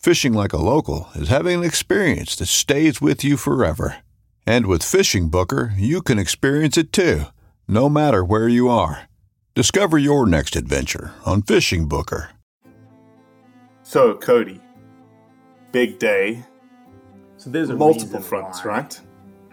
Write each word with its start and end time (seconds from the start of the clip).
Fishing 0.00 0.32
like 0.32 0.54
a 0.54 0.56
local 0.56 1.08
is 1.14 1.28
having 1.28 1.58
an 1.58 1.64
experience 1.64 2.34
that 2.36 2.46
stays 2.46 3.02
with 3.02 3.22
you 3.22 3.36
forever. 3.36 3.96
And 4.46 4.64
with 4.64 4.82
Fishing 4.82 5.28
Booker, 5.28 5.74
you 5.76 6.00
can 6.00 6.18
experience 6.18 6.78
it 6.78 6.90
too, 6.90 7.24
no 7.68 7.90
matter 7.90 8.24
where 8.24 8.48
you 8.48 8.70
are. 8.70 9.02
Discover 9.54 9.98
your 9.98 10.24
next 10.26 10.56
adventure 10.56 11.12
on 11.26 11.42
Fishing 11.42 11.86
Booker. 11.86 12.30
So, 13.82 14.14
Cody, 14.16 14.62
big 15.70 15.98
day, 15.98 16.44
So 17.36 17.50
there's 17.50 17.68
a 17.68 17.76
multiple 17.76 18.22
fronts, 18.22 18.64
why. 18.64 18.70
right? 18.70 19.00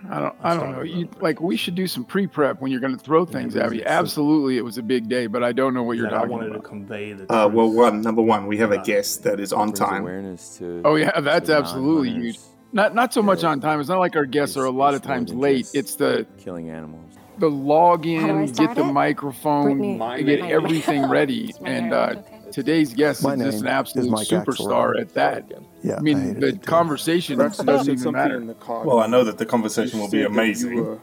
I 0.10 0.20
don't. 0.20 0.36
I 0.42 0.56
don't 0.56 0.72
know. 0.72 0.82
You, 0.84 1.10
like 1.20 1.42
we 1.42 1.58
should 1.58 1.76
do 1.76 1.88
some 1.88 2.06
pre-prep 2.06 2.62
when 2.62 2.72
you're 2.72 2.80
going 2.82 2.96
to 2.98 3.04
throw 3.04 3.26
things 3.26 3.56
at 3.56 3.70
me. 3.72 3.78
it's 3.80 3.86
a- 3.86 3.90
Absolutely, 3.92 4.58
it 4.58 4.64
was 4.64 4.78
a 4.78 4.84
big 4.84 5.10
day, 5.10 5.28
but 5.28 5.44
I 5.44 5.52
don't 5.52 5.74
know 5.74 5.84
what 5.84 5.98
you're 5.98 6.10
That 6.10 6.18
I 6.22 6.26
wanted 6.26 6.52
about. 6.52 6.64
to 6.64 6.68
convey 6.70 7.14
the 7.14 7.24
Uh, 7.32 7.48
well, 7.48 7.68
truth. 7.68 7.78
one 7.78 8.02
number 8.02 8.22
one, 8.22 8.48
we 8.48 8.58
have 8.58 8.72
a 8.72 8.78
guest 8.82 9.24
that 9.24 9.40
is 9.40 9.52
on 9.54 9.74
time. 9.74 10.02
Awareness 10.04 10.58
to, 10.60 10.82
Oh 10.86 10.96
yeah, 10.96 11.20
that's 11.20 11.48
to 11.48 11.56
absolutely 11.58 12.12
huge. 12.12 12.40
Not 12.74 12.94
not 12.96 13.14
so 13.14 13.22
much 13.22 13.44
on 13.44 13.60
time. 13.62 13.80
It's 13.80 13.90
not 13.90 14.00
like 14.00 14.16
our 14.16 14.26
guests 14.26 14.58
are 14.58 14.66
a 14.66 14.72
lot 14.72 14.94
of 14.94 15.02
times 15.02 15.34
late. 15.34 15.70
It's 15.74 15.96
the 15.96 16.26
killing 16.38 16.70
animals. 16.70 17.14
the 17.40 17.50
How 17.50 17.56
do 17.56 17.62
I 17.64 17.66
login, 17.66 18.58
get 18.58 18.76
the 18.76 18.82
it? 18.84 18.92
microphone, 18.94 19.98
Brittany- 19.98 20.24
get 20.24 20.40
everything 20.52 21.08
ready. 21.10 21.54
And 21.64 21.94
uh, 21.94 22.16
okay? 22.18 22.37
Today's 22.52 22.94
guest 22.94 23.24
My 23.24 23.34
is 23.34 23.42
just 23.42 23.62
an 23.62 23.68
absolute 23.68 24.12
superstar 24.12 24.94
Axelrod. 24.96 25.02
at 25.02 25.14
that. 25.14 25.52
Yeah, 25.84 25.98
I 25.98 26.00
mean, 26.02 26.20
hated 26.20 26.42
the 26.42 26.48
it, 26.48 26.52
too. 26.64 26.70
conversation 26.70 27.38
doesn't 27.38 27.68
even 27.68 27.98
something 27.98 28.12
matter. 28.14 28.38
in 28.38 28.48
the 28.48 28.54
car. 28.56 28.84
Well, 28.86 29.00
I 29.00 29.08
know 29.08 29.24
that 29.24 29.38
the 29.38 29.46
conversation 29.46 30.00
will 30.00 30.08
be 30.10 30.24
said 30.24 30.32
that 30.32 30.34
you 30.34 30.42
amazing 30.42 30.76
were 30.86 31.00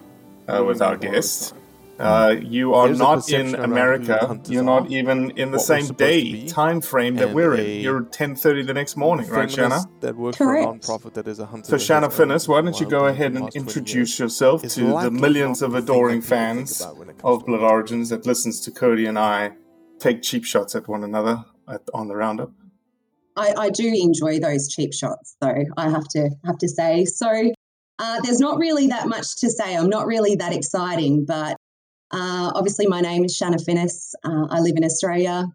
uh, 0.48 0.64
with 0.64 0.82
our 0.82 0.96
guest. 0.96 1.54
Uh, 1.98 2.34
you 2.42 2.74
are 2.74 2.88
There's 2.88 2.98
not 2.98 3.30
in 3.30 3.54
America. 3.54 4.40
You're 4.48 4.64
not 4.64 4.90
even 4.90 5.30
in 5.32 5.52
the 5.52 5.60
same 5.60 5.86
day 5.94 6.46
time 6.48 6.80
frame 6.80 7.14
that 7.16 7.32
we're 7.32 7.54
in. 7.54 7.82
You're 7.82 8.02
10:30 8.02 8.66
the 8.66 8.74
next 8.74 8.96
morning, 8.96 9.28
right, 9.28 9.48
Shanna? 9.50 9.84
that 10.00 10.16
works 10.16 10.38
Correct. 10.38 10.64
for 10.64 10.70
a 10.70 10.72
non-profit 10.72 11.14
that 11.14 11.28
is 11.28 11.38
a 11.38 11.46
hunter. 11.46 11.70
So, 11.70 11.78
Shanna 11.78 12.10
Finis, 12.10 12.48
why 12.48 12.62
don't 12.62 12.78
you 12.80 12.86
go 12.86 13.06
ahead 13.06 13.34
and 13.34 13.48
introduce 13.54 14.18
yourself 14.18 14.62
to 14.62 14.80
the 15.02 15.10
millions 15.10 15.62
of 15.62 15.70
the 15.70 15.78
thing 15.78 15.86
that 15.86 15.92
adoring 15.92 16.20
fans 16.20 16.80
about 16.80 16.96
when 16.96 17.10
it 17.10 17.18
comes 17.18 17.40
of 17.42 17.46
Blood. 17.46 17.60
Origins 17.60 18.08
that 18.08 18.26
listens 18.26 18.60
to 18.62 18.72
Cody 18.72 19.06
and 19.06 19.16
I 19.18 19.52
take 19.98 20.22
cheap 20.22 20.44
shots 20.44 20.74
at 20.74 20.88
one 20.88 21.04
another 21.04 21.44
at, 21.68 21.82
on 21.92 22.08
the 22.08 22.16
roundup? 22.16 22.52
I, 23.36 23.54
I 23.58 23.70
do 23.70 23.86
enjoy 23.86 24.38
those 24.38 24.68
cheap 24.68 24.92
shots, 24.92 25.36
though. 25.40 25.64
I 25.76 25.88
have 25.88 26.06
to 26.08 26.30
have 26.44 26.58
to 26.58 26.68
say. 26.68 27.04
So 27.04 27.52
uh, 27.98 28.20
there's 28.22 28.40
not 28.40 28.58
really 28.58 28.86
that 28.88 29.08
much 29.08 29.36
to 29.38 29.50
say. 29.50 29.76
I'm 29.76 29.88
not 29.88 30.06
really 30.06 30.36
that 30.36 30.52
exciting, 30.52 31.24
but 31.24 31.56
uh, 32.12 32.52
obviously 32.54 32.86
my 32.86 33.00
name 33.00 33.24
is 33.24 33.34
Shanna 33.34 33.58
Finis. 33.58 34.14
Uh, 34.24 34.46
I 34.50 34.60
live 34.60 34.74
in 34.76 34.84
Australia. 34.84 35.46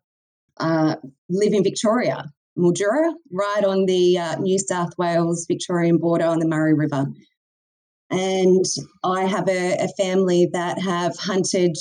Uh, 0.58 0.96
live 1.30 1.54
in 1.54 1.64
Victoria, 1.64 2.26
Mildura, 2.58 3.14
right 3.32 3.64
on 3.64 3.86
the 3.86 4.18
uh, 4.18 4.36
New 4.40 4.60
South 4.60 4.92
Wales 4.98 5.46
Victorian 5.48 5.98
border 5.98 6.26
on 6.26 6.40
the 6.40 6.48
Murray 6.48 6.74
River. 6.74 7.06
And 8.12 8.66
I 9.04 9.24
have 9.24 9.48
a, 9.48 9.78
a 9.78 9.88
family 9.98 10.50
that 10.52 10.78
have 10.80 11.16
hunted 11.16 11.78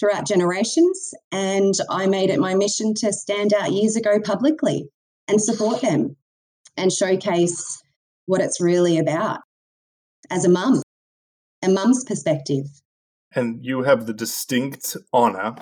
throughout 0.00 0.26
generations, 0.26 1.12
and 1.30 1.74
I 1.90 2.06
made 2.06 2.30
it 2.30 2.40
my 2.40 2.54
mission 2.54 2.94
to 2.94 3.12
stand 3.12 3.52
out 3.52 3.72
years 3.72 3.96
ago 3.96 4.18
publicly 4.18 4.88
and 5.28 5.40
support 5.40 5.82
them 5.82 6.16
and 6.76 6.90
showcase 6.90 7.82
what 8.24 8.40
it's 8.40 8.60
really 8.60 8.98
about 8.98 9.40
as 10.30 10.46
a 10.46 10.48
mum, 10.48 10.82
a 11.62 11.68
mum's 11.68 12.02
perspective. 12.04 12.64
And 13.34 13.64
you 13.64 13.82
have 13.82 14.06
the 14.06 14.14
distinct 14.14 14.96
honor, 15.12 15.54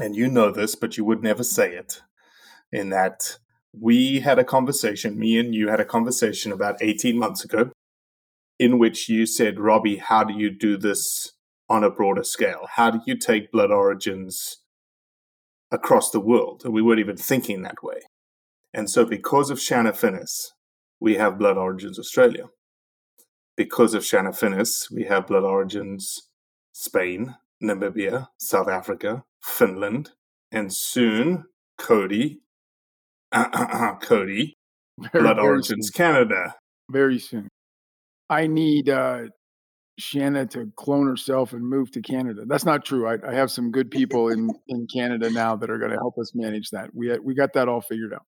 and 0.00 0.14
you 0.14 0.28
know 0.28 0.50
this, 0.50 0.74
but 0.76 0.96
you 0.96 1.04
would 1.04 1.22
never 1.22 1.42
say 1.42 1.74
it, 1.74 2.00
in 2.72 2.90
that 2.90 3.38
we 3.78 4.20
had 4.20 4.38
a 4.38 4.44
conversation, 4.44 5.18
me 5.18 5.38
and 5.38 5.54
you 5.54 5.68
had 5.68 5.80
a 5.80 5.84
conversation 5.84 6.52
about 6.52 6.76
18 6.80 7.18
months 7.18 7.44
ago, 7.44 7.70
in 8.58 8.78
which 8.78 9.08
you 9.08 9.26
said, 9.26 9.58
Robbie, 9.58 9.96
how 9.96 10.22
do 10.22 10.32
you 10.32 10.48
do 10.48 10.76
this 10.76 11.33
on 11.68 11.84
a 11.84 11.90
broader 11.90 12.24
scale? 12.24 12.66
How 12.74 12.90
do 12.90 13.00
you 13.06 13.16
take 13.16 13.52
Blood 13.52 13.70
Origins 13.70 14.58
across 15.70 16.10
the 16.10 16.20
world? 16.20 16.62
And 16.64 16.72
we 16.74 16.82
weren't 16.82 17.00
even 17.00 17.16
thinking 17.16 17.62
that 17.62 17.82
way. 17.82 18.00
And 18.72 18.90
so, 18.90 19.04
because 19.04 19.50
of 19.50 19.60
Shanna 19.60 19.92
Finis, 19.92 20.52
we 21.00 21.14
have 21.14 21.38
Blood 21.38 21.56
Origins 21.56 21.98
Australia. 21.98 22.46
Because 23.56 23.94
of 23.94 24.04
Shanna 24.04 24.32
Finis, 24.32 24.90
we 24.90 25.04
have 25.04 25.28
Blood 25.28 25.44
Origins 25.44 26.28
Spain, 26.72 27.36
Namibia, 27.62 28.28
South 28.38 28.68
Africa, 28.68 29.22
Finland, 29.40 30.10
and 30.50 30.72
soon 30.72 31.44
Cody, 31.78 32.40
Cody, 34.02 34.54
Very, 34.98 35.22
Blood 35.22 35.36
very 35.36 35.46
Origins 35.48 35.88
soon. 35.88 35.92
Canada. 35.96 36.54
Very 36.90 37.18
soon. 37.18 37.48
I 38.28 38.46
need 38.46 38.88
uh, 38.88 39.24
Shanna 39.98 40.46
to 40.46 40.70
clone 40.76 41.06
herself 41.06 41.52
and 41.52 41.64
move 41.64 41.90
to 41.92 42.02
Canada. 42.02 42.42
That's 42.46 42.64
not 42.64 42.84
true. 42.84 43.06
I, 43.06 43.16
I 43.26 43.34
have 43.34 43.50
some 43.50 43.70
good 43.70 43.90
people 43.90 44.28
in, 44.28 44.50
in 44.68 44.86
Canada 44.92 45.30
now 45.30 45.54
that 45.56 45.70
are 45.70 45.78
going 45.78 45.92
to 45.92 45.96
help 45.96 46.18
us 46.18 46.32
manage 46.34 46.70
that. 46.70 46.94
We 46.94 47.12
uh, 47.12 47.18
we 47.22 47.34
got 47.34 47.52
that 47.52 47.68
all 47.68 47.80
figured 47.80 48.12
out. 48.12 48.24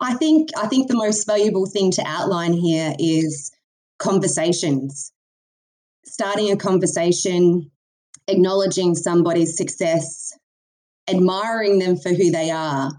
I 0.00 0.14
think 0.14 0.50
I 0.56 0.66
think 0.68 0.88
the 0.88 0.96
most 0.96 1.26
valuable 1.26 1.66
thing 1.66 1.90
to 1.92 2.04
outline 2.06 2.52
here 2.52 2.94
is 2.98 3.50
conversations. 3.98 5.12
Starting 6.04 6.52
a 6.52 6.56
conversation, 6.56 7.70
acknowledging 8.28 8.94
somebody's 8.94 9.56
success, 9.56 10.32
admiring 11.08 11.80
them 11.80 11.96
for 11.96 12.10
who 12.10 12.30
they 12.30 12.50
are, 12.50 12.92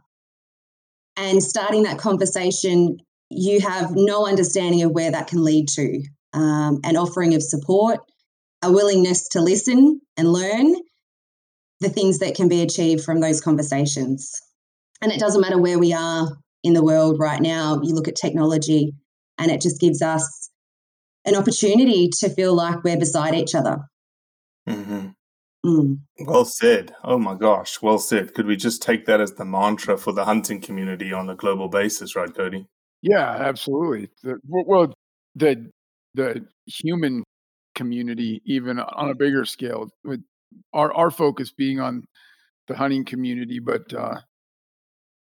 and 1.15 1.41
starting 1.41 1.83
that 1.83 1.97
conversation, 1.97 2.97
you 3.29 3.61
have 3.61 3.95
no 3.95 4.27
understanding 4.27 4.83
of 4.83 4.91
where 4.91 5.11
that 5.11 5.27
can 5.27 5.43
lead 5.43 5.69
to. 5.69 6.03
Um, 6.37 6.81
an 6.83 6.97
offering 6.97 7.33
of 7.33 7.41
support, 7.41 7.99
a 8.61 8.71
willingness 8.71 9.27
to 9.29 9.41
listen 9.41 9.99
and 10.17 10.31
learn 10.31 10.75
the 11.79 11.89
things 11.89 12.19
that 12.19 12.35
can 12.35 12.47
be 12.47 12.61
achieved 12.61 13.03
from 13.03 13.21
those 13.21 13.41
conversations. 13.41 14.31
And 15.01 15.11
it 15.11 15.19
doesn't 15.19 15.41
matter 15.41 15.59
where 15.59 15.79
we 15.79 15.93
are 15.93 16.27
in 16.63 16.73
the 16.73 16.83
world 16.83 17.17
right 17.19 17.41
now. 17.41 17.81
You 17.81 17.95
look 17.95 18.07
at 18.07 18.15
technology, 18.15 18.93
and 19.39 19.49
it 19.49 19.61
just 19.61 19.81
gives 19.81 20.03
us 20.03 20.51
an 21.25 21.35
opportunity 21.35 22.09
to 22.19 22.29
feel 22.29 22.55
like 22.55 22.83
we're 22.83 22.99
beside 22.99 23.33
each 23.33 23.55
other. 23.55 23.79
hmm 24.67 25.07
Mm. 25.65 25.99
Well 26.19 26.45
said. 26.45 26.95
Oh 27.03 27.17
my 27.17 27.35
gosh, 27.35 27.81
well 27.81 27.97
said. 27.97 28.33
Could 28.35 28.45
we 28.45 28.55
just 28.55 28.81
take 28.81 29.05
that 29.05 29.19
as 29.19 29.33
the 29.33 29.43
mantra 29.43 29.97
for 29.97 30.13
the 30.13 30.23
hunting 30.23 30.61
community 30.61 31.11
on 31.11 31.29
a 31.29 31.35
global 31.35 31.67
basis, 31.67 32.15
right, 32.15 32.33
Cody? 32.33 32.67
Yeah, 33.01 33.27
absolutely. 33.27 34.09
The, 34.23 34.39
well, 34.45 34.93
the 35.35 35.69
the 36.17 36.45
human 36.65 37.23
community, 37.75 38.41
even 38.45 38.79
on 38.79 39.09
a 39.09 39.15
bigger 39.15 39.45
scale. 39.45 39.87
With 40.03 40.21
our 40.73 40.93
our 40.93 41.11
focus 41.11 41.51
being 41.51 41.79
on 41.79 42.03
the 42.67 42.75
hunting 42.75 43.05
community, 43.05 43.59
but 43.59 43.93
uh, 43.93 44.19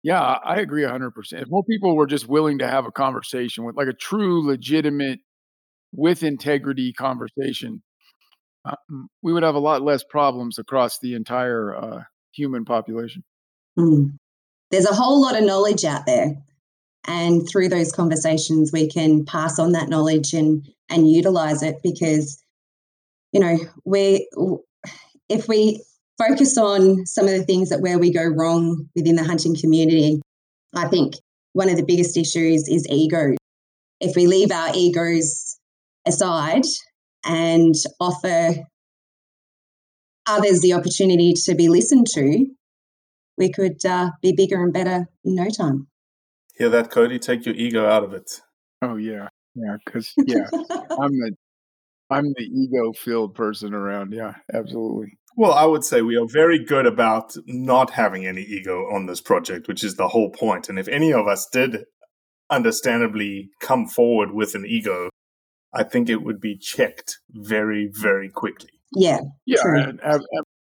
yeah, 0.05 0.21
I 0.21 0.57
agree 0.57 0.83
100%. 0.83 1.11
If 1.33 1.49
more 1.49 1.63
people 1.63 1.95
were 1.95 2.05
just 2.05 2.27
willing 2.27 2.59
to 2.59 2.67
have 2.67 2.85
a 2.85 2.91
conversation 2.91 3.63
with 3.63 3.75
like 3.75 3.87
a 3.87 3.93
true, 3.93 4.45
legitimate, 4.45 5.19
with 5.91 6.23
integrity 6.23 6.93
conversation, 6.93 7.81
uh, 8.65 8.75
we 9.21 9.33
would 9.33 9.43
have 9.43 9.55
a 9.55 9.59
lot 9.59 9.81
less 9.81 10.03
problems 10.03 10.59
across 10.59 10.99
the 10.99 11.15
entire 11.15 11.75
uh, 11.75 12.03
human 12.31 12.65
population. 12.65 13.23
Mm. 13.77 14.17
There's 14.71 14.85
a 14.85 14.93
whole 14.93 15.21
lot 15.21 15.35
of 15.37 15.43
knowledge 15.43 15.83
out 15.85 16.05
there. 16.05 16.35
And 17.07 17.47
through 17.47 17.69
those 17.69 17.91
conversations, 17.91 18.71
we 18.71 18.87
can 18.87 19.25
pass 19.25 19.59
on 19.59 19.73
that 19.73 19.89
knowledge 19.89 20.33
and, 20.33 20.67
and 20.89 21.09
utilize 21.09 21.61
it 21.61 21.75
because, 21.83 22.41
you 23.31 23.39
know, 23.39 23.57
we, 23.85 24.27
if 25.29 25.47
we 25.47 25.83
focus 26.17 26.57
on 26.57 27.05
some 27.05 27.25
of 27.25 27.33
the 27.33 27.43
things 27.43 27.69
that 27.69 27.81
where 27.81 27.99
we 27.99 28.11
go 28.11 28.23
wrong 28.23 28.89
within 28.95 29.15
the 29.15 29.23
hunting 29.23 29.55
community. 29.55 30.21
I 30.73 30.87
think 30.87 31.15
one 31.53 31.69
of 31.69 31.77
the 31.77 31.85
biggest 31.85 32.17
issues 32.17 32.67
is 32.67 32.87
ego. 32.89 33.35
If 33.99 34.15
we 34.15 34.27
leave 34.27 34.51
our 34.51 34.71
egos 34.73 35.57
aside 36.05 36.63
and 37.25 37.73
offer 37.99 38.55
others 40.27 40.61
the 40.61 40.73
opportunity 40.73 41.33
to 41.45 41.55
be 41.55 41.69
listened 41.69 42.07
to, 42.13 42.45
we 43.37 43.51
could 43.51 43.85
uh, 43.85 44.11
be 44.21 44.33
bigger 44.33 44.63
and 44.63 44.73
better 44.73 45.07
in 45.23 45.35
no 45.35 45.49
time. 45.49 45.87
Hear 46.57 46.69
that, 46.69 46.91
Cody? 46.91 47.19
Take 47.19 47.45
your 47.45 47.55
ego 47.55 47.85
out 47.87 48.03
of 48.03 48.13
it. 48.13 48.41
Oh 48.81 48.95
yeah, 48.95 49.27
yeah. 49.55 49.77
Because 49.85 50.13
yeah, 50.17 50.47
I'm 50.53 51.11
the 51.11 51.35
I'm 52.09 52.33
the 52.33 52.43
ego 52.43 52.93
filled 52.93 53.35
person 53.35 53.73
around. 53.73 54.13
Yeah, 54.13 54.35
absolutely. 54.53 55.17
Well, 55.37 55.51
I 55.51 55.65
would 55.65 55.83
say 55.83 56.01
we 56.01 56.15
are 56.15 56.27
very 56.27 56.63
good 56.63 56.85
about 56.85 57.35
not 57.45 57.89
having 57.91 58.25
any 58.25 58.41
ego 58.41 58.85
on 58.93 59.05
this 59.05 59.19
project, 59.19 59.67
which 59.67 59.83
is 59.83 59.95
the 59.95 60.07
whole 60.07 60.29
point. 60.29 60.69
And 60.69 60.79
if 60.79 60.87
any 60.87 61.11
of 61.11 61.27
us 61.27 61.47
did 61.51 61.83
understandably 62.49 63.49
come 63.59 63.85
forward 63.87 64.31
with 64.31 64.55
an 64.55 64.65
ego, 64.65 65.09
I 65.73 65.83
think 65.83 66.09
it 66.09 66.23
would 66.23 66.39
be 66.39 66.57
checked 66.57 67.19
very, 67.31 67.89
very 67.91 68.29
quickly. 68.29 68.69
Yeah. 68.95 69.19
Yeah, 69.45 69.91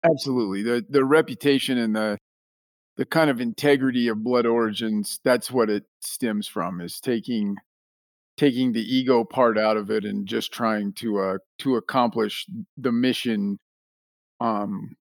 absolutely. 0.05 0.63
The 0.63 0.85
the 0.89 1.05
reputation 1.05 1.79
and 1.79 1.97
the 1.97 2.19
the 2.99 3.07
kind 3.07 3.31
of 3.31 3.41
integrity 3.41 4.09
of 4.09 4.23
blood 4.23 4.45
origins, 4.45 5.21
that's 5.25 5.51
what 5.51 5.71
it 5.71 5.85
stems 6.01 6.47
from 6.47 6.81
is 6.81 7.01
taking 7.01 7.57
taking 8.37 8.73
the 8.73 8.83
ego 8.83 9.25
part 9.25 9.59
out 9.59 9.77
of 9.77 9.91
it 9.91 10.05
and 10.05 10.27
just 10.27 10.53
trying 10.53 10.93
to 10.93 11.19
uh 11.19 11.39
to 11.59 11.77
accomplish 11.77 12.47
the 12.77 12.93
mission 12.93 13.59
um, 14.41 14.97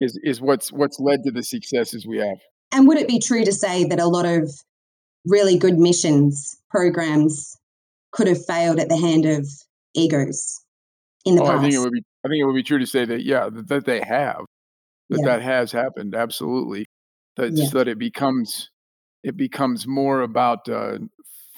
is 0.00 0.18
is 0.22 0.40
what's 0.40 0.70
what's 0.70 1.00
led 1.00 1.22
to 1.24 1.30
the 1.30 1.42
successes 1.42 2.06
we 2.06 2.18
have. 2.18 2.38
And 2.72 2.86
would 2.88 2.98
it 2.98 3.08
be 3.08 3.18
true 3.18 3.44
to 3.44 3.52
say 3.52 3.84
that 3.84 4.00
a 4.00 4.06
lot 4.06 4.26
of 4.26 4.50
really 5.24 5.58
good 5.58 5.78
missions 5.78 6.58
programs 6.70 7.56
could 8.12 8.26
have 8.26 8.44
failed 8.44 8.78
at 8.78 8.88
the 8.88 8.96
hand 8.96 9.24
of 9.24 9.48
egos 9.94 10.60
in 11.24 11.36
the 11.36 11.42
oh, 11.42 11.46
past? 11.46 11.58
I 11.58 11.62
think 11.62 11.74
it 11.74 11.78
would 11.78 11.92
be. 11.92 12.02
I 12.24 12.28
think 12.28 12.42
it 12.42 12.44
would 12.44 12.54
be 12.54 12.62
true 12.62 12.78
to 12.78 12.86
say 12.86 13.04
that 13.04 13.24
yeah, 13.24 13.48
that, 13.50 13.68
that 13.68 13.84
they 13.86 14.00
have, 14.00 14.44
that 15.10 15.20
yeah. 15.20 15.26
that 15.26 15.42
has 15.42 15.72
happened 15.72 16.14
absolutely. 16.14 16.86
That 17.36 17.52
yeah. 17.52 17.68
that 17.72 17.88
it 17.88 17.98
becomes 17.98 18.70
it 19.22 19.36
becomes 19.36 19.86
more 19.86 20.22
about 20.22 20.68
uh, 20.68 20.98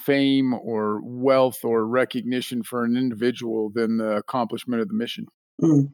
fame 0.05 0.55
or 0.55 1.01
wealth 1.03 1.65
or 1.65 1.87
recognition 1.87 2.63
for 2.63 2.85
an 2.85 2.97
individual 2.97 3.71
than 3.75 3.99
the 3.99 4.17
accomplishment 4.17 4.81
of 4.81 4.89
the 4.89 4.95
mission. 4.95 5.27
Mm, 5.63 5.93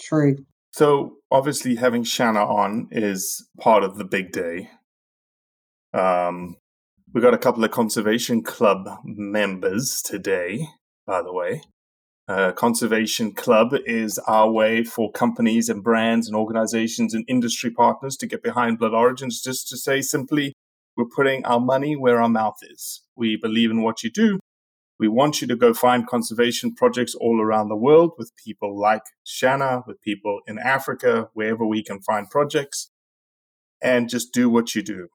true. 0.00 0.44
So 0.72 1.18
obviously, 1.30 1.76
having 1.76 2.02
Shanna 2.02 2.44
on 2.44 2.88
is 2.90 3.48
part 3.60 3.84
of 3.84 3.96
the 3.96 4.04
big 4.04 4.32
day. 4.32 4.70
Um, 5.92 6.56
we 7.12 7.20
got 7.20 7.32
a 7.32 7.38
couple 7.38 7.62
of 7.62 7.70
conservation 7.70 8.42
club 8.42 8.88
members 9.04 10.02
today, 10.02 10.66
by 11.06 11.22
the 11.22 11.32
way. 11.32 11.62
Uh, 12.26 12.52
conservation 12.52 13.32
club 13.32 13.74
is 13.84 14.18
our 14.20 14.50
way 14.50 14.82
for 14.82 15.12
companies 15.12 15.68
and 15.68 15.84
brands 15.84 16.26
and 16.26 16.34
organizations 16.34 17.12
and 17.12 17.22
industry 17.28 17.70
partners 17.70 18.16
to 18.16 18.26
get 18.26 18.42
behind 18.42 18.78
Blood 18.78 18.94
Origins. 18.94 19.42
Just 19.42 19.68
to 19.68 19.76
say 19.76 20.00
simply, 20.00 20.54
we're 20.96 21.04
putting 21.04 21.44
our 21.44 21.60
money 21.60 21.96
where 21.96 22.22
our 22.22 22.28
mouth 22.30 22.56
is. 22.62 23.02
We 23.14 23.36
believe 23.36 23.70
in 23.70 23.82
what 23.82 24.02
you 24.02 24.10
do. 24.10 24.40
We 24.98 25.06
want 25.06 25.42
you 25.42 25.48
to 25.48 25.56
go 25.56 25.74
find 25.74 26.06
conservation 26.06 26.74
projects 26.74 27.14
all 27.14 27.42
around 27.42 27.68
the 27.68 27.76
world 27.76 28.12
with 28.16 28.32
people 28.42 28.78
like 28.80 29.02
Shanna, 29.24 29.82
with 29.86 30.00
people 30.00 30.40
in 30.46 30.58
Africa, 30.58 31.28
wherever 31.34 31.66
we 31.66 31.82
can 31.82 32.00
find 32.00 32.30
projects, 32.30 32.90
and 33.82 34.08
just 34.08 34.32
do 34.32 34.48
what 34.48 34.74
you 34.74 34.82
do. 34.82 35.08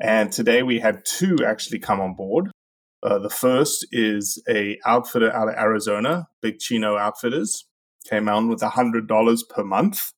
And 0.00 0.30
today 0.30 0.62
we 0.62 0.78
had 0.78 1.04
two 1.04 1.38
actually 1.44 1.80
come 1.80 2.00
on 2.00 2.14
board. 2.14 2.50
Uh, 3.06 3.20
the 3.20 3.30
first 3.30 3.86
is 3.92 4.42
a 4.48 4.78
outfitter 4.84 5.32
out 5.32 5.48
of 5.48 5.54
Arizona, 5.54 6.26
Big 6.42 6.58
Chino 6.58 6.96
Outfitters, 6.96 7.64
came 8.10 8.28
on 8.28 8.48
with 8.48 8.60
$100 8.60 9.48
per 9.48 9.62
month. 9.62 10.10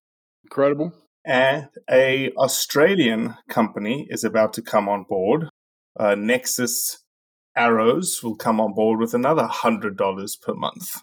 Incredible. 0.44 0.93
And 1.23 1.69
a 1.90 2.31
Australian 2.38 3.35
company 3.50 4.06
is 4.08 4.25
about 4.25 4.55
to 4.55 4.62
come 4.62 4.88
on 4.88 5.05
board, 5.06 5.50
uh, 6.00 6.14
Nexus 6.14 7.05
Arrows 7.55 8.23
will 8.23 8.37
come 8.37 8.58
on 8.58 8.73
board 8.73 9.00
with 9.00 9.12
another 9.12 9.46
$100 9.46 10.41
per 10.41 10.55
month. 10.55 11.02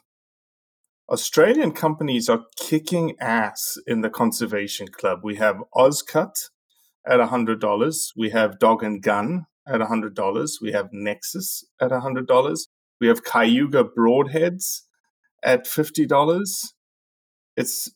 Australian 1.09 1.71
companies 1.71 2.27
are 2.29 2.45
kicking 2.57 3.15
ass 3.21 3.77
in 3.85 4.01
the 4.01 4.09
conservation 4.09 4.87
club. 4.87 5.19
We 5.21 5.35
have 5.35 5.57
Ozcut 5.75 6.49
at 7.05 7.19
$100. 7.19 8.07
We 8.17 8.31
have 8.31 8.57
Dog 8.57 8.81
and 8.81 9.03
Gun 9.03 9.45
at 9.67 9.81
$100. 9.81 10.61
We 10.61 10.71
have 10.71 10.89
Nexus 10.91 11.65
at 11.81 11.91
$100. 11.91 12.59
We 13.01 13.07
have 13.07 13.23
Kayuga 13.23 13.89
Broadheads 13.97 14.81
at 15.43 15.65
$50. 15.65 16.73
It's 17.57 17.91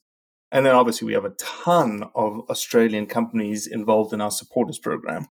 and 0.52 0.66
then 0.66 0.74
obviously 0.74 1.06
we 1.06 1.14
have 1.14 1.26
a 1.26 1.36
ton 1.38 2.10
of 2.16 2.42
Australian 2.50 3.06
companies 3.06 3.68
involved 3.68 4.14
in 4.14 4.22
our 4.22 4.32
supporters 4.32 4.80
program. 4.80 5.28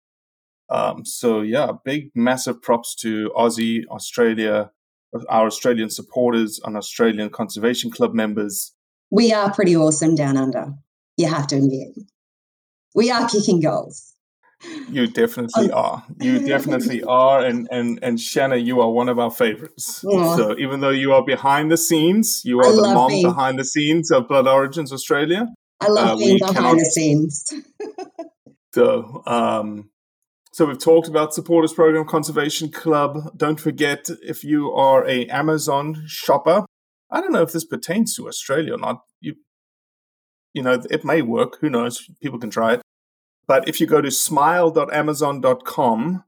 Um, 0.71 1.05
so 1.05 1.43
yeah, 1.43 1.73
big 1.85 2.11
massive 2.15 2.63
props 2.63 2.95
to 2.97 3.31
Aussie, 3.37 3.85
Australia, 3.91 4.71
our 5.29 5.47
Australian 5.47 5.91
supporters, 5.91 6.61
and 6.65 6.79
Australian 6.79 7.29
Conservation 7.29 7.91
Club 7.91 8.15
members. 8.15 8.73
We 9.11 9.33
are 9.35 9.53
pretty 9.53 9.77
awesome 9.77 10.15
down 10.15 10.39
under. 10.39 10.73
You 11.19 11.29
have 11.29 11.47
to 11.49 11.57
admit, 11.57 11.91
we 12.95 13.11
are 13.11 13.29
kicking 13.29 13.61
goals. 13.61 14.12
You 14.89 15.07
definitely 15.07 15.71
um, 15.71 15.79
are. 15.79 16.05
You 16.21 16.47
definitely 16.47 17.03
are, 17.09 17.45
and 17.45 17.69
and 17.71 17.99
and 18.03 18.21
Shanna, 18.21 18.57
you 18.57 18.81
are 18.81 18.91
one 18.91 19.09
of 19.09 19.19
our 19.19 19.31
favorites. 19.31 20.05
Yeah. 20.09 20.37
So 20.37 20.59
even 20.59 20.81
though 20.81 20.91
you 20.91 21.13
are 21.13 21.25
behind 21.25 21.71
the 21.71 21.77
scenes, 21.77 22.43
you 22.45 22.61
are 22.61 22.67
I 22.67 22.77
the 22.77 22.83
mom 22.95 23.09
being, 23.09 23.27
behind 23.27 23.59
the 23.59 23.65
scenes 23.65 24.11
of 24.11 24.29
Blood 24.29 24.47
Origins 24.47 24.93
Australia. 24.93 25.47
I 25.81 25.89
love 25.89 26.11
uh, 26.11 26.17
being 26.17 26.39
behind 26.39 26.57
cannot, 26.57 26.77
the 26.77 26.85
scenes. 26.85 27.53
so 28.75 29.23
um, 29.27 29.91
so 30.53 30.67
we've 30.67 30.79
talked 30.79 31.09
about 31.09 31.35
supporters 31.35 31.73
program, 31.73 32.05
conservation 32.05 32.71
club. 32.71 33.37
Don't 33.37 33.59
forget 33.59 34.11
if 34.23 34.45
you 34.45 34.71
are 34.73 35.07
a 35.09 35.27
Amazon 35.27 36.05
shopper. 36.07 36.67
I 37.11 37.21
don't 37.21 37.33
know 37.33 37.43
if 37.43 37.53
this 37.53 37.65
pertains 37.65 38.15
to 38.17 38.29
Australia 38.29 38.75
or 38.75 38.79
not. 38.79 39.01
You, 39.21 39.35
you 40.55 40.63
know, 40.63 40.83
it 40.91 41.05
may 41.05 41.23
work. 41.23 41.59
Who 41.61 41.71
knows? 41.71 42.07
People 42.21 42.39
can 42.39 42.51
try 42.51 42.75
it. 42.75 42.83
But 43.47 43.69
if 43.69 43.81
you 43.81 43.87
go 43.87 44.01
to 44.01 44.11
smile.amazon.com, 44.11 46.25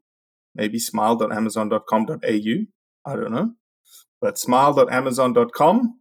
maybe 0.55 0.79
smile.amazon.com.au, 0.79 2.67
I 3.07 3.17
don't 3.17 3.33
know. 3.33 3.53
But 4.21 4.39
smile.amazon.com 4.39 6.01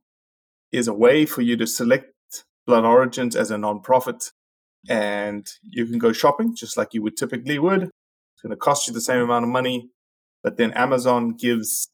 is 0.72 0.88
a 0.88 0.94
way 0.94 1.26
for 1.26 1.42
you 1.42 1.58
to 1.58 1.68
select 1.68 2.14
Blood 2.66 2.86
Origins 2.86 3.36
as 3.36 3.52
a 3.52 3.56
nonprofit 3.56 4.32
and 4.90 5.48
you 5.62 5.86
can 5.86 5.98
go 5.98 6.12
shopping 6.12 6.56
just 6.56 6.78
like 6.78 6.94
you 6.94 7.02
would 7.02 7.18
typically 7.18 7.60
would 7.60 7.84
It's 7.84 8.42
going 8.42 8.52
to 8.52 8.58
cost 8.58 8.88
you 8.88 8.94
the 8.94 9.02
same 9.02 9.22
amount 9.22 9.46
of 9.46 9.50
money, 9.50 9.90
but 10.42 10.58
then 10.58 10.74
Amazon 10.74 11.36
gives 11.38 11.90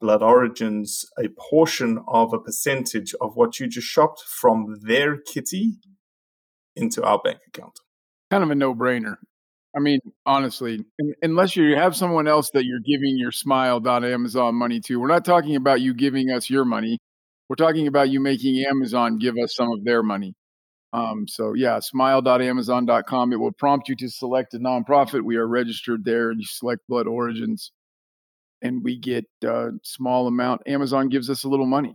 Blood 0.00 0.22
Origins 0.22 1.04
a 1.22 1.28
portion 1.50 2.02
of 2.08 2.32
a 2.32 2.38
percentage 2.38 3.14
of 3.20 3.36
what 3.36 3.60
you 3.60 3.66
just 3.66 3.86
shopped 3.86 4.22
from 4.26 4.78
their 4.82 5.18
kitty 5.18 5.74
into 6.74 7.02
our 7.02 7.20
bank 7.22 7.40
account. 7.46 7.78
Kind 8.30 8.44
of 8.44 8.50
a 8.50 8.54
no 8.54 8.74
brainer. 8.74 9.16
I 9.76 9.80
mean, 9.80 10.00
honestly, 10.26 10.84
unless 11.22 11.56
you 11.56 11.76
have 11.76 11.96
someone 11.96 12.28
else 12.28 12.50
that 12.54 12.64
you're 12.64 12.80
giving 12.80 13.16
your 13.18 13.32
smile.amazon 13.32 14.54
money 14.56 14.80
to, 14.80 15.00
we're 15.00 15.08
not 15.08 15.24
talking 15.24 15.56
about 15.56 15.80
you 15.80 15.94
giving 15.94 16.30
us 16.30 16.50
your 16.50 16.64
money. 16.64 16.98
We're 17.48 17.56
talking 17.56 17.86
about 17.86 18.10
you 18.10 18.20
making 18.20 18.64
Amazon 18.68 19.18
give 19.18 19.36
us 19.42 19.54
some 19.56 19.70
of 19.72 19.84
their 19.84 20.02
money. 20.02 20.34
Um, 20.92 21.26
so 21.28 21.54
yeah, 21.54 21.80
smile.amazon.com. 21.80 23.32
It 23.32 23.36
will 23.40 23.52
prompt 23.52 23.88
you 23.88 23.96
to 23.96 24.08
select 24.10 24.54
a 24.54 24.58
nonprofit. 24.58 25.22
We 25.24 25.36
are 25.36 25.46
registered 25.48 26.04
there 26.04 26.30
and 26.30 26.40
you 26.40 26.46
select 26.46 26.82
blood 26.88 27.06
origins. 27.08 27.72
and 28.62 28.84
we 28.84 28.98
get 28.98 29.26
a 29.44 29.70
small 29.84 30.26
amount. 30.26 30.62
Amazon 30.66 31.08
gives 31.08 31.30
us 31.30 31.44
a 31.44 31.48
little 31.48 31.66
money. 31.66 31.94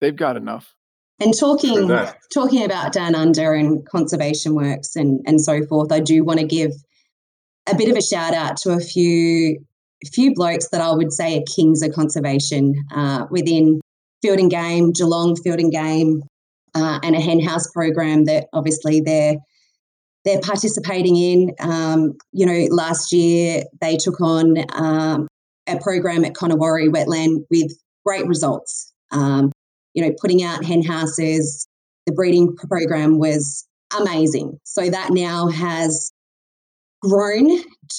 They've 0.00 0.16
got 0.16 0.36
enough. 0.36 0.74
And 1.20 1.38
talking 1.38 1.88
talking 2.32 2.64
about 2.64 2.92
down 2.92 3.14
under 3.14 3.52
and 3.52 3.86
conservation 3.86 4.54
works 4.54 4.96
and 4.96 5.20
and 5.26 5.40
so 5.40 5.64
forth, 5.66 5.92
I 5.92 6.00
do 6.00 6.24
want 6.24 6.40
to 6.40 6.46
give 6.46 6.72
a 7.70 7.76
bit 7.76 7.90
of 7.90 7.96
a 7.96 8.02
shout 8.02 8.34
out 8.34 8.56
to 8.58 8.72
a 8.72 8.80
few 8.80 9.64
few 10.12 10.34
blokes 10.34 10.68
that 10.70 10.80
I 10.80 10.92
would 10.92 11.12
say 11.12 11.38
are 11.38 11.42
kings 11.42 11.82
of 11.82 11.92
conservation 11.92 12.74
uh, 12.94 13.26
within 13.30 13.80
field 14.22 14.38
and 14.38 14.50
game, 14.50 14.92
Geelong 14.92 15.36
field 15.36 15.60
and 15.60 15.70
game, 15.70 16.22
uh, 16.74 17.00
and 17.02 17.14
a 17.14 17.20
hen 17.20 17.40
house 17.40 17.70
program 17.70 18.24
that 18.24 18.46
obviously 18.52 19.00
they're 19.00 19.36
they're 20.24 20.40
participating 20.40 21.16
in. 21.16 21.50
Um, 21.60 22.14
you 22.32 22.46
know, 22.46 22.74
last 22.74 23.12
year 23.12 23.64
they 23.80 23.96
took 23.96 24.20
on 24.20 24.56
um, 24.72 25.28
a 25.66 25.78
program 25.78 26.24
at 26.24 26.34
Connewarre 26.34 26.88
Wetland 26.88 27.44
with 27.50 27.72
great 28.04 28.26
results. 28.26 28.92
Um, 29.12 29.52
you 29.94 30.04
know, 30.04 30.14
putting 30.20 30.42
out 30.42 30.64
hen 30.64 30.82
houses, 30.82 31.66
the 32.06 32.12
breeding 32.12 32.56
program 32.56 33.18
was 33.18 33.66
amazing. 33.98 34.58
So 34.64 34.88
that 34.88 35.10
now 35.10 35.48
has 35.48 36.12
grown 37.02 37.48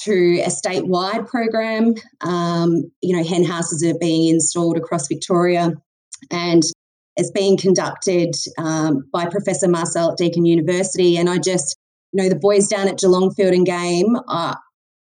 to 0.04 0.40
a 0.40 0.48
statewide 0.48 1.26
program. 1.26 1.94
Um, 2.20 2.90
you 3.02 3.16
know, 3.16 3.24
hen 3.24 3.44
houses 3.44 3.84
are 3.84 3.98
being 3.98 4.28
installed 4.32 4.76
across 4.76 5.08
Victoria 5.08 5.72
and 6.30 6.62
it's 7.16 7.30
being 7.30 7.56
conducted 7.58 8.34
um, 8.58 9.04
by 9.12 9.26
Professor 9.26 9.68
Marcel 9.68 10.12
at 10.12 10.18
Deakin 10.18 10.46
University. 10.46 11.16
And 11.16 11.28
I 11.28 11.38
just, 11.38 11.76
you 12.12 12.22
know, 12.22 12.28
the 12.28 12.38
boys 12.38 12.68
down 12.68 12.88
at 12.88 12.98
Geelong 12.98 13.34
Field 13.34 13.52
and 13.52 13.66
Game, 13.66 14.16
uh, 14.28 14.54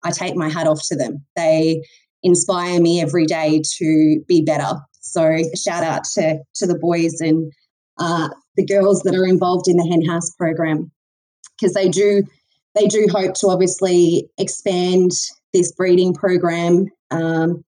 I 0.05 0.11
take 0.13 0.37
my 0.37 0.49
hat 0.49 0.69
off 0.69 0.81
to 0.89 0.97
them. 0.97 1.25
They 1.35 1.83
inspire 2.23 2.81
me 2.81 3.01
every 3.01 3.27
day 3.27 3.61
to 3.79 4.21
be 4.29 4.43
better. 4.43 4.79
So 5.13 5.39
shout 5.55 5.83
out 5.83 6.05
to, 6.15 6.39
to 6.57 6.67
the 6.67 6.79
boys 6.79 7.21
and 7.21 7.53
uh, 7.99 8.29
the 8.57 8.67
girls 8.67 9.03
that 9.03 9.15
are 9.15 9.27
involved 9.27 9.69
in 9.69 9.77
the 9.77 9.89
hen 9.89 10.05
house 10.05 10.31
program 10.37 10.91
because 11.59 11.75
they 11.75 11.89
do 11.89 12.23
they 12.75 12.87
do 12.87 13.07
hope 13.11 13.35
to 13.35 13.49
obviously 13.49 14.29
expand 14.37 15.11
this 15.55 15.73
breeding 15.73 16.13
program 16.13 16.87
um, 17.11 17.65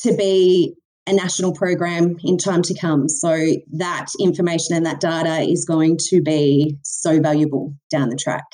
to 0.00 0.16
be 0.16 0.74
a 1.06 1.12
national 1.12 1.52
program 1.52 2.16
in 2.24 2.36
time 2.36 2.62
to 2.62 2.74
come. 2.74 3.08
So 3.08 3.36
that 3.72 4.06
information 4.20 4.76
and 4.76 4.86
that 4.86 5.00
data 5.00 5.48
is 5.48 5.64
going 5.64 5.98
to 6.08 6.20
be 6.20 6.76
so 6.82 7.20
valuable 7.20 7.74
down 7.90 8.08
the 8.08 8.16
track. 8.16 8.44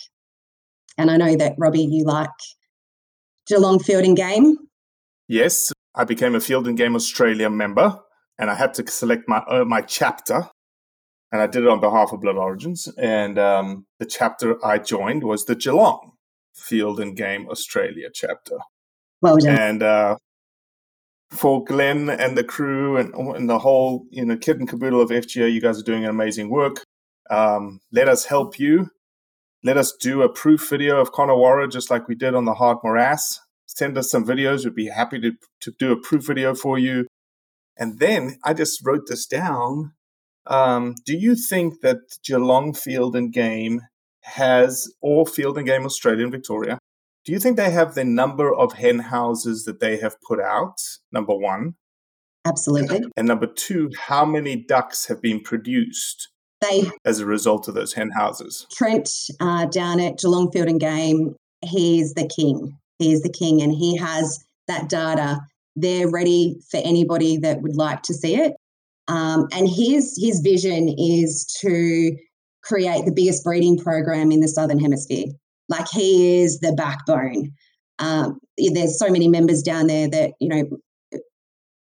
And 0.99 1.11
I 1.11 1.17
know 1.17 1.37
that 1.37 1.55
Robbie, 1.59 1.89
you 1.91 2.05
like 2.05 2.29
Geelong 3.47 3.79
Field 3.79 4.05
and 4.05 4.17
Game. 4.17 4.57
Yes, 5.29 5.73
I 5.99 6.05
became 6.05 6.35
a 6.35 6.41
Field 6.41 6.67
and 6.67 6.79
Game 6.79 6.95
Australia 6.95 7.51
member, 7.51 8.01
and 8.39 8.51
I 8.51 8.55
had 8.55 8.73
to 8.75 8.91
select 8.91 9.29
my 9.29 9.39
uh, 9.39 9.65
my 9.65 9.83
chapter 9.83 10.49
and 11.31 11.43
I 11.43 11.47
did 11.47 11.65
it 11.65 11.69
on 11.69 11.81
behalf 11.81 12.13
of 12.13 12.21
Blood 12.21 12.37
Origins. 12.37 12.89
And 12.97 13.39
um, 13.39 13.87
the 13.99 14.07
chapter 14.07 14.65
I 14.65 14.79
joined 14.79 15.25
was 15.25 15.45
the 15.45 15.55
Geelong 15.55 16.13
Field 16.55 17.01
and 17.01 17.17
Game 17.17 17.49
Australia 17.49 18.09
chapter. 18.13 18.59
Well 19.21 19.37
done. 19.37 19.59
And 19.59 19.83
uh, 19.83 20.17
for 21.31 21.65
Glenn 21.65 22.09
and 22.09 22.37
the 22.37 22.45
crew 22.45 22.97
and, 22.97 23.15
and 23.15 23.49
the 23.49 23.59
whole 23.59 24.07
you 24.11 24.25
know 24.25 24.37
kit 24.37 24.59
and 24.59 24.69
caboodle 24.69 25.03
of 25.03 25.11
FGA, 25.11 25.53
you 25.53 25.61
guys 25.61 25.79
are 25.79 25.85
doing 25.85 26.05
amazing 26.05 26.49
work. 26.49 26.83
Um, 27.31 27.81
let 27.93 28.09
us 28.09 28.25
help 28.25 28.59
you. 28.59 28.91
Let 29.65 29.77
us 29.77 29.93
do 29.93 30.23
a 30.23 30.29
proof 30.29 30.71
video 30.71 31.01
of 31.01 31.13
Connewarre, 31.13 31.71
just 31.71 31.91
like 31.91 32.09
we 32.09 32.15
did 32.15 32.35
on 32.35 32.45
the 32.45 32.55
Heart 32.55 32.79
Morass. 32.85 33.41
Send 33.79 33.97
us 33.97 34.11
some 34.11 34.25
videos. 34.25 34.65
We'd 34.65 34.75
be 34.75 34.89
happy 34.89 35.21
to, 35.21 35.33
to 35.61 35.71
do 35.79 35.93
a 35.93 36.01
proof 36.01 36.27
video 36.27 36.53
for 36.53 36.79
you. 36.79 37.07
And 37.77 38.01
then 38.01 38.39
I 38.45 38.53
just 38.53 38.85
wrote 38.85 39.07
this 39.07 39.25
down 39.25 39.93
um, 40.49 40.95
do 41.05 41.17
you 41.17 41.37
think 41.37 41.83
that 41.83 41.99
Geelong 42.25 42.75
Field 42.75 43.15
and 43.15 43.33
Game 43.33 43.83
has, 44.23 44.93
or 45.01 45.27
Field 45.27 45.59
and 45.59 45.67
Game 45.67 45.85
Australia 45.85 46.25
and 46.25 46.33
Victoria, 46.33 46.79
do 47.25 47.33
you 47.33 47.39
think 47.39 47.57
they 47.57 47.71
have 47.71 47.95
the 47.95 48.05
number 48.05 48.53
of 48.53 48.73
hen 48.73 48.99
houses 48.99 49.65
that 49.65 49.79
they 49.79 49.99
have 49.99 50.17
put 50.27 50.41
out? 50.41 50.81
Number 51.13 51.35
one. 51.35 51.75
Absolutely. 52.47 53.03
And 53.17 53.29
number 53.29 53.47
two, 53.47 53.91
how 54.07 54.25
many 54.25 54.57
ducks 54.57 55.07
have 55.07 55.21
been 55.21 55.41
produced 55.41 56.31
they, 56.63 56.91
as 57.05 57.21
a 57.21 57.27
result 57.27 57.69
of 57.69 57.75
those 57.75 57.93
hen 57.93 58.11
houses? 58.11 58.67
Trent 58.73 59.11
uh, 59.39 59.67
down 59.67 60.01
at 60.01 60.19
Geelong 60.19 60.51
Field 60.51 60.69
and 60.69 60.81
Game, 60.81 61.37
he's 61.63 62.15
the 62.15 62.27
king. 62.27 62.79
He 62.99 63.13
is 63.13 63.23
the 63.23 63.33
king, 63.33 63.63
and 63.63 63.73
he 63.73 63.97
has 63.97 64.45
that 64.67 64.89
data. 64.89 65.41
They're 65.77 66.11
ready 66.11 66.61
for 66.71 66.79
anybody 66.79 67.39
that 67.39 67.63
would 67.63 67.77
like 67.77 68.03
to 68.03 68.15
see 68.15 68.37
it. 68.37 68.55
Um, 69.09 69.49
and 69.53 69.69
his 69.69 70.19
his 70.21 70.41
vision 70.41 70.95
is 70.99 71.47
to 71.61 72.17
create 72.63 73.07
the 73.07 73.13
biggest 73.13 73.45
breeding 73.45 73.79
program 73.79 74.31
in 74.31 74.41
the 74.41 74.49
southern 74.49 74.79
hemisphere. 74.79 75.27
Like 75.69 75.89
he 75.89 76.43
is 76.43 76.61
the 76.61 76.73
backbone. 76.73 77.53
Um, 77.99 78.39
there's 78.57 78.99
so 78.99 79.11
many 79.11 79.29
members 79.29 79.63
down 79.63 79.87
there 79.87 80.09
that 80.09 80.33
you 80.41 80.49
know 80.49 81.21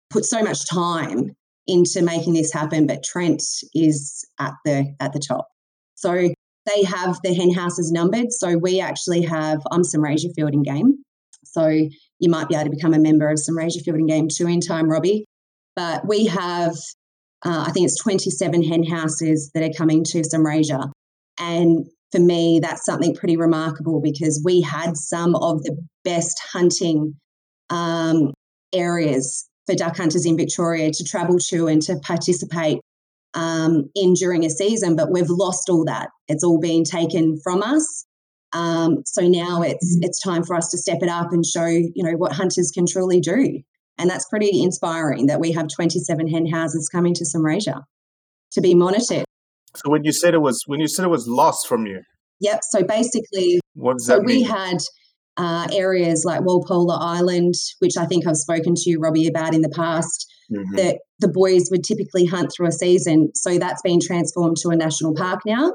put 0.10 0.26
so 0.26 0.44
much 0.44 0.68
time 0.70 1.36
into 1.68 2.04
making 2.04 2.34
this 2.34 2.54
happen, 2.54 2.86
but 2.86 3.04
Trent 3.04 3.42
is 3.74 4.26
at 4.40 4.54
the 4.64 4.94
at 5.00 5.14
the 5.14 5.20
top. 5.20 5.48
So 5.96 6.30
they 6.66 6.84
have 6.84 7.20
the 7.24 7.34
hen 7.34 7.52
houses 7.52 7.92
numbered. 7.92 8.32
So 8.32 8.58
we 8.58 8.80
actually 8.80 9.24
have 9.24 9.62
I'm 9.72 9.82
Sunraysia 9.82 10.34
Field 10.36 10.54
and 10.54 10.66
Game. 10.66 11.05
So 11.46 11.68
you 11.68 12.30
might 12.30 12.48
be 12.48 12.56
able 12.56 12.66
to 12.66 12.76
become 12.76 12.94
a 12.94 13.00
member 13.00 13.30
of 13.30 13.38
Sunraysia 13.38 13.84
Field 13.84 13.98
and 13.98 14.10
Game 14.10 14.28
too 14.30 14.48
in 14.48 14.62
time, 14.62 14.90
Robbie. 14.90 15.26
But 15.76 16.08
we 16.08 16.26
have 16.26 16.76
uh, 17.46 17.66
I 17.68 17.72
think 17.72 17.86
it's 17.86 18.02
27 18.02 18.64
hen 18.64 18.84
houses 18.84 19.52
that 19.54 19.64
are 19.64 19.74
coming 19.78 20.04
to 20.06 20.22
Sunraysia. 20.22 20.92
And 21.40 21.86
for 22.12 22.20
me, 22.20 22.60
that's 22.60 22.86
something 22.86 23.14
pretty 23.14 23.38
remarkable 23.38 24.02
because 24.02 24.42
we 24.44 24.62
had 24.62 24.98
some 24.98 25.36
of 25.36 25.62
the 25.64 25.78
best 26.04 26.42
hunting 26.52 27.16
um, 27.70 28.34
areas 28.74 29.48
for 29.68 29.76
duck 29.76 29.98
hunters 29.98 30.26
in 30.26 30.38
Victoria 30.38 30.92
to 30.92 31.04
travel 31.04 31.38
to 31.50 31.68
and 31.68 31.82
to 31.84 31.98
participate 32.00 32.80
um, 33.36 33.90
in 33.96 34.14
during 34.14 34.46
a 34.46 34.50
season, 34.50 34.96
but 34.96 35.12
we've 35.12 35.30
lost 35.30 35.70
all 35.70 35.84
that. 35.86 36.10
It's 36.28 36.44
all 36.44 36.60
been 36.60 36.84
taken 36.84 37.38
from 37.44 37.62
us. 37.62 38.06
Um, 38.56 39.04
so 39.06 39.28
now 39.28 39.62
it's 39.62 39.98
mm-hmm. 39.98 40.04
it's 40.04 40.20
time 40.22 40.44
for 40.44 40.56
us 40.56 40.70
to 40.70 40.78
step 40.78 41.00
it 41.02 41.10
up 41.10 41.32
and 41.32 41.46
show 41.46 41.66
you 41.66 42.04
know 42.04 42.14
what 42.14 42.32
hunters 42.32 42.72
can 42.74 42.86
truly 42.88 43.20
do. 43.20 43.60
And 43.98 44.10
that's 44.10 44.28
pretty 44.28 44.64
inspiring 44.64 45.28
that 45.28 45.40
we 45.40 45.52
have 45.52 45.68
27 45.68 46.28
hen 46.28 46.48
houses 46.48 46.90
coming 46.90 47.14
to 47.14 47.24
Sunraysia 47.24 47.84
to 48.52 48.62
be 48.62 48.74
monitored. 48.74 49.26
So 49.76 49.90
when 49.90 50.04
you 50.06 50.14
said 50.14 50.34
it 50.34 50.42
was 50.42 50.64
when 50.68 50.80
you 50.80 50.88
said 50.88 51.06
it 51.06 51.10
was 51.10 51.28
lost 51.28 51.68
from 51.68 51.86
you. 51.86 52.02
Yep. 52.40 52.62
So 52.70 52.84
basically 52.84 53.60
what 53.74 53.98
does 53.98 54.08
so 54.08 54.18
that 54.18 54.26
mean? 54.26 54.38
we 54.38 54.44
had 54.44 54.78
uh, 55.38 55.68
areas 55.74 56.24
like 56.26 56.42
Wallpolla 56.42 56.98
Island, 57.00 57.56
which 57.80 57.98
I 57.98 58.06
think 58.06 58.26
I've 58.26 58.38
spoken 58.38 58.74
to 58.76 58.90
you, 58.90 59.00
Robbie, 59.00 59.28
about 59.28 59.54
in 59.54 59.62
the 59.62 59.70
past, 59.70 60.32
mm-hmm. 60.50 60.76
that 60.76 61.00
the 61.20 61.28
boys 61.28 61.68
would 61.72 61.84
typically 61.84 62.26
hunt 62.26 62.52
through 62.56 62.68
a 62.68 62.72
season. 62.72 63.32
So 63.36 63.58
that's 63.58 63.82
been 63.82 64.00
transformed 64.00 64.58
to 64.62 64.70
a 64.70 64.78
national 64.78 65.14
park 65.14 65.42
now, 65.46 65.74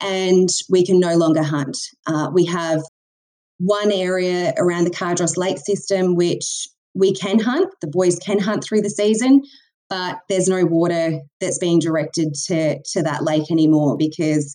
and 0.00 0.48
we 0.68 0.84
can 0.84 1.00
no 1.00 1.16
longer 1.16 1.42
hunt. 1.42 1.76
Uh, 2.06 2.30
we 2.32 2.44
have 2.46 2.82
one 3.58 3.90
area 3.90 4.52
around 4.58 4.84
the 4.84 4.90
Cardross 4.90 5.36
Lake 5.36 5.58
system, 5.58 6.14
which 6.14 6.68
we 6.94 7.14
can 7.14 7.38
hunt, 7.38 7.68
the 7.80 7.88
boys 7.88 8.18
can 8.18 8.38
hunt 8.38 8.64
through 8.64 8.82
the 8.82 8.90
season, 8.90 9.42
but 9.88 10.18
there's 10.28 10.48
no 10.48 10.64
water 10.64 11.20
that's 11.40 11.58
being 11.58 11.78
directed 11.78 12.34
to, 12.46 12.78
to 12.92 13.02
that 13.02 13.22
lake 13.22 13.50
anymore 13.50 13.96
because 13.96 14.54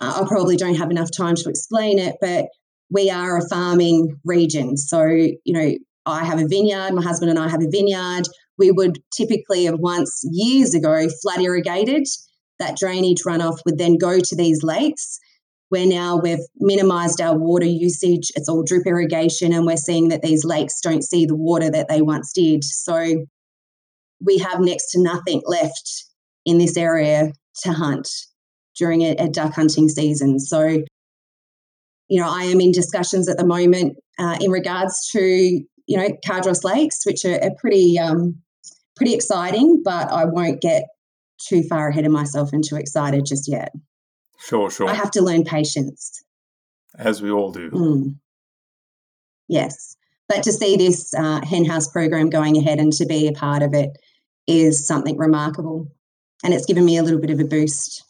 uh, 0.00 0.22
I 0.22 0.28
probably 0.28 0.56
don't 0.56 0.76
have 0.76 0.90
enough 0.90 1.10
time 1.16 1.36
to 1.36 1.48
explain 1.48 1.98
it, 1.98 2.16
but 2.20 2.46
we 2.90 3.10
are 3.10 3.36
a 3.36 3.48
farming 3.48 4.18
region. 4.24 4.76
So, 4.76 5.04
you 5.04 5.38
know, 5.46 5.72
I 6.06 6.24
have 6.24 6.40
a 6.40 6.48
vineyard, 6.48 6.94
my 6.94 7.02
husband 7.02 7.30
and 7.30 7.38
I 7.38 7.48
have 7.48 7.62
a 7.62 7.70
vineyard. 7.70 8.26
We 8.56 8.70
would 8.70 8.98
typically 9.14 9.64
have 9.64 9.78
once 9.78 10.22
years 10.24 10.74
ago 10.74 11.06
flood 11.22 11.40
irrigated. 11.40 12.06
That 12.58 12.76
drainage 12.76 13.22
runoff 13.26 13.58
would 13.64 13.78
then 13.78 13.98
go 13.98 14.18
to 14.18 14.36
these 14.36 14.62
lakes 14.62 15.18
where 15.70 15.86
now 15.86 16.16
we've 16.16 16.38
minimized 16.56 17.20
our 17.20 17.36
water 17.36 17.66
usage. 17.66 18.30
It's 18.34 18.48
all 18.48 18.62
drip 18.62 18.86
irrigation, 18.86 19.52
and 19.52 19.66
we're 19.66 19.76
seeing 19.76 20.08
that 20.08 20.22
these 20.22 20.44
lakes 20.44 20.80
don't 20.80 21.04
see 21.04 21.26
the 21.26 21.36
water 21.36 21.70
that 21.70 21.88
they 21.88 22.00
once 22.00 22.32
did. 22.32 22.64
So 22.64 23.26
we 24.24 24.38
have 24.38 24.60
next 24.60 24.90
to 24.92 25.02
nothing 25.02 25.42
left 25.46 26.04
in 26.44 26.58
this 26.58 26.76
area 26.76 27.32
to 27.62 27.72
hunt 27.72 28.08
during 28.76 29.02
a, 29.02 29.14
a 29.18 29.28
duck 29.28 29.54
hunting 29.54 29.88
season. 29.88 30.38
So, 30.38 30.82
you 32.08 32.20
know, 32.20 32.28
I 32.28 32.44
am 32.44 32.60
in 32.60 32.72
discussions 32.72 33.28
at 33.28 33.36
the 33.36 33.46
moment 33.46 33.98
uh, 34.18 34.38
in 34.40 34.50
regards 34.50 35.08
to, 35.12 35.20
you 35.20 35.96
know, 35.96 36.08
Cardross 36.24 36.64
Lakes, 36.64 37.04
which 37.04 37.24
are, 37.24 37.42
are 37.42 37.54
pretty, 37.58 37.98
um, 37.98 38.36
pretty 38.96 39.14
exciting, 39.14 39.82
but 39.84 40.10
I 40.10 40.24
won't 40.24 40.62
get 40.62 40.84
too 41.38 41.62
far 41.62 41.88
ahead 41.88 42.04
of 42.06 42.12
myself 42.12 42.52
and 42.52 42.64
too 42.64 42.76
excited 42.76 43.24
just 43.26 43.48
yet. 43.48 43.72
Sure, 44.38 44.70
sure. 44.70 44.88
I 44.88 44.94
have 44.94 45.10
to 45.12 45.22
learn 45.22 45.44
patience. 45.44 46.22
As 46.98 47.20
we 47.22 47.30
all 47.30 47.52
do. 47.52 47.70
Mm. 47.70 48.16
Yes. 49.48 49.96
but 50.28 50.42
to 50.42 50.52
see 50.52 50.76
this 50.76 51.14
uh, 51.14 51.40
hen 51.44 51.64
house 51.64 51.88
program 51.88 52.28
going 52.28 52.56
ahead 52.58 52.78
and 52.78 52.92
to 52.94 53.06
be 53.06 53.28
a 53.28 53.32
part 53.32 53.62
of 53.62 53.72
it 53.72 53.90
is 54.46 54.86
something 54.86 55.16
remarkable. 55.16 55.88
And 56.44 56.52
it's 56.54 56.66
given 56.66 56.84
me 56.84 56.96
a 56.98 57.02
little 57.02 57.20
bit 57.20 57.30
of 57.30 57.40
a 57.40 57.44
boost. 57.44 58.04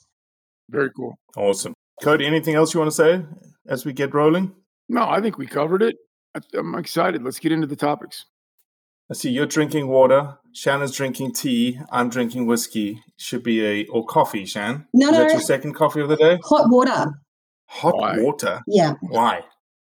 Very 0.68 0.90
cool. 0.96 1.16
Awesome. 1.36 1.74
Cody, 2.02 2.26
anything 2.26 2.54
else 2.54 2.74
you 2.74 2.80
want 2.80 2.90
to 2.90 2.96
say 2.96 3.24
as 3.68 3.84
we 3.84 3.92
get 3.92 4.14
rolling? 4.14 4.52
No, 4.88 5.08
I 5.08 5.20
think 5.20 5.38
we 5.38 5.46
covered 5.46 5.82
it. 5.82 5.96
I'm 6.54 6.74
excited. 6.74 7.22
Let's 7.22 7.38
get 7.38 7.52
into 7.52 7.66
the 7.66 7.76
topics. 7.76 8.26
I 9.10 9.14
see 9.14 9.30
you're 9.30 9.46
drinking 9.46 9.88
water. 9.88 10.36
Shannon's 10.52 10.94
drinking 10.94 11.32
tea. 11.32 11.80
I'm 11.90 12.10
drinking 12.10 12.46
whiskey. 12.46 13.02
Should 13.16 13.42
be 13.42 13.64
a 13.64 13.86
or 13.86 14.04
coffee, 14.04 14.44
Shan. 14.44 14.86
No, 14.92 15.06
Is 15.08 15.12
no. 15.12 15.18
that 15.18 15.32
your 15.32 15.40
second 15.40 15.74
coffee 15.74 16.00
of 16.00 16.08
the 16.08 16.16
day? 16.16 16.38
Hot 16.44 16.68
water. 16.68 17.06
Hot 17.68 17.96
Why? 17.96 18.18
water. 18.18 18.60
Yeah. 18.66 18.94
Why? 19.00 19.42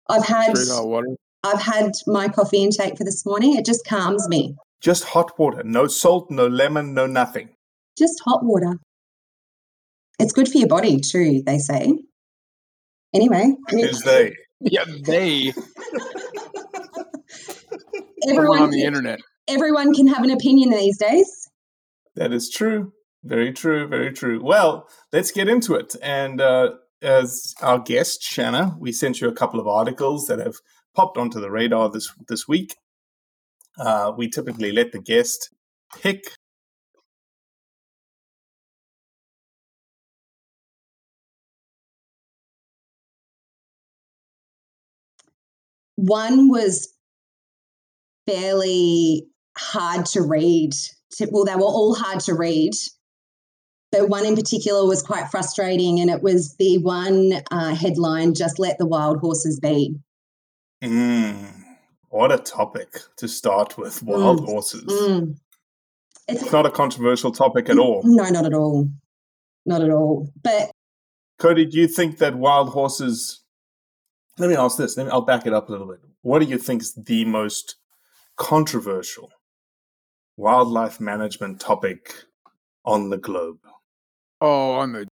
I've 0.09 0.25
had 0.25 0.57
Straight 0.57 0.75
hot 0.75 0.87
water. 0.87 1.07
I've 1.43 1.61
had 1.61 1.91
my 2.07 2.27
coffee 2.27 2.63
intake 2.63 2.97
for 2.97 3.03
this 3.03 3.25
morning. 3.25 3.55
It 3.55 3.65
just 3.65 3.85
calms 3.85 4.27
me. 4.27 4.55
Just 4.81 5.03
hot 5.05 5.37
water. 5.39 5.63
No 5.63 5.87
salt, 5.87 6.29
no 6.29 6.47
lemon, 6.47 6.93
no 6.93 7.05
nothing. 7.05 7.49
Just 7.97 8.21
hot 8.25 8.43
water. 8.43 8.77
It's 10.19 10.33
good 10.33 10.49
for 10.49 10.57
your 10.57 10.67
body 10.67 10.99
too, 10.99 11.43
they 11.45 11.59
say. 11.59 11.93
Anyway, 13.13 13.53
Is 13.69 14.01
they? 14.01 14.33
Yeah, 14.59 14.85
they 15.03 15.53
everyone 18.27 18.61
on 18.61 18.69
the 18.69 18.83
internet. 18.83 19.19
everyone 19.47 19.93
can 19.93 20.07
have 20.07 20.23
an 20.23 20.31
opinion 20.31 20.69
these 20.69 20.97
days. 20.97 21.49
That 22.15 22.31
is 22.31 22.49
true. 22.49 22.93
Very 23.23 23.53
true. 23.53 23.87
Very 23.87 24.11
true. 24.11 24.43
Well, 24.43 24.87
let's 25.11 25.31
get 25.31 25.47
into 25.47 25.75
it. 25.75 25.95
And 26.01 26.41
uh, 26.41 26.71
as 27.01 27.53
our 27.61 27.79
guest, 27.79 28.21
Shanna, 28.21 28.75
we 28.79 28.91
sent 28.91 29.21
you 29.21 29.27
a 29.27 29.33
couple 29.33 29.59
of 29.59 29.67
articles 29.67 30.25
that 30.27 30.39
have 30.39 30.55
popped 30.95 31.17
onto 31.17 31.39
the 31.39 31.49
radar 31.49 31.89
this 31.89 32.11
this 32.27 32.47
week. 32.47 32.75
Uh, 33.79 34.11
we 34.15 34.29
typically 34.29 34.71
let 34.71 34.91
the 34.91 34.99
guest 34.99 35.49
pick 36.01 36.23
One 45.95 46.49
was 46.49 46.93
fairly 48.27 49.27
hard 49.57 50.05
to 50.07 50.21
read. 50.21 50.73
To, 51.17 51.27
well, 51.31 51.45
they 51.45 51.55
were 51.55 51.61
all 51.61 51.93
hard 51.93 52.19
to 52.21 52.33
read, 52.33 52.71
but 53.91 54.09
one 54.09 54.25
in 54.25 54.35
particular 54.35 54.87
was 54.87 55.03
quite 55.03 55.29
frustrating, 55.29 55.99
and 55.99 56.09
it 56.09 56.23
was 56.23 56.55
the 56.57 56.79
one 56.79 57.33
uh, 57.51 57.75
headline: 57.75 58.33
"Just 58.33 58.59
let 58.59 58.77
the 58.79 58.87
wild 58.87 59.19
horses 59.19 59.59
be." 59.59 59.95
Mm, 60.83 61.63
what 62.09 62.31
a 62.31 62.37
topic 62.37 62.99
to 63.17 63.27
start 63.27 63.77
with 63.77 64.01
wild 64.03 64.41
Mm, 64.41 64.45
horses. 64.45 64.83
Mm. 64.83 65.37
It's 66.27 66.41
It's 66.41 66.51
not 66.51 66.65
a 66.65 66.71
controversial 66.71 67.31
topic 67.31 67.69
at 67.69 67.77
all. 67.77 68.01
No, 68.03 68.29
not 68.29 68.45
at 68.45 68.53
all. 68.53 68.89
Not 69.65 69.81
at 69.81 69.89
all. 69.89 70.29
But 70.41 70.71
Cody, 71.37 71.65
do 71.65 71.77
you 71.77 71.87
think 71.87 72.17
that 72.17 72.35
wild 72.35 72.69
horses? 72.69 73.43
Let 74.39 74.49
me 74.49 74.55
ask 74.55 74.77
this. 74.77 74.97
Let 74.97 75.05
me, 75.05 75.11
I'll 75.11 75.21
back 75.21 75.45
it 75.45 75.53
up 75.53 75.69
a 75.69 75.71
little 75.71 75.87
bit. 75.87 75.99
What 76.21 76.39
do 76.39 76.45
you 76.45 76.57
think 76.57 76.81
is 76.81 76.93
the 76.93 77.25
most 77.25 77.75
controversial 78.43 79.31
wildlife 80.35 80.99
management 80.99 81.61
topic 81.61 82.13
on 82.83 83.09
the 83.09 83.17
globe? 83.17 83.59
Oh, 84.41 84.71
on 84.73 84.91
the 84.91 85.07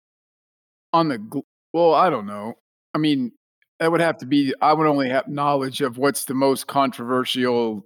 on 0.91 1.09
the 1.09 1.43
well, 1.71 1.93
I 1.93 2.09
don't 2.09 2.25
know. 2.25 2.55
I 2.95 2.97
mean, 2.97 3.31
that 3.79 3.91
would 3.91 4.01
have 4.01 4.17
to 4.17 4.25
be. 4.25 4.55
I 4.63 4.73
would 4.73 4.87
only 4.87 5.09
have 5.09 5.27
knowledge 5.27 5.81
of 5.81 5.99
what's 5.99 6.25
the 6.25 6.33
most 6.33 6.65
controversial 6.65 7.85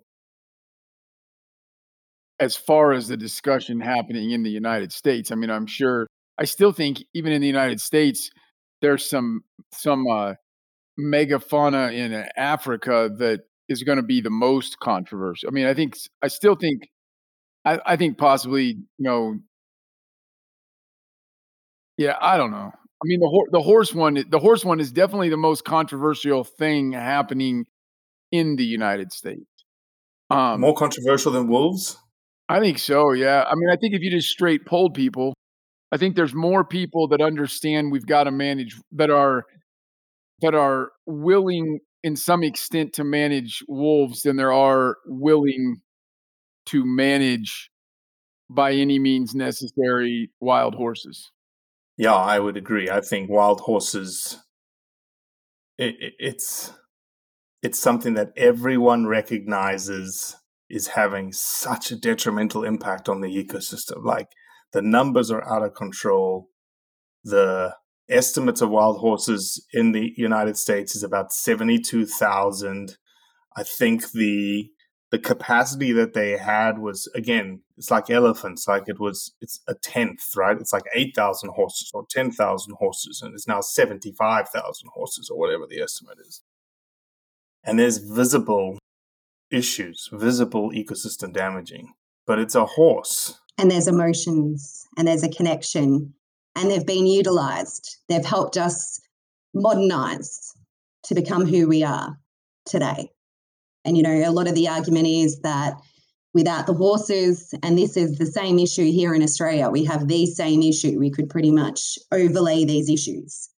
as 2.39 2.55
far 2.55 2.93
as 2.93 3.09
the 3.09 3.17
discussion 3.17 3.81
happening 3.81 4.31
in 4.31 4.43
the 4.43 4.49
United 4.49 4.93
States. 4.93 5.29
I 5.29 5.35
mean, 5.35 5.49
I'm 5.49 5.67
sure. 5.67 6.07
I 6.37 6.45
still 6.45 6.71
think 6.71 7.03
even 7.13 7.33
in 7.33 7.41
the 7.41 7.47
United 7.47 7.81
States, 7.81 8.31
there's 8.81 9.09
some 9.09 9.43
some 9.73 10.07
uh, 10.07 10.35
megafauna 10.97 11.93
in 11.93 12.13
Africa 12.37 13.09
that 13.17 13.41
is 13.69 13.83
going 13.83 13.97
to 13.97 14.03
be 14.03 14.21
the 14.21 14.29
most 14.29 14.79
controversial. 14.79 15.49
I 15.49 15.51
mean, 15.51 15.65
I 15.65 15.73
think 15.73 15.97
I 16.21 16.27
still 16.27 16.55
think 16.55 16.89
I, 17.65 17.79
I 17.85 17.95
think 17.95 18.17
possibly 18.17 18.65
you 18.65 18.85
know 18.99 19.39
yeah, 21.97 22.17
I 22.19 22.37
don't 22.37 22.51
know. 22.51 22.71
I 22.73 23.05
mean, 23.05 23.19
the 23.19 23.47
the 23.51 23.61
horse 23.61 23.93
one, 23.93 24.23
the 24.29 24.39
horse 24.39 24.65
one 24.65 24.79
is 24.79 24.91
definitely 24.91 25.29
the 25.29 25.37
most 25.37 25.65
controversial 25.65 26.43
thing 26.43 26.93
happening 26.93 27.65
in 28.31 28.55
the 28.55 28.65
United 28.65 29.11
States. 29.11 29.45
Um, 30.29 30.61
More 30.61 30.73
controversial 30.73 31.31
than 31.31 31.47
wolves? 31.47 31.97
I 32.49 32.59
think 32.59 32.79
so. 32.79 33.11
Yeah. 33.11 33.43
I 33.47 33.53
mean, 33.55 33.69
I 33.69 33.75
think 33.75 33.93
if 33.93 34.01
you 34.01 34.09
just 34.09 34.29
straight 34.29 34.65
polled 34.65 34.95
people, 34.95 35.33
I 35.91 35.97
think 35.97 36.15
there's 36.15 36.33
more 36.33 36.63
people 36.63 37.07
that 37.09 37.21
understand 37.21 37.91
we've 37.91 38.05
got 38.05 38.23
to 38.23 38.31
manage 38.31 38.75
that 38.93 39.09
are 39.09 39.43
that 40.41 40.55
are 40.55 40.91
willing 41.05 41.79
in 42.03 42.15
some 42.15 42.43
extent 42.43 42.93
to 42.93 43.03
manage 43.03 43.63
wolves 43.67 44.23
than 44.23 44.35
there 44.35 44.53
are 44.53 44.97
willing 45.05 45.81
to 46.65 46.85
manage 46.85 47.71
by 48.49 48.73
any 48.73 48.99
means 48.99 49.33
necessary 49.33 50.29
wild 50.39 50.75
horses. 50.75 51.31
Yeah, 51.97 52.15
I 52.15 52.39
would 52.39 52.57
agree. 52.57 52.89
I 52.89 53.01
think 53.01 53.29
wild 53.29 53.61
horses. 53.61 54.37
It, 55.77 55.95
it, 55.99 56.13
it's 56.19 56.71
it's 57.61 57.79
something 57.79 58.13
that 58.15 58.33
everyone 58.35 59.07
recognizes 59.07 60.35
is 60.69 60.87
having 60.87 61.31
such 61.31 61.91
a 61.91 61.95
detrimental 61.95 62.63
impact 62.63 63.07
on 63.07 63.21
the 63.21 63.29
ecosystem. 63.29 64.03
Like 64.03 64.29
the 64.73 64.81
numbers 64.81 65.31
are 65.31 65.47
out 65.47 65.63
of 65.63 65.73
control. 65.73 66.49
The 67.23 67.75
estimates 68.09 68.61
of 68.61 68.69
wild 68.69 68.99
horses 68.99 69.65
in 69.73 69.91
the 69.91 70.13
United 70.17 70.57
States 70.57 70.95
is 70.95 71.03
about 71.03 71.31
seventy-two 71.33 72.05
thousand. 72.05 72.97
I 73.55 73.63
think 73.63 74.11
the 74.11 74.69
the 75.13 75.19
capacity 75.19 75.91
that 75.91 76.15
they 76.15 76.31
had 76.31 76.79
was 76.79 77.07
again 77.13 77.61
it's 77.77 77.91
like 77.91 78.09
elephants 78.09 78.67
like 78.67 78.85
it 78.87 78.99
was 78.99 79.35
it's 79.41 79.61
a 79.67 79.75
tenth 79.75 80.23
right? 80.35 80.57
It's 80.59 80.73
like 80.73 80.85
8000 80.95 81.51
horses 81.51 81.91
or 81.93 82.03
10000 82.07 82.73
horses 82.79 83.21
and 83.21 83.35
it's 83.35 83.47
now 83.47 83.61
75000 83.61 84.89
horses 84.91 85.29
or 85.29 85.37
whatever 85.37 85.67
the 85.69 85.81
estimate 85.81 86.17
is. 86.19 86.41
And 87.63 87.77
there's 87.77 87.99
visible 87.99 88.79
issues 89.51 90.09
visible 90.11 90.71
ecosystem 90.71 91.31
damaging 91.31 91.93
but 92.25 92.39
it's 92.39 92.55
a 92.55 92.65
horse. 92.65 93.39
And 93.59 93.69
there's 93.69 93.87
emotions 93.87 94.87
and 94.97 95.07
there's 95.07 95.21
a 95.21 95.29
connection 95.29 96.15
and 96.55 96.69
they've 96.69 96.85
been 96.85 97.07
utilized. 97.07 97.97
They've 98.09 98.25
helped 98.25 98.57
us 98.57 98.99
modernize 99.53 100.53
to 101.03 101.15
become 101.15 101.45
who 101.45 101.67
we 101.67 101.83
are 101.83 102.17
today. 102.65 103.09
And, 103.85 103.97
you 103.97 104.03
know, 104.03 104.23
a 104.23 104.31
lot 104.31 104.47
of 104.47 104.55
the 104.55 104.67
argument 104.69 105.07
is 105.07 105.41
that 105.41 105.73
without 106.33 106.65
the 106.65 106.73
horses, 106.73 107.53
and 107.61 107.77
this 107.77 107.97
is 107.97 108.17
the 108.17 108.25
same 108.25 108.57
issue 108.57 108.91
here 108.91 109.13
in 109.13 109.21
Australia, 109.21 109.69
we 109.69 109.85
have 109.85 110.07
the 110.07 110.25
same 110.25 110.63
issue. 110.63 110.97
We 110.99 111.11
could 111.11 111.29
pretty 111.29 111.51
much 111.51 111.97
overlay 112.11 112.65
these 112.65 112.89
issues 112.89 113.49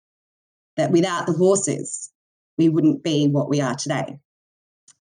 that 0.77 0.91
without 0.91 1.25
the 1.25 1.33
horses, 1.33 2.11
we 2.57 2.69
wouldn't 2.69 3.03
be 3.03 3.27
what 3.27 3.49
we 3.49 3.61
are 3.61 3.75
today. 3.75 4.19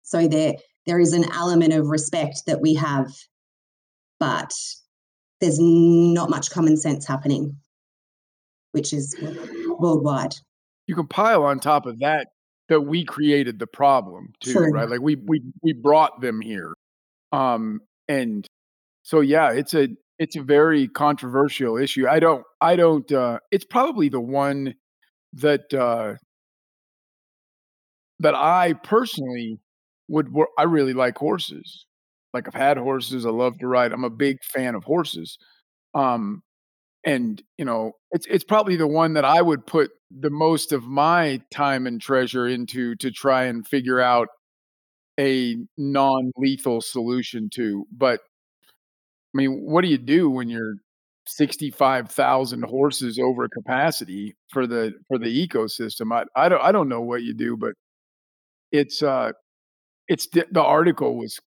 So 0.02 0.26
there, 0.26 0.54
there 0.86 0.98
is 0.98 1.12
an 1.12 1.30
element 1.32 1.72
of 1.72 1.88
respect 1.88 2.42
that 2.46 2.60
we 2.60 2.74
have, 2.74 3.12
but 4.18 4.52
there's 5.40 5.58
not 5.60 6.30
much 6.30 6.50
common 6.50 6.76
sense 6.76 7.06
happening, 7.06 7.56
which 8.72 8.92
is 8.92 9.16
worldwide. 9.78 10.34
You 10.86 10.94
can 10.94 11.06
pile 11.06 11.44
on 11.44 11.60
top 11.60 11.86
of 11.86 11.98
that 12.00 12.28
that 12.68 12.82
we 12.82 13.04
created 13.04 13.58
the 13.58 13.66
problem 13.66 14.32
too, 14.40 14.52
True. 14.52 14.70
right? 14.72 14.88
Like 14.88 15.00
we 15.00 15.16
we 15.16 15.42
we 15.62 15.72
brought 15.72 16.20
them 16.20 16.40
here. 16.40 16.74
Um 17.32 17.80
and 18.08 18.46
so 19.02 19.20
yeah, 19.20 19.50
it's 19.50 19.74
a 19.74 19.88
it's 20.18 20.36
a 20.36 20.42
very 20.42 20.88
controversial 20.88 21.76
issue. 21.76 22.06
I 22.08 22.20
don't 22.20 22.44
I 22.60 22.76
don't 22.76 23.10
uh 23.12 23.38
it's 23.50 23.64
probably 23.64 24.08
the 24.08 24.20
one 24.20 24.74
that 25.34 25.72
uh 25.74 26.14
that 28.20 28.34
I 28.34 28.74
personally 28.84 29.60
would 30.08 30.32
I 30.58 30.64
really 30.64 30.92
like 30.92 31.16
horses. 31.18 31.86
Like 32.32 32.46
I've 32.46 32.54
had 32.54 32.76
horses, 32.76 33.26
I 33.26 33.30
love 33.30 33.58
to 33.58 33.66
ride. 33.66 33.92
I'm 33.92 34.04
a 34.04 34.10
big 34.10 34.42
fan 34.44 34.74
of 34.74 34.84
horses. 34.84 35.38
Um 35.94 36.42
and 37.04 37.42
you 37.58 37.64
know 37.64 37.92
it's 38.12 38.26
it's 38.26 38.44
probably 38.44 38.76
the 38.76 38.86
one 38.86 39.14
that 39.14 39.24
I 39.24 39.42
would 39.42 39.66
put 39.66 39.90
the 40.10 40.30
most 40.30 40.72
of 40.72 40.84
my 40.84 41.40
time 41.52 41.86
and 41.86 42.00
treasure 42.00 42.46
into 42.48 42.94
to 42.96 43.10
try 43.10 43.44
and 43.44 43.66
figure 43.66 44.00
out 44.00 44.28
a 45.18 45.56
non-lethal 45.78 46.80
solution 46.80 47.48
to. 47.54 47.86
But 47.92 48.20
I 49.34 49.38
mean, 49.38 49.62
what 49.64 49.82
do 49.82 49.88
you 49.88 49.98
do 49.98 50.30
when 50.30 50.48
you're 50.48 50.76
65,000 51.26 52.64
horses 52.64 53.18
over 53.18 53.48
capacity 53.48 54.34
for 54.52 54.66
the 54.66 54.94
for 55.08 55.18
the 55.18 55.46
ecosystem? 55.48 56.12
I 56.12 56.24
I 56.36 56.48
don't 56.48 56.62
I 56.62 56.72
don't 56.72 56.88
know 56.88 57.02
what 57.02 57.22
you 57.22 57.34
do, 57.34 57.56
but 57.56 57.72
it's 58.72 59.02
uh 59.02 59.32
it's 60.08 60.28
the, 60.28 60.46
the 60.52 60.62
article 60.62 61.16
was 61.16 61.40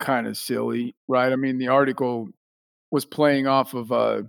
kind 0.00 0.26
of 0.26 0.36
silly, 0.36 0.94
right? 1.08 1.32
I 1.32 1.36
mean, 1.36 1.58
the 1.58 1.68
article 1.68 2.28
was 2.92 3.04
playing 3.04 3.48
off 3.48 3.74
of 3.74 3.90
a 3.90 4.24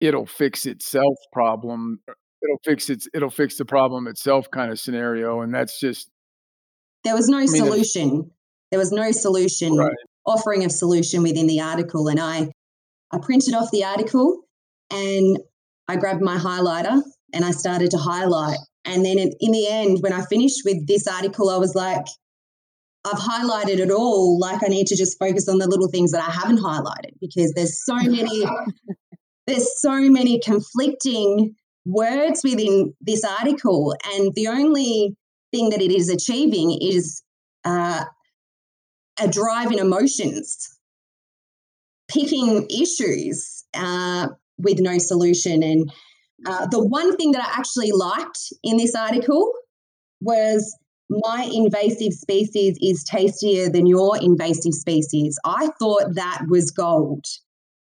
it'll 0.00 0.26
fix 0.26 0.66
itself 0.66 1.16
problem. 1.32 2.00
Uh, 2.08 2.14
it'll 2.42 2.60
fix 2.64 2.90
its 2.90 3.08
it'll 3.14 3.30
fix 3.30 3.56
the 3.56 3.64
problem 3.64 4.08
itself 4.08 4.50
kind 4.50 4.72
of 4.72 4.80
scenario, 4.80 5.42
and 5.42 5.54
that's 5.54 5.78
just 5.78 6.10
there 7.04 7.14
was 7.14 7.28
no 7.28 7.36
I 7.36 7.40
mean, 7.42 7.48
solution. 7.48 8.30
There 8.70 8.78
was 8.78 8.90
no 8.90 9.12
solution 9.12 9.76
right. 9.76 9.92
offering 10.26 10.64
a 10.64 10.70
solution 10.70 11.22
within 11.22 11.46
the 11.46 11.60
article, 11.60 12.08
and 12.08 12.18
I 12.18 12.48
I 13.12 13.18
printed 13.18 13.54
off 13.54 13.70
the 13.70 13.84
article 13.84 14.42
and 14.90 15.38
I 15.88 15.96
grabbed 15.96 16.22
my 16.22 16.36
highlighter 16.36 17.02
and 17.32 17.44
I 17.44 17.50
started 17.50 17.90
to 17.92 17.98
highlight. 17.98 18.58
And 18.84 19.04
then 19.04 19.18
in, 19.18 19.32
in 19.40 19.52
the 19.52 19.66
end, 19.68 19.98
when 20.00 20.12
I 20.12 20.24
finished 20.24 20.62
with 20.64 20.86
this 20.86 21.06
article, 21.06 21.50
I 21.50 21.58
was 21.58 21.74
like, 21.74 22.04
I've 23.04 23.18
highlighted 23.18 23.78
it 23.78 23.90
all. 23.90 24.38
Like 24.38 24.62
I 24.62 24.68
need 24.68 24.86
to 24.88 24.96
just 24.96 25.18
focus 25.18 25.48
on 25.48 25.58
the 25.58 25.68
little 25.68 25.88
things 25.88 26.12
that 26.12 26.26
I 26.26 26.30
haven't 26.30 26.58
highlighted 26.58 27.14
because 27.20 27.52
there's 27.54 27.82
so 27.84 27.96
many 27.96 28.44
there's 29.46 29.80
so 29.80 30.00
many 30.10 30.38
conflicting 30.40 31.54
words 31.86 32.42
within 32.44 32.94
this 33.00 33.24
article, 33.24 33.94
and 34.14 34.32
the 34.34 34.48
only 34.48 35.16
thing 35.50 35.70
that 35.70 35.80
it 35.80 35.90
is 35.90 36.08
achieving 36.08 36.78
is 36.80 37.22
uh, 37.64 38.04
a 39.20 39.28
drive 39.28 39.72
in 39.72 39.78
emotions, 39.78 40.78
picking 42.08 42.66
issues 42.70 43.64
uh, 43.74 44.28
with 44.58 44.78
no 44.78 44.98
solution. 44.98 45.62
And 45.62 45.90
uh, 46.46 46.66
the 46.66 46.84
one 46.84 47.16
thing 47.16 47.32
that 47.32 47.42
I 47.42 47.58
actually 47.58 47.92
liked 47.92 48.38
in 48.62 48.76
this 48.76 48.94
article 48.94 49.52
was 50.20 50.76
my 51.10 51.50
invasive 51.52 52.12
species 52.12 52.78
is 52.80 53.02
tastier 53.02 53.68
than 53.68 53.86
your 53.86 54.16
invasive 54.16 54.74
species. 54.74 55.38
I 55.44 55.68
thought 55.78 56.14
that 56.14 56.42
was 56.48 56.70
gold. 56.70 57.26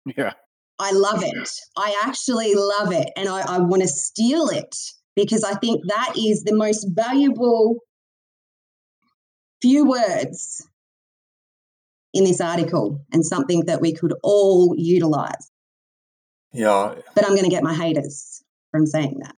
Yeah. 0.05 0.33
I 0.79 0.91
love 0.93 1.23
it. 1.23 1.49
I 1.77 2.01
actually 2.05 2.55
love 2.55 2.91
it. 2.91 3.09
And 3.15 3.29
I, 3.29 3.41
I 3.41 3.59
want 3.59 3.83
to 3.83 3.87
steal 3.87 4.47
it 4.47 4.75
because 5.15 5.43
I 5.43 5.53
think 5.55 5.81
that 5.87 6.13
is 6.17 6.43
the 6.43 6.55
most 6.55 6.87
valuable 6.91 7.79
few 9.61 9.85
words 9.85 10.67
in 12.13 12.23
this 12.23 12.41
article 12.41 13.05
and 13.11 13.23
something 13.23 13.65
that 13.65 13.81
we 13.81 13.93
could 13.93 14.13
all 14.23 14.73
utilize. 14.75 15.51
Yeah. 16.51 16.95
But 17.13 17.25
I'm 17.25 17.35
going 17.35 17.43
to 17.43 17.49
get 17.49 17.63
my 17.63 17.75
haters 17.75 18.41
from 18.71 18.87
saying 18.87 19.19
that. 19.21 19.35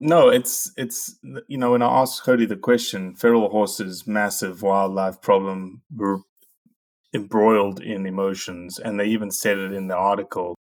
No, 0.00 0.28
it's 0.28 0.72
it's 0.76 1.16
you 1.48 1.56
know 1.56 1.72
when 1.72 1.82
I 1.82 2.02
asked 2.02 2.22
Cody 2.22 2.44
the 2.44 2.56
question, 2.56 3.14
feral 3.14 3.48
horses 3.48 4.06
massive 4.06 4.62
wildlife 4.62 5.22
problem 5.22 5.82
were 5.94 6.18
embroiled 7.14 7.80
in 7.80 8.04
emotions, 8.06 8.78
and 8.78 9.00
they 9.00 9.06
even 9.06 9.30
said 9.30 9.58
it 9.58 9.72
in 9.72 9.88
the 9.88 9.96
article. 9.96 10.54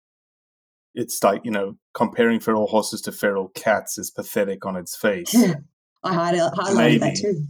It's 0.93 1.21
like 1.21 1.43
you 1.43 1.51
know 1.51 1.75
comparing 1.93 2.39
feral 2.39 2.67
horses 2.67 3.01
to 3.01 3.11
feral 3.11 3.49
cats 3.49 3.97
is 3.97 4.09
pathetic 4.09 4.65
on 4.65 4.77
its 4.77 4.95
face. 4.95 5.35
I 6.03 6.13
highlighted 6.13 6.75
maybe, 6.77 6.97
that 6.99 7.15
too. 7.17 7.47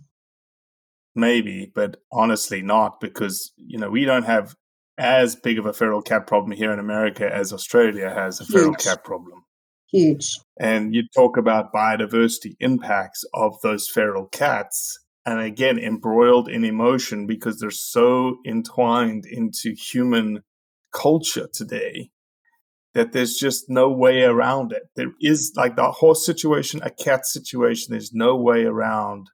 Maybe, 1.13 1.71
but 1.75 1.97
honestly, 2.11 2.63
not 2.63 2.99
because 2.99 3.51
you 3.57 3.77
know 3.77 3.91
we 3.91 4.05
don't 4.05 4.25
have 4.25 4.55
as 4.97 5.35
big 5.35 5.59
of 5.59 5.67
a 5.67 5.73
feral 5.73 6.01
cat 6.01 6.25
problem 6.25 6.51
here 6.51 6.71
in 6.71 6.79
America 6.79 7.31
as 7.31 7.53
Australia 7.53 8.09
has 8.09 8.39
a 8.39 8.45
feral 8.45 8.71
Huge. 8.71 8.83
cat 8.83 9.03
problem. 9.03 9.44
Huge. 9.91 10.39
And 10.59 10.93
you 10.93 11.03
talk 11.13 11.37
about 11.37 11.73
biodiversity 11.73 12.55
impacts 12.59 13.23
of 13.33 13.59
those 13.61 13.89
feral 13.89 14.27
cats, 14.27 14.99
and 15.25 15.39
again, 15.39 15.79
embroiled 15.79 16.49
in 16.49 16.63
emotion 16.63 17.27
because 17.27 17.59
they're 17.59 17.71
so 17.71 18.37
entwined 18.45 19.25
into 19.25 19.73
human 19.73 20.43
culture 20.93 21.47
today 21.51 22.11
that 22.93 23.11
there's 23.11 23.35
just 23.35 23.69
no 23.69 23.91
way 23.91 24.23
around 24.23 24.71
it. 24.71 24.83
There 24.95 25.11
is 25.21 25.53
like 25.55 25.75
the 25.75 25.91
horse 25.91 26.25
situation, 26.25 26.79
a 26.83 26.89
cat 26.89 27.25
situation, 27.25 27.91
there's 27.91 28.13
no 28.13 28.35
way 28.37 28.63
around 28.63 29.27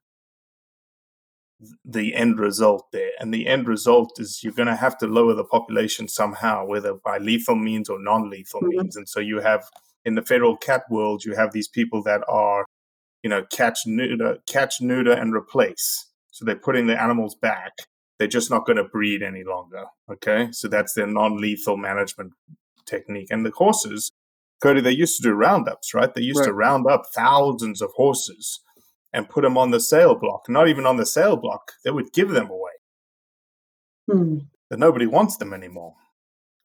the 1.85 2.15
end 2.15 2.39
result 2.39 2.87
there. 2.91 3.11
And 3.19 3.33
the 3.33 3.47
end 3.47 3.67
result 3.67 4.13
is 4.19 4.41
you're 4.43 4.53
going 4.53 4.67
to 4.67 4.75
have 4.75 4.97
to 4.97 5.07
lower 5.07 5.35
the 5.35 5.43
population 5.43 6.07
somehow, 6.07 6.65
whether 6.65 6.93
by 6.93 7.19
lethal 7.19 7.55
means 7.55 7.89
or 7.89 8.01
non 8.01 8.29
lethal 8.29 8.61
mm-hmm. 8.61 8.79
means. 8.79 8.95
And 8.95 9.07
so 9.07 9.19
you 9.19 9.41
have 9.41 9.63
in 10.05 10.15
the 10.15 10.21
feral 10.21 10.57
cat 10.57 10.83
world, 10.89 11.23
you 11.23 11.35
have 11.35 11.51
these 11.51 11.67
people 11.67 12.03
that 12.03 12.21
are, 12.27 12.65
you 13.23 13.29
know, 13.29 13.43
catch, 13.51 13.79
neuter, 13.85 14.37
catch, 14.47 14.81
neuter, 14.81 15.11
and 15.11 15.33
replace. 15.33 16.07
So 16.31 16.45
they're 16.45 16.55
putting 16.55 16.87
the 16.87 17.01
animals 17.01 17.35
back. 17.35 17.73
They're 18.17 18.27
just 18.27 18.49
not 18.49 18.65
going 18.65 18.77
to 18.77 18.83
breed 18.83 19.21
any 19.21 19.43
longer. 19.43 19.85
Okay. 20.11 20.49
So 20.51 20.67
that's 20.67 20.93
their 20.93 21.07
non 21.07 21.37
lethal 21.37 21.77
management 21.77 22.33
technique. 22.85 23.27
And 23.31 23.45
the 23.45 23.51
horses, 23.51 24.11
Cody, 24.61 24.81
they 24.81 24.91
used 24.91 25.17
to 25.17 25.23
do 25.23 25.33
roundups, 25.33 25.93
right? 25.93 26.13
They 26.13 26.21
used 26.21 26.39
right. 26.39 26.47
to 26.47 26.53
round 26.53 26.87
up 26.87 27.03
thousands 27.13 27.81
of 27.81 27.91
horses 27.95 28.61
and 29.13 29.29
put 29.29 29.41
them 29.43 29.57
on 29.57 29.71
the 29.71 29.79
sale 29.79 30.15
block. 30.15 30.45
Not 30.47 30.67
even 30.67 30.85
on 30.85 30.97
the 30.97 31.05
sale 31.05 31.35
block, 31.35 31.73
they 31.83 31.91
would 31.91 32.13
give 32.13 32.29
them 32.29 32.49
away. 32.49 32.71
Hmm. 34.09 34.37
But 34.69 34.79
nobody 34.79 35.05
wants 35.05 35.37
them 35.37 35.53
anymore. 35.53 35.95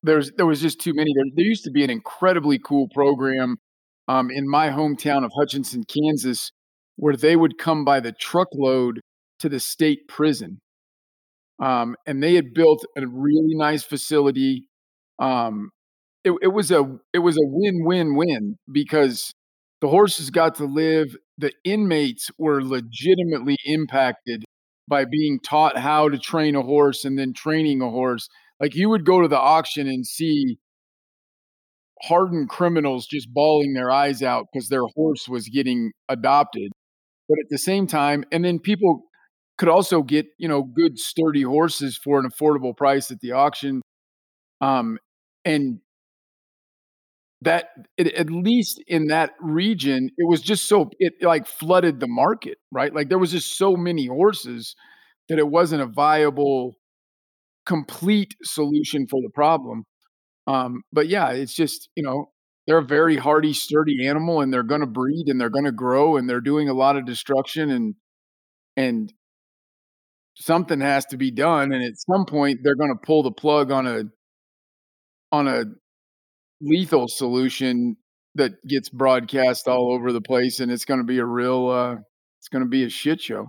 There's 0.02 0.32
there 0.32 0.46
was 0.46 0.60
just 0.60 0.80
too 0.80 0.92
many. 0.94 1.12
There, 1.14 1.24
there 1.34 1.44
used 1.44 1.64
to 1.64 1.70
be 1.70 1.84
an 1.84 1.90
incredibly 1.90 2.58
cool 2.58 2.88
program 2.94 3.56
um, 4.08 4.30
in 4.30 4.48
my 4.48 4.68
hometown 4.68 5.24
of 5.24 5.32
Hutchinson, 5.38 5.84
Kansas, 5.84 6.52
where 6.96 7.16
they 7.16 7.36
would 7.36 7.58
come 7.58 7.84
by 7.84 8.00
the 8.00 8.12
truckload 8.12 9.00
to 9.40 9.48
the 9.48 9.60
state 9.60 10.08
prison. 10.08 10.60
Um, 11.58 11.96
and 12.06 12.22
they 12.22 12.34
had 12.34 12.52
built 12.54 12.84
a 12.96 13.06
really 13.06 13.54
nice 13.54 13.82
facility. 13.82 14.68
Um, 15.18 15.70
it, 16.24 16.32
it 16.42 16.48
was 16.48 16.70
a 16.70 16.98
it 17.12 17.20
was 17.20 17.36
a 17.36 17.46
win 17.46 17.84
win 17.84 18.14
win 18.16 18.56
because 18.70 19.32
the 19.80 19.88
horses 19.88 20.30
got 20.30 20.56
to 20.56 20.64
live 20.64 21.16
the 21.38 21.52
inmates 21.64 22.30
were 22.38 22.62
legitimately 22.62 23.56
impacted 23.64 24.44
by 24.88 25.04
being 25.04 25.38
taught 25.40 25.76
how 25.76 26.08
to 26.08 26.18
train 26.18 26.54
a 26.54 26.62
horse 26.62 27.04
and 27.04 27.18
then 27.18 27.32
training 27.32 27.82
a 27.82 27.90
horse. 27.90 28.28
Like 28.60 28.74
you 28.74 28.88
would 28.88 29.04
go 29.04 29.20
to 29.20 29.28
the 29.28 29.38
auction 29.38 29.86
and 29.86 30.06
see 30.06 30.58
hardened 32.02 32.48
criminals 32.48 33.06
just 33.06 33.32
bawling 33.32 33.72
their 33.74 33.90
eyes 33.90 34.22
out 34.22 34.46
because 34.52 34.68
their 34.68 34.84
horse 34.94 35.28
was 35.28 35.48
getting 35.48 35.92
adopted. 36.08 36.72
But 37.28 37.38
at 37.40 37.48
the 37.50 37.58
same 37.58 37.86
time, 37.86 38.24
and 38.30 38.44
then 38.44 38.58
people 38.58 39.02
could 39.58 39.68
also 39.68 40.02
get, 40.02 40.26
you 40.38 40.48
know, 40.48 40.62
good 40.62 40.98
sturdy 40.98 41.42
horses 41.42 41.98
for 42.02 42.18
an 42.18 42.28
affordable 42.28 42.76
price 42.76 43.10
at 43.10 43.20
the 43.20 43.32
auction. 43.32 43.82
Um, 44.60 44.98
and 45.44 45.80
that 47.42 47.68
it, 47.96 48.08
at 48.14 48.30
least 48.30 48.82
in 48.86 49.08
that 49.08 49.32
region 49.40 50.08
it 50.16 50.26
was 50.26 50.40
just 50.40 50.66
so 50.66 50.90
it 50.98 51.12
like 51.20 51.46
flooded 51.46 52.00
the 52.00 52.06
market 52.08 52.56
right 52.72 52.94
like 52.94 53.08
there 53.10 53.18
was 53.18 53.30
just 53.30 53.58
so 53.58 53.76
many 53.76 54.06
horses 54.06 54.74
that 55.28 55.38
it 55.38 55.48
wasn't 55.48 55.80
a 55.80 55.86
viable 55.86 56.76
complete 57.66 58.34
solution 58.42 59.06
for 59.06 59.20
the 59.22 59.30
problem 59.34 59.84
um 60.46 60.82
but 60.92 61.08
yeah 61.08 61.30
it's 61.30 61.54
just 61.54 61.88
you 61.96 62.02
know 62.02 62.26
they're 62.66 62.78
a 62.78 62.84
very 62.84 63.16
hardy 63.16 63.52
sturdy 63.52 64.06
animal 64.06 64.40
and 64.40 64.52
they're 64.52 64.62
going 64.62 64.80
to 64.80 64.86
breed 64.86 65.26
and 65.26 65.40
they're 65.40 65.50
going 65.50 65.64
to 65.64 65.72
grow 65.72 66.16
and 66.16 66.28
they're 66.28 66.40
doing 66.40 66.68
a 66.68 66.74
lot 66.74 66.96
of 66.96 67.04
destruction 67.04 67.70
and 67.70 67.94
and 68.76 69.12
something 70.36 70.80
has 70.80 71.04
to 71.06 71.16
be 71.16 71.30
done 71.30 71.72
and 71.72 71.82
at 71.82 71.98
some 71.98 72.24
point 72.26 72.60
they're 72.62 72.76
going 72.76 72.92
to 72.92 73.06
pull 73.06 73.22
the 73.22 73.32
plug 73.32 73.70
on 73.70 73.86
a 73.86 74.04
on 75.32 75.48
a 75.48 75.64
lethal 76.60 77.08
solution 77.08 77.96
that 78.34 78.52
gets 78.66 78.88
broadcast 78.88 79.66
all 79.66 79.92
over 79.92 80.12
the 80.12 80.20
place, 80.20 80.60
and 80.60 80.70
it's 80.70 80.84
going 80.84 81.00
to 81.00 81.06
be 81.06 81.18
a 81.18 81.24
real, 81.24 81.68
uh, 81.68 81.96
it's 82.38 82.48
going 82.48 82.62
to 82.62 82.68
be 82.68 82.84
a 82.84 82.88
shit 82.88 83.20
show. 83.20 83.48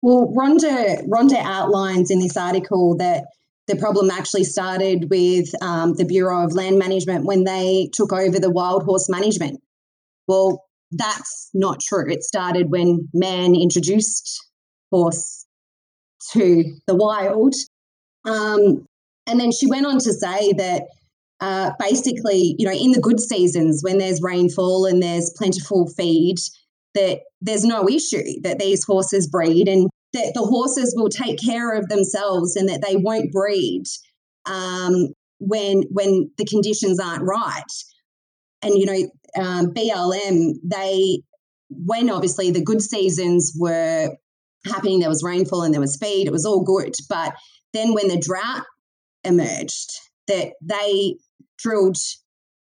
Well, 0.00 0.32
Rhonda 0.36 1.06
Rhonda 1.06 1.36
outlines 1.36 2.10
in 2.10 2.18
this 2.18 2.36
article 2.36 2.96
that 2.96 3.24
the 3.72 3.78
problem 3.78 4.10
actually 4.10 4.44
started 4.44 5.08
with 5.08 5.50
um, 5.62 5.94
the 5.94 6.04
Bureau 6.04 6.44
of 6.44 6.52
Land 6.52 6.78
Management 6.78 7.24
when 7.24 7.44
they 7.44 7.88
took 7.94 8.12
over 8.12 8.38
the 8.38 8.50
wild 8.50 8.84
horse 8.84 9.08
management. 9.08 9.60
Well, 10.28 10.64
that's 10.90 11.48
not 11.54 11.80
true. 11.80 12.10
It 12.10 12.22
started 12.22 12.70
when 12.70 13.08
man 13.14 13.54
introduced 13.54 14.38
horse 14.90 15.46
to 16.32 16.64
the 16.86 16.94
wild. 16.94 17.54
Um, 18.26 18.84
and 19.26 19.40
then 19.40 19.52
she 19.52 19.66
went 19.66 19.86
on 19.86 19.98
to 20.00 20.12
say 20.12 20.52
that 20.52 20.82
uh, 21.40 21.70
basically, 21.78 22.54
you 22.58 22.66
know, 22.66 22.72
in 22.72 22.92
the 22.92 23.00
good 23.00 23.20
seasons 23.20 23.80
when 23.82 23.98
there's 23.98 24.22
rainfall 24.22 24.84
and 24.84 25.02
there's 25.02 25.32
plentiful 25.36 25.88
feed, 25.96 26.36
that 26.94 27.20
there's 27.40 27.64
no 27.64 27.88
issue 27.88 28.40
that 28.42 28.58
these 28.58 28.84
horses 28.84 29.26
breed 29.26 29.66
and 29.66 29.88
that 30.12 30.32
the 30.34 30.42
horses 30.42 30.94
will 30.96 31.08
take 31.08 31.38
care 31.38 31.72
of 31.72 31.88
themselves 31.88 32.56
and 32.56 32.68
that 32.68 32.82
they 32.86 32.96
won't 32.96 33.32
breed 33.32 33.84
um, 34.46 35.08
when 35.38 35.82
when 35.90 36.30
the 36.38 36.44
conditions 36.44 37.00
aren't 37.00 37.22
right. 37.22 37.62
And 38.62 38.74
you 38.76 38.86
know, 38.86 39.42
um, 39.42 39.66
BLM 39.72 40.54
they 40.64 41.22
when 41.70 42.10
obviously 42.10 42.50
the 42.50 42.62
good 42.62 42.82
seasons 42.82 43.52
were 43.58 44.10
happening. 44.66 45.00
There 45.00 45.08
was 45.08 45.22
rainfall 45.22 45.62
and 45.62 45.72
there 45.72 45.80
was 45.80 45.96
feed. 45.96 46.26
It 46.26 46.32
was 46.32 46.44
all 46.44 46.62
good. 46.62 46.94
But 47.08 47.34
then 47.72 47.94
when 47.94 48.08
the 48.08 48.18
drought 48.18 48.64
emerged, 49.24 49.90
that 50.28 50.52
they 50.62 51.16
drilled 51.58 51.96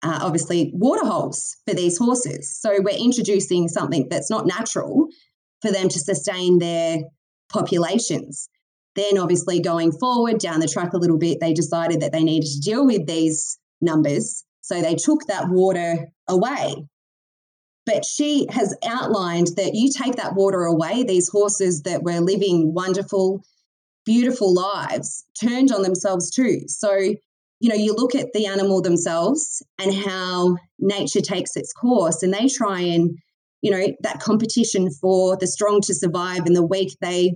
uh, 0.03 0.19
obviously 0.21 0.71
water 0.73 1.05
holes 1.05 1.57
for 1.67 1.73
these 1.73 1.97
horses. 1.97 2.59
So 2.59 2.79
we're 2.79 2.97
introducing 2.97 3.67
something 3.67 4.07
that's 4.09 4.29
not 4.29 4.47
natural 4.47 5.07
for 5.61 5.71
them 5.71 5.89
to 5.89 5.99
sustain 5.99 6.59
their 6.59 6.99
populations. 7.51 8.49
Then, 8.95 9.17
obviously, 9.17 9.61
going 9.61 9.91
forward 9.93 10.39
down 10.39 10.59
the 10.59 10.67
track 10.67 10.93
a 10.93 10.97
little 10.97 11.17
bit, 11.17 11.39
they 11.39 11.53
decided 11.53 12.01
that 12.01 12.11
they 12.11 12.23
needed 12.23 12.49
to 12.49 12.59
deal 12.59 12.85
with 12.85 13.05
these 13.07 13.57
numbers. 13.79 14.43
So 14.61 14.81
they 14.81 14.95
took 14.95 15.25
that 15.27 15.49
water 15.49 16.09
away. 16.27 16.75
But 17.85 18.05
she 18.05 18.47
has 18.51 18.75
outlined 18.85 19.47
that 19.55 19.73
you 19.73 19.91
take 19.91 20.15
that 20.17 20.35
water 20.35 20.63
away, 20.63 21.03
these 21.03 21.29
horses 21.29 21.81
that 21.83 22.03
were 22.03 22.19
living 22.19 22.73
wonderful, 22.73 23.43
beautiful 24.05 24.53
lives 24.53 25.25
turned 25.41 25.71
on 25.71 25.81
themselves 25.81 26.29
too. 26.29 26.61
So, 26.67 26.93
you 26.95 27.69
know, 27.69 27.75
you 27.75 27.93
look 27.93 28.13
at 28.13 28.33
the 28.33 28.45
animal 28.45 28.81
themselves 28.81 29.63
and 29.79 29.93
how 29.93 30.57
nature 30.79 31.21
takes 31.21 31.55
its 31.55 31.73
course, 31.73 32.21
and 32.21 32.33
they 32.33 32.47
try 32.47 32.81
and, 32.81 33.17
you 33.61 33.71
know, 33.71 33.87
that 34.01 34.19
competition 34.19 34.89
for 34.89 35.37
the 35.37 35.47
strong 35.47 35.81
to 35.81 35.93
survive 35.93 36.45
and 36.45 36.55
the 36.55 36.65
weak, 36.65 36.97
they 37.01 37.33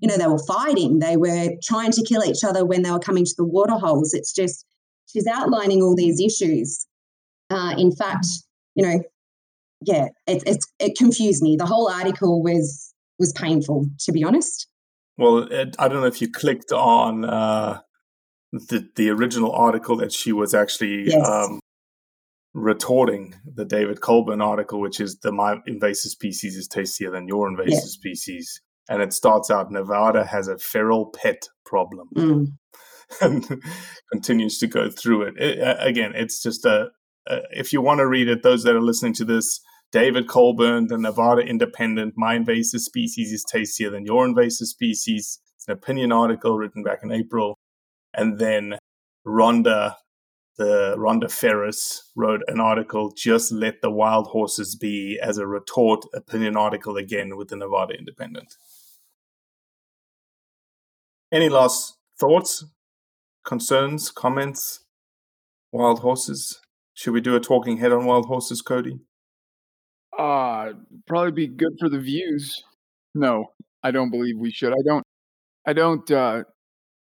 you 0.00 0.08
know, 0.08 0.16
they 0.16 0.26
were 0.26 0.42
fighting, 0.46 0.98
they 0.98 1.16
were 1.16 1.50
trying 1.62 1.92
to 1.92 2.02
kill 2.02 2.24
each 2.24 2.42
other 2.42 2.64
when 2.64 2.82
they 2.82 2.90
were 2.90 2.98
coming 2.98 3.24
to 3.24 3.34
the 3.36 3.44
water 3.44 3.74
holes. 3.74 4.14
It's 4.14 4.32
just, 4.32 4.64
she's 5.06 5.26
outlining 5.26 5.82
all 5.82 5.94
these 5.94 6.18
issues. 6.20 6.86
Uh, 7.50 7.74
in 7.76 7.94
fact, 7.94 8.26
you 8.74 8.86
know, 8.86 9.02
yeah, 9.82 10.06
it, 10.26 10.42
it's, 10.46 10.66
it 10.78 10.96
confused 10.96 11.42
me. 11.42 11.56
The 11.58 11.66
whole 11.66 11.90
article 11.90 12.42
was, 12.42 12.94
was 13.18 13.32
painful, 13.32 13.86
to 14.00 14.12
be 14.12 14.24
honest. 14.24 14.68
Well, 15.18 15.38
it, 15.50 15.76
I 15.78 15.88
don't 15.88 16.00
know 16.00 16.06
if 16.06 16.22
you 16.22 16.30
clicked 16.30 16.72
on 16.72 17.26
uh, 17.26 17.80
the, 18.52 18.88
the 18.96 19.10
original 19.10 19.52
article 19.52 19.96
that 19.96 20.12
she 20.12 20.32
was 20.32 20.54
actually 20.54 21.10
yes. 21.10 21.28
um, 21.28 21.60
retorting 22.52 23.34
the 23.44 23.64
David 23.64 24.00
Colborne 24.00 24.42
article, 24.42 24.80
which 24.80 25.00
is 25.00 25.18
the 25.20 25.32
my 25.32 25.56
invasive 25.66 26.10
species 26.10 26.56
is 26.56 26.68
tastier 26.68 27.10
than 27.10 27.28
your 27.28 27.48
invasive 27.48 27.74
yeah. 27.74 27.80
species 27.80 28.60
and 28.90 29.00
it 29.00 29.12
starts 29.12 29.50
out 29.50 29.70
Nevada 29.70 30.24
has 30.24 30.48
a 30.48 30.58
feral 30.58 31.06
pet 31.06 31.48
problem. 31.64 32.08
Mm. 32.14 32.46
and 33.20 33.62
continues 34.12 34.58
to 34.58 34.68
go 34.68 34.88
through 34.88 35.22
it. 35.22 35.34
it 35.36 35.78
again, 35.80 36.12
it's 36.14 36.40
just 36.40 36.64
a, 36.64 36.90
a, 37.26 37.40
if 37.50 37.72
you 37.72 37.80
want 37.80 37.98
to 37.98 38.06
read 38.06 38.28
it, 38.28 38.44
those 38.44 38.62
that 38.62 38.76
are 38.76 38.80
listening 38.80 39.14
to 39.14 39.24
this, 39.24 39.60
David 39.90 40.28
Colborne, 40.28 40.86
the 40.86 40.96
Nevada 40.96 41.42
Independent, 41.42 42.14
my 42.16 42.34
invasive 42.34 42.80
species 42.80 43.32
is 43.32 43.44
tastier 43.44 43.90
than 43.90 44.06
your 44.06 44.24
invasive 44.24 44.68
species. 44.68 45.40
It's 45.56 45.66
an 45.66 45.72
opinion 45.74 46.12
article 46.12 46.56
written 46.56 46.84
back 46.84 47.00
in 47.02 47.10
April. 47.10 47.58
And 48.14 48.38
then 48.38 48.78
Rhonda, 49.26 49.96
the 50.60 50.94
Rhonda 50.98 51.30
Ferris 51.30 52.10
wrote 52.14 52.42
an 52.46 52.60
article, 52.60 53.14
Just 53.16 53.50
Let 53.50 53.80
the 53.80 53.90
Wild 53.90 54.26
Horses 54.26 54.76
Be, 54.76 55.18
as 55.18 55.38
a 55.38 55.46
retort 55.46 56.04
opinion 56.12 56.54
article 56.54 56.98
again 56.98 57.38
with 57.38 57.48
the 57.48 57.56
Nevada 57.56 57.94
Independent. 57.94 58.56
Any 61.32 61.48
last 61.48 61.96
thoughts, 62.18 62.66
concerns, 63.42 64.10
comments? 64.10 64.84
Wild 65.72 66.00
horses. 66.00 66.60
Should 66.92 67.14
we 67.14 67.22
do 67.22 67.34
a 67.36 67.40
talking 67.40 67.78
head 67.78 67.92
on 67.92 68.04
wild 68.04 68.26
horses, 68.26 68.60
Cody? 68.60 68.98
Uh 70.18 70.72
probably 71.06 71.32
be 71.32 71.46
good 71.46 71.72
for 71.80 71.88
the 71.88 72.00
views. 72.00 72.62
No, 73.14 73.52
I 73.82 73.92
don't 73.92 74.10
believe 74.10 74.36
we 74.36 74.50
should. 74.50 74.72
I 74.72 74.82
don't 74.84 75.06
I 75.66 75.72
don't 75.72 76.10
uh 76.10 76.42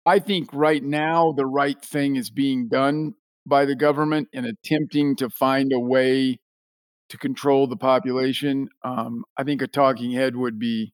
I 0.05 0.19
think 0.19 0.49
right 0.53 0.83
now 0.83 1.31
the 1.31 1.47
right 1.47 1.81
thing 1.81 2.17
is 2.17 2.29
being 2.29 2.67
done 2.67 3.15
by 3.47 3.65
the 3.65 3.75
government 3.75 4.27
in 4.33 4.45
attempting 4.45 5.15
to 5.15 5.29
find 5.29 5.71
a 5.73 5.79
way 5.79 6.39
to 7.09 7.17
control 7.17 7.67
the 7.67 7.77
population. 7.77 8.67
Um, 8.83 9.23
I 9.37 9.43
think 9.43 9.61
a 9.61 9.67
talking 9.67 10.11
head 10.11 10.35
would 10.35 10.59
be 10.59 10.93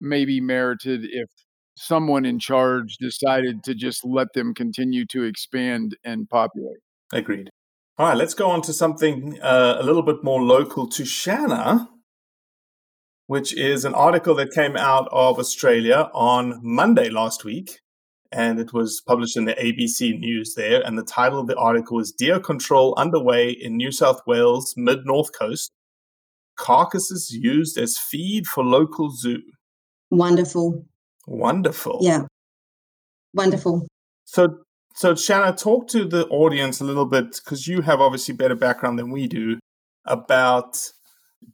maybe 0.00 0.40
merited 0.40 1.04
if 1.04 1.28
someone 1.76 2.24
in 2.24 2.38
charge 2.38 2.96
decided 2.98 3.62
to 3.64 3.74
just 3.74 4.04
let 4.04 4.32
them 4.34 4.54
continue 4.54 5.06
to 5.06 5.24
expand 5.24 5.96
and 6.04 6.28
populate. 6.28 6.78
Agreed. 7.12 7.50
All 7.98 8.08
right, 8.08 8.16
let's 8.16 8.34
go 8.34 8.50
on 8.50 8.62
to 8.62 8.72
something 8.72 9.38
uh, 9.40 9.76
a 9.78 9.82
little 9.82 10.02
bit 10.02 10.22
more 10.22 10.42
local 10.42 10.88
to 10.88 11.04
Shanna, 11.04 11.88
which 13.26 13.56
is 13.56 13.84
an 13.84 13.94
article 13.94 14.34
that 14.34 14.52
came 14.52 14.76
out 14.76 15.08
of 15.12 15.38
Australia 15.38 16.10
on 16.12 16.60
Monday 16.62 17.08
last 17.08 17.44
week. 17.44 17.80
And 18.32 18.58
it 18.58 18.72
was 18.72 19.00
published 19.06 19.36
in 19.36 19.44
the 19.44 19.54
ABC 19.54 20.18
News 20.18 20.54
there. 20.54 20.80
And 20.84 20.98
the 20.98 21.04
title 21.04 21.40
of 21.40 21.46
the 21.46 21.56
article 21.56 22.00
is 22.00 22.12
Deer 22.12 22.40
Control 22.40 22.94
Underway 22.96 23.50
in 23.50 23.76
New 23.76 23.92
South 23.92 24.20
Wales 24.26 24.74
Mid 24.76 25.06
North 25.06 25.32
Coast. 25.36 25.72
Carcasses 26.56 27.30
used 27.32 27.76
as 27.78 27.98
feed 27.98 28.46
for 28.46 28.64
local 28.64 29.10
zoo. 29.10 29.42
Wonderful. 30.10 30.86
Wonderful. 31.26 31.98
Yeah. 32.00 32.22
Wonderful. 33.34 33.86
So, 34.24 34.58
so 34.94 35.14
Shanna, 35.14 35.54
talk 35.54 35.88
to 35.88 36.06
the 36.06 36.26
audience 36.28 36.80
a 36.80 36.84
little 36.84 37.06
bit 37.06 37.40
because 37.44 37.68
you 37.68 37.82
have 37.82 38.00
obviously 38.00 38.34
better 38.34 38.54
background 38.54 38.98
than 38.98 39.10
we 39.10 39.26
do 39.26 39.58
about 40.06 40.78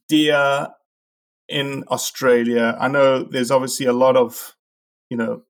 deer 0.08 0.68
in 1.48 1.84
Australia. 1.90 2.76
I 2.80 2.88
know 2.88 3.24
there's 3.24 3.50
obviously 3.50 3.86
a 3.86 3.92
lot 3.92 4.16
of, 4.16 4.54
you 5.10 5.16
know, 5.16 5.42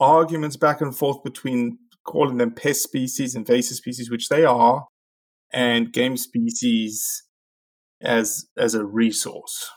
arguments 0.00 0.56
back 0.56 0.80
and 0.80 0.96
forth 0.96 1.22
between 1.22 1.78
calling 2.04 2.36
them 2.36 2.52
pest 2.52 2.82
species, 2.82 3.34
invasive 3.34 3.76
species, 3.76 4.10
which 4.10 4.28
they 4.28 4.44
are, 4.44 4.86
and 5.52 5.92
game 5.92 6.16
species 6.16 7.24
as 8.00 8.46
as 8.56 8.74
a 8.74 8.84
resource. 8.84 9.70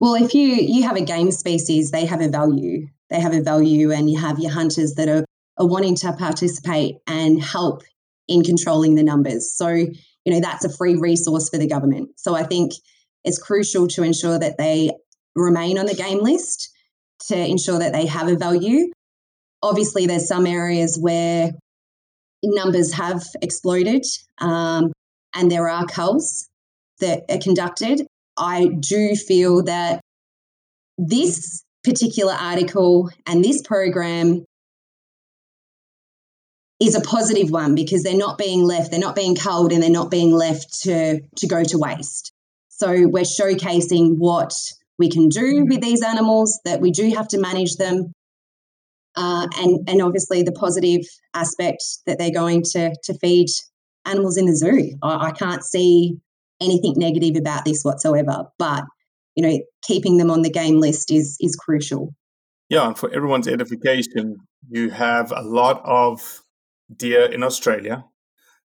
Well, 0.00 0.14
if 0.14 0.34
you 0.34 0.48
you 0.48 0.82
have 0.82 0.96
a 0.96 1.04
game 1.04 1.30
species, 1.30 1.90
they 1.90 2.06
have 2.06 2.20
a 2.20 2.28
value 2.28 2.88
they 3.10 3.20
have 3.20 3.34
a 3.34 3.42
value 3.42 3.92
and 3.92 4.10
you 4.10 4.18
have 4.18 4.38
your 4.38 4.50
hunters 4.50 4.94
that 4.94 5.08
are, 5.08 5.24
are 5.58 5.66
wanting 5.66 5.94
to 5.96 6.12
participate 6.12 6.96
and 7.06 7.42
help 7.42 7.82
in 8.28 8.42
controlling 8.42 8.96
the 8.96 9.02
numbers. 9.02 9.52
So, 9.52 9.68
you 9.68 9.92
know, 10.26 10.40
that's 10.40 10.64
a 10.64 10.76
free 10.76 10.96
resource 10.96 11.48
for 11.48 11.58
the 11.58 11.68
government. 11.68 12.10
So 12.16 12.34
I 12.34 12.42
think 12.42 12.72
it's 13.24 13.38
crucial 13.38 13.86
to 13.88 14.02
ensure 14.02 14.38
that 14.38 14.58
they 14.58 14.90
remain 15.34 15.78
on 15.78 15.86
the 15.86 15.94
game 15.94 16.20
list 16.20 16.70
to 17.28 17.36
ensure 17.36 17.78
that 17.78 17.92
they 17.92 18.06
have 18.06 18.28
a 18.28 18.36
value. 18.36 18.90
Obviously, 19.62 20.06
there's 20.06 20.28
some 20.28 20.46
areas 20.46 20.98
where 21.00 21.52
numbers 22.42 22.92
have 22.92 23.24
exploded 23.42 24.04
um, 24.38 24.92
and 25.34 25.50
there 25.50 25.68
are 25.68 25.86
culls 25.86 26.48
that 27.00 27.24
are 27.30 27.38
conducted. 27.38 28.06
I 28.36 28.66
do 28.66 29.14
feel 29.14 29.64
that 29.64 30.00
this 30.98 31.62
particular 31.84 32.32
article 32.32 33.10
and 33.26 33.44
this 33.44 33.62
program 33.62 34.44
is 36.80 36.94
a 36.94 37.00
positive 37.00 37.50
one 37.50 37.74
because 37.74 38.02
they're 38.02 38.16
not 38.16 38.36
being 38.36 38.62
left, 38.62 38.90
they're 38.90 39.00
not 39.00 39.14
being 39.14 39.34
culled 39.34 39.72
and 39.72 39.82
they're 39.82 39.90
not 39.90 40.10
being 40.10 40.32
left 40.32 40.82
to, 40.82 41.20
to 41.36 41.46
go 41.46 41.64
to 41.64 41.78
waste. 41.78 42.32
So 42.68 43.06
we're 43.08 43.24
showcasing 43.24 44.16
what 44.18 44.52
we 44.98 45.08
can 45.08 45.28
do 45.28 45.64
with 45.66 45.80
these 45.80 46.02
animals, 46.02 46.60
that 46.64 46.80
we 46.80 46.90
do 46.90 47.10
have 47.14 47.28
to 47.28 47.38
manage 47.38 47.76
them. 47.76 48.12
Uh, 49.16 49.46
and, 49.56 49.88
and 49.88 50.02
obviously 50.02 50.42
the 50.42 50.52
positive 50.52 51.00
aspect 51.34 51.82
that 52.06 52.18
they're 52.18 52.30
going 52.30 52.62
to, 52.62 52.94
to 53.02 53.14
feed 53.18 53.48
animals 54.04 54.36
in 54.36 54.46
the 54.46 54.54
zoo. 54.54 54.96
I, 55.02 55.28
I 55.28 55.30
can't 55.32 55.64
see 55.64 56.18
anything 56.60 56.94
negative 56.96 57.36
about 57.36 57.64
this 57.64 57.82
whatsoever. 57.82 58.44
But 58.58 58.84
you 59.34 59.42
know, 59.42 59.58
keeping 59.82 60.16
them 60.16 60.30
on 60.30 60.42
the 60.42 60.50
game 60.50 60.80
list 60.80 61.12
is 61.12 61.36
is 61.40 61.56
crucial. 61.56 62.14
Yeah, 62.68 62.86
and 62.86 62.98
for 62.98 63.12
everyone's 63.12 63.46
edification, 63.46 64.36
you 64.68 64.90
have 64.90 65.30
a 65.30 65.42
lot 65.42 65.82
of 65.84 66.42
deer 66.94 67.26
in 67.26 67.42
Australia. 67.42 68.04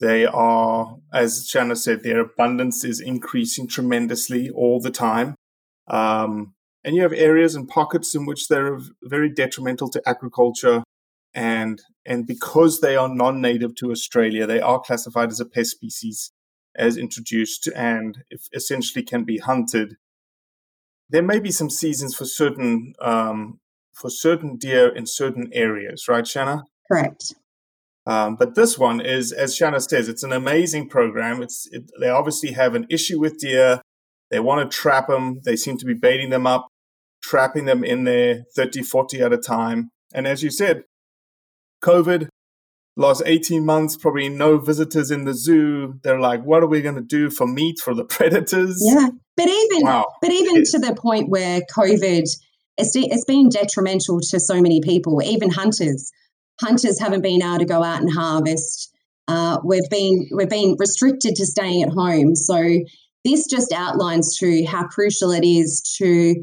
They 0.01 0.27
are, 0.27 0.97
as 1.13 1.49
Shanna 1.49 1.77
said, 1.77 2.03
their 2.03 2.21
abundance 2.21 2.85
is 2.85 3.01
increasing 3.01 3.69
tremendously 3.69 4.49
all 4.51 4.81
the 4.81 4.91
time. 4.91 5.35
Um, 5.89 6.55
and 6.85 6.95
you 6.95 7.03
have 7.03 7.13
areas 7.13 7.55
and 7.55 7.69
pockets 7.69 8.15
in 8.15 8.27
which 8.27 8.49
they're 8.49 8.79
very 9.03 9.29
detrimental 9.29 9.89
to 9.91 10.03
agriculture. 10.07 10.83
And, 11.33 11.81
and 12.05 12.27
because 12.27 12.81
they 12.81 12.97
are 12.97 13.09
non 13.09 13.41
native 13.41 13.75
to 13.77 13.91
Australia, 13.91 14.47
they 14.47 14.61
are 14.61 14.81
classified 14.81 15.31
as 15.31 15.41
a 15.41 15.45
pest 15.45 15.71
species 15.71 16.33
as 16.77 16.97
introduced 16.97 17.69
and 17.75 18.25
essentially 18.53 19.05
can 19.05 19.25
be 19.25 19.39
hunted 19.39 19.97
there 21.11 21.23
may 21.23 21.41
be 21.41 21.51
some 21.51 21.69
seasons 21.69 22.15
for 22.15 22.25
certain 22.25 22.95
um, 23.01 23.59
for 23.93 24.09
certain 24.09 24.57
deer 24.57 24.89
in 24.89 25.07
certain 25.07 25.51
areas, 25.53 26.07
right, 26.09 26.27
Shanna? 26.27 26.65
Correct. 26.91 27.35
Um, 28.07 28.37
but 28.37 28.55
this 28.55 28.79
one 28.79 29.01
is, 29.01 29.31
as 29.31 29.55
Shanna 29.55 29.81
says, 29.81 30.09
it's 30.09 30.23
an 30.23 30.33
amazing 30.33 30.89
program. 30.89 31.43
It's 31.43 31.69
it, 31.71 31.91
they 32.01 32.09
obviously 32.09 32.53
have 32.53 32.75
an 32.75 32.87
issue 32.89 33.21
with 33.21 33.39
deer. 33.39 33.83
They 34.31 34.41
want 34.41 34.71
to 34.71 34.77
trap 34.77 35.09
them. 35.09 35.41
They 35.45 35.57
seem 35.57 35.77
to 35.79 35.87
be 35.87 35.95
baiting 35.95 36.31
them 36.31 36.47
up. 36.47 36.69
trapping 37.23 37.67
them 37.67 37.85
in 37.85 38.05
there 38.05 38.45
30, 38.57 38.83
40 38.83 39.21
at 39.21 39.33
a 39.33 39.39
time. 39.39 39.91
And 40.15 40.27
as 40.27 40.43
you 40.43 40.51
said, 40.51 40.85
COVID, 41.85 42.29
last 42.97 43.23
18 43.27 43.65
months, 43.65 43.97
probably 43.97 44.29
no 44.29 44.59
visitors 44.59 45.11
in 45.11 45.25
the 45.25 45.35
zoo. 45.35 46.01
They're 46.03 46.21
like, 46.21 46.43
what 46.43 46.63
are 46.63 46.67
we 46.67 46.81
going 46.81 46.95
to 46.95 47.01
do 47.03 47.31
for 47.31 47.47
meat 47.47 47.79
for 47.79 47.95
the 47.95 48.05
predators? 48.17 48.81
Yeah. 48.83 49.09
But 49.37 49.49
even, 49.49 49.83
wow. 49.83 50.05
but 50.21 50.31
even 50.31 50.63
to 50.65 50.79
the 50.79 50.95
point 50.95 51.29
where 51.29 51.61
COVID, 51.75 52.29
it's, 52.79 52.93
it's 52.95 53.25
been 53.25 53.49
detrimental 53.49 54.21
to 54.21 54.41
so 54.41 54.61
many 54.61 54.81
people, 54.81 55.23
even 55.23 55.51
hunters. 55.51 56.11
Hunters 56.61 56.99
haven't 57.01 57.23
been 57.23 57.43
able 57.43 57.59
to 57.59 57.65
go 57.65 57.83
out 57.83 58.01
and 58.01 58.13
harvest. 58.13 58.95
Uh, 59.29 59.59
we've 59.65 59.89
been 59.91 60.29
we've 60.35 60.49
been 60.49 60.77
restricted 60.79 61.37
to 61.37 61.47
staying 61.47 61.85
at 61.85 61.91
home. 61.91 62.35
So 62.35 62.81
this 63.25 63.47
just 63.47 63.73
outlines 63.73 64.37
to 64.39 64.65
how 64.65 64.87
crucial 64.87 65.31
it 65.31 65.45
is 65.45 65.81
to 65.99 66.37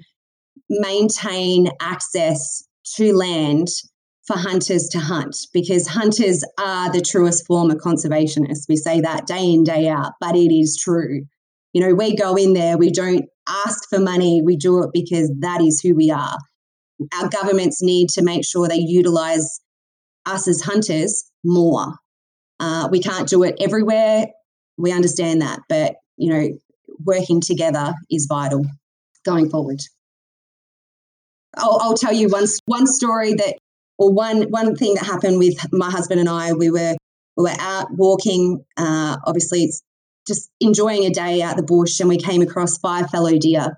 maintain 0.70 1.70
access 1.82 2.64
to 2.96 3.14
land 3.14 3.68
for 4.26 4.38
hunters 4.38 4.90
to 4.90 5.00
hunt 5.00 5.36
because 5.54 5.88
hunters 5.88 6.44
are 6.60 6.92
the 6.92 7.02
truest 7.02 7.48
form 7.48 7.72
of 7.72 7.78
conservationists. 7.78 8.68
We 8.68 8.76
say 8.76 9.00
that 9.02 9.26
day 9.26 9.54
in, 9.54 9.64
day 9.64 9.88
out, 9.88 10.14
but 10.20 10.36
it 10.36 10.54
is 10.54 10.78
true. 10.78 11.22
You 11.74 11.82
know, 11.82 11.96
we 11.96 12.16
go 12.16 12.36
in 12.36 12.54
there, 12.54 12.78
we 12.78 12.92
don't 12.92 13.26
ask 13.48 13.88
for 13.90 14.00
money, 14.00 14.42
we 14.44 14.58
do 14.58 14.84
it 14.84 14.90
because 14.94 15.32
that 15.40 15.62
is 15.62 15.80
who 15.80 15.96
we 15.96 16.12
are. 16.12 16.38
Our 17.20 17.30
governments 17.30 17.82
need 17.82 18.10
to 18.10 18.24
make 18.24 18.44
sure 18.44 18.68
they 18.68 18.76
utilize 18.76 19.62
us 20.26 20.48
as 20.48 20.62
hunters 20.62 21.24
more. 21.46 21.94
Uh, 22.60 22.90
we 22.92 23.00
can't 23.00 23.30
do 23.30 23.44
it 23.44 23.56
everywhere. 23.62 24.26
We 24.78 24.92
understand 24.92 25.42
that, 25.42 25.62
but 25.70 25.96
you 26.18 26.34
know, 26.34 26.60
working 27.04 27.42
together 27.42 27.94
is 28.10 28.28
vital 28.30 28.66
going 29.26 29.50
forward. 29.50 29.80
I'll, 31.58 31.80
I'll 31.82 31.94
tell 31.96 32.14
you 32.14 32.30
one 32.30 32.46
one 32.66 32.88
story 32.88 33.34
that, 33.34 33.58
or 33.98 34.12
one 34.12 34.44
one 34.50 34.76
thing 34.76 34.94
that 34.96 35.06
happened 35.06 35.40
with 35.40 35.58
my 35.72 35.90
husband 35.90 36.20
and 36.20 36.30
I. 36.30 36.54
We 36.54 36.70
were 36.70 36.96
we 37.36 37.44
were 37.44 37.56
out 37.60 37.88
walking. 37.92 38.64
Uh, 38.78 39.18
obviously, 39.26 39.64
it's 39.64 39.82
just 40.28 40.50
enjoying 40.60 41.06
a 41.06 41.10
day 41.10 41.42
out 41.42 41.58
the 41.58 41.64
bush, 41.64 42.00
and 42.00 42.10
we 42.10 42.18
came 42.18 42.42
across 42.42 42.78
five 42.78 43.10
fallow 43.10 43.38
deer. 43.38 43.76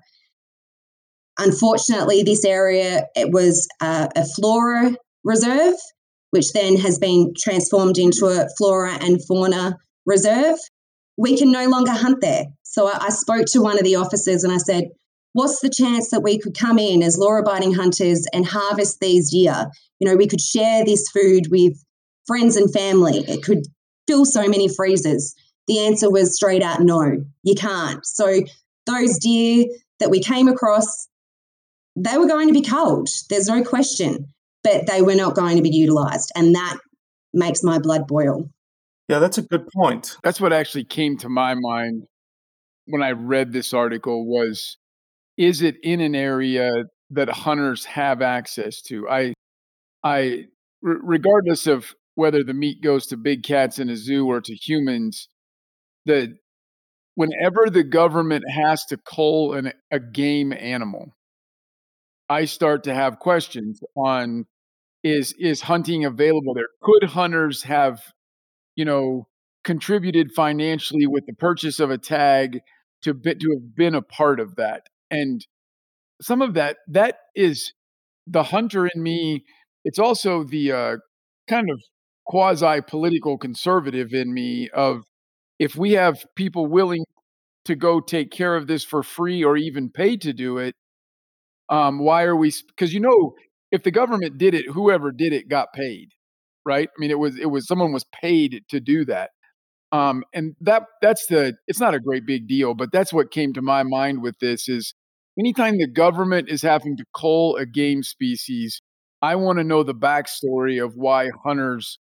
Unfortunately, 1.38 2.22
this 2.22 2.44
area 2.44 3.06
it 3.14 3.32
was 3.32 3.66
a 3.80 4.26
flora 4.36 4.94
reserve, 5.24 5.76
which 6.32 6.52
then 6.52 6.76
has 6.76 6.98
been 6.98 7.32
transformed 7.38 7.96
into 7.98 8.26
a 8.26 8.46
flora 8.58 8.92
and 9.00 9.24
fauna 9.26 9.76
reserve. 10.04 10.58
We 11.20 11.36
can 11.36 11.52
no 11.52 11.68
longer 11.68 11.92
hunt 11.92 12.22
there. 12.22 12.46
So 12.62 12.88
I, 12.88 12.96
I 13.06 13.10
spoke 13.10 13.44
to 13.48 13.60
one 13.60 13.78
of 13.78 13.84
the 13.84 13.96
officers 13.96 14.42
and 14.42 14.52
I 14.52 14.56
said, 14.56 14.84
what's 15.34 15.60
the 15.60 15.68
chance 15.68 16.10
that 16.10 16.22
we 16.22 16.38
could 16.38 16.56
come 16.58 16.78
in 16.78 17.02
as 17.02 17.18
law 17.18 17.38
abiding 17.38 17.74
hunters 17.74 18.26
and 18.32 18.46
harvest 18.46 19.00
these 19.00 19.30
deer? 19.30 19.66
You 19.98 20.08
know, 20.08 20.16
we 20.16 20.26
could 20.26 20.40
share 20.40 20.82
this 20.84 21.08
food 21.10 21.48
with 21.50 21.74
friends 22.26 22.56
and 22.56 22.72
family. 22.72 23.18
It 23.28 23.42
could 23.42 23.66
fill 24.08 24.24
so 24.24 24.48
many 24.48 24.68
freezers. 24.68 25.34
The 25.66 25.80
answer 25.80 26.10
was 26.10 26.34
straight 26.34 26.62
out 26.62 26.80
no, 26.80 27.22
you 27.42 27.54
can't. 27.54 28.04
So 28.06 28.40
those 28.86 29.18
deer 29.18 29.66
that 29.98 30.10
we 30.10 30.20
came 30.20 30.48
across, 30.48 31.08
they 31.96 32.16
were 32.16 32.26
going 32.26 32.48
to 32.48 32.54
be 32.54 32.62
culled. 32.62 33.10
There's 33.28 33.46
no 33.46 33.62
question, 33.62 34.26
but 34.64 34.86
they 34.86 35.02
were 35.02 35.14
not 35.14 35.34
going 35.34 35.56
to 35.56 35.62
be 35.62 35.70
utilized. 35.70 36.32
And 36.34 36.54
that 36.54 36.78
makes 37.34 37.62
my 37.62 37.78
blood 37.78 38.06
boil. 38.06 38.48
Yeah, 39.10 39.18
that's 39.18 39.38
a 39.38 39.42
good 39.42 39.66
point. 39.74 40.16
That's 40.22 40.40
what 40.40 40.52
actually 40.52 40.84
came 40.84 41.16
to 41.18 41.28
my 41.28 41.54
mind 41.58 42.04
when 42.86 43.02
I 43.02 43.10
read 43.10 43.52
this 43.52 43.74
article 43.74 44.24
was 44.24 44.76
is 45.36 45.62
it 45.62 45.76
in 45.82 46.00
an 46.00 46.14
area 46.14 46.70
that 47.10 47.28
hunters 47.28 47.84
have 47.86 48.22
access 48.22 48.80
to? 48.82 49.08
I, 49.08 49.34
I, 50.04 50.44
regardless 50.80 51.66
of 51.66 51.92
whether 52.14 52.44
the 52.44 52.54
meat 52.54 52.82
goes 52.82 53.06
to 53.08 53.16
big 53.16 53.42
cats 53.42 53.80
in 53.80 53.88
a 53.88 53.96
zoo 53.96 54.26
or 54.26 54.40
to 54.40 54.54
humans, 54.54 55.28
that 56.06 56.28
whenever 57.16 57.68
the 57.68 57.82
government 57.82 58.44
has 58.48 58.84
to 58.86 58.96
cull 58.96 59.54
an, 59.54 59.72
a 59.90 59.98
game 59.98 60.52
animal, 60.52 61.16
I 62.28 62.44
start 62.44 62.84
to 62.84 62.94
have 62.94 63.18
questions 63.18 63.80
on 63.96 64.46
is 65.02 65.34
is 65.38 65.62
hunting 65.62 66.04
available 66.04 66.54
there? 66.54 66.68
Could 66.82 67.08
hunters 67.10 67.64
have, 67.64 68.02
you 68.76 68.84
know, 68.84 69.26
contributed 69.64 70.32
financially 70.32 71.06
with 71.06 71.26
the 71.26 71.34
purchase 71.34 71.80
of 71.80 71.90
a 71.90 71.98
tag 71.98 72.60
to 73.02 73.14
be, 73.14 73.34
to 73.34 73.50
have 73.50 73.74
been 73.74 73.94
a 73.94 74.02
part 74.02 74.40
of 74.40 74.56
that? 74.56 74.84
and 75.10 75.46
some 76.20 76.42
of 76.42 76.54
that 76.54 76.78
that 76.88 77.16
is 77.34 77.72
the 78.26 78.44
hunter 78.44 78.86
in 78.86 79.02
me 79.02 79.44
it's 79.84 79.98
also 79.98 80.44
the 80.44 80.72
uh, 80.72 80.96
kind 81.48 81.70
of 81.70 81.82
quasi 82.26 82.80
political 82.82 83.36
conservative 83.38 84.12
in 84.12 84.32
me 84.32 84.68
of 84.70 85.02
if 85.58 85.76
we 85.76 85.92
have 85.92 86.24
people 86.36 86.66
willing 86.66 87.04
to 87.64 87.74
go 87.74 88.00
take 88.00 88.30
care 88.30 88.56
of 88.56 88.66
this 88.66 88.84
for 88.84 89.02
free 89.02 89.42
or 89.44 89.56
even 89.56 89.90
pay 89.90 90.16
to 90.16 90.32
do 90.32 90.58
it 90.58 90.74
um, 91.68 91.98
why 91.98 92.22
are 92.24 92.36
we 92.36 92.52
because 92.68 92.94
you 92.94 93.00
know 93.00 93.34
if 93.72 93.82
the 93.82 93.90
government 93.90 94.38
did 94.38 94.54
it 94.54 94.66
whoever 94.70 95.10
did 95.10 95.32
it 95.32 95.48
got 95.48 95.72
paid 95.72 96.10
right 96.64 96.88
i 96.88 97.00
mean 97.00 97.10
it 97.10 97.18
was 97.18 97.38
it 97.38 97.46
was 97.46 97.66
someone 97.66 97.92
was 97.92 98.04
paid 98.12 98.62
to 98.68 98.80
do 98.80 99.04
that 99.04 99.30
um, 99.92 100.22
and 100.32 100.54
that 100.60 100.84
that's 101.02 101.26
the 101.26 101.54
it's 101.66 101.80
not 101.80 101.94
a 101.94 102.00
great 102.00 102.24
big 102.24 102.46
deal 102.46 102.74
but 102.74 102.92
that's 102.92 103.12
what 103.12 103.32
came 103.32 103.52
to 103.52 103.62
my 103.62 103.82
mind 103.82 104.22
with 104.22 104.38
this 104.40 104.68
is 104.68 104.94
anytime 105.40 105.78
the 105.78 105.86
government 105.86 106.48
is 106.48 106.62
having 106.62 106.96
to 106.96 107.04
cull 107.16 107.56
a 107.56 107.66
game 107.66 108.02
species, 108.02 108.80
I 109.22 109.36
want 109.36 109.58
to 109.58 109.64
know 109.64 109.82
the 109.82 109.94
backstory 109.94 110.82
of 110.82 110.94
why 110.96 111.30
hunters 111.44 111.98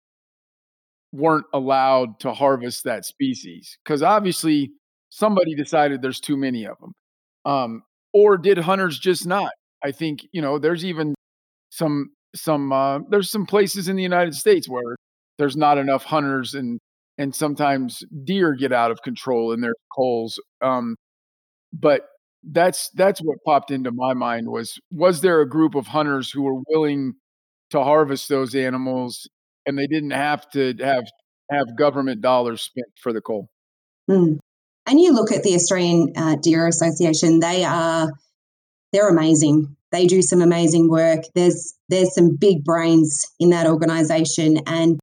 weren't 1.14 1.46
allowed 1.54 2.20
to 2.22 2.34
harvest 2.34 2.84
that 2.84 3.06
species. 3.06 3.78
Because 3.84 4.04
obviously, 4.04 4.72
somebody 5.10 5.56
decided 5.56 6.02
there's 6.02 6.20
too 6.20 6.38
many 6.38 6.66
of 6.66 6.78
them. 6.80 6.94
Um, 7.46 7.84
or 8.14 8.38
did 8.38 8.58
hunters 8.58 9.00
just 9.00 9.26
not? 9.26 9.52
I 9.84 9.92
think 9.92 10.28
you 10.32 10.42
know 10.42 10.58
there's 10.58 10.84
even 10.84 11.14
some 11.70 12.10
some 12.42 12.72
uh, 12.72 13.00
there's 13.10 13.30
some 13.30 13.46
places 13.46 13.88
in 13.88 13.96
the 13.96 14.04
United 14.04 14.36
States 14.36 14.68
where 14.70 14.96
there's 15.38 15.58
not 15.58 15.78
enough 15.78 16.04
hunters 16.04 16.54
and 16.54 16.80
and 17.18 17.34
sometimes 17.34 18.04
deer 18.24 18.54
get 18.54 18.72
out 18.72 18.92
of 18.92 19.02
control 19.02 19.52
in 19.52 19.62
their 19.62 19.74
culls. 19.96 20.40
Um, 20.62 20.96
but 21.74 22.04
that's 22.44 22.90
that's 22.92 23.20
what 23.20 23.38
popped 23.46 23.72
into 23.72 23.92
my 23.92 24.14
mind 24.14 24.48
was 24.48 24.80
was 24.92 25.22
there 25.22 25.42
a 25.42 25.50
group 25.50 25.76
of 25.76 25.88
hunters 25.88 26.32
who 26.32 26.44
were 26.44 26.62
willing 26.70 27.14
to 27.70 27.84
harvest 27.84 28.30
those 28.30 28.56
animals 28.56 29.28
and 29.66 29.78
they 29.78 29.88
didn't 29.88 30.12
have 30.12 30.50
to 30.52 30.74
have 30.80 31.06
have 31.52 31.78
government 31.78 32.22
dollars 32.22 32.62
spent 32.62 32.88
for 33.02 33.12
the 33.12 33.22
cull 33.22 33.50
mm. 34.10 34.38
and 34.86 35.00
you 35.00 35.12
look 35.12 35.32
at 35.32 35.44
the 35.44 35.56
australian 35.56 36.14
uh, 36.16 36.36
deer 36.42 36.68
association 36.68 37.40
they 37.40 37.66
are 37.66 38.08
they're 38.94 39.10
amazing 39.10 39.76
they 39.92 40.06
do 40.06 40.22
some 40.22 40.42
amazing 40.42 40.90
work 40.90 41.20
there's 41.36 41.74
there's 41.90 42.14
some 42.14 42.36
big 42.36 42.64
brains 42.64 43.26
in 43.40 43.50
that 43.50 43.68
organization 43.68 44.58
and 44.68 45.00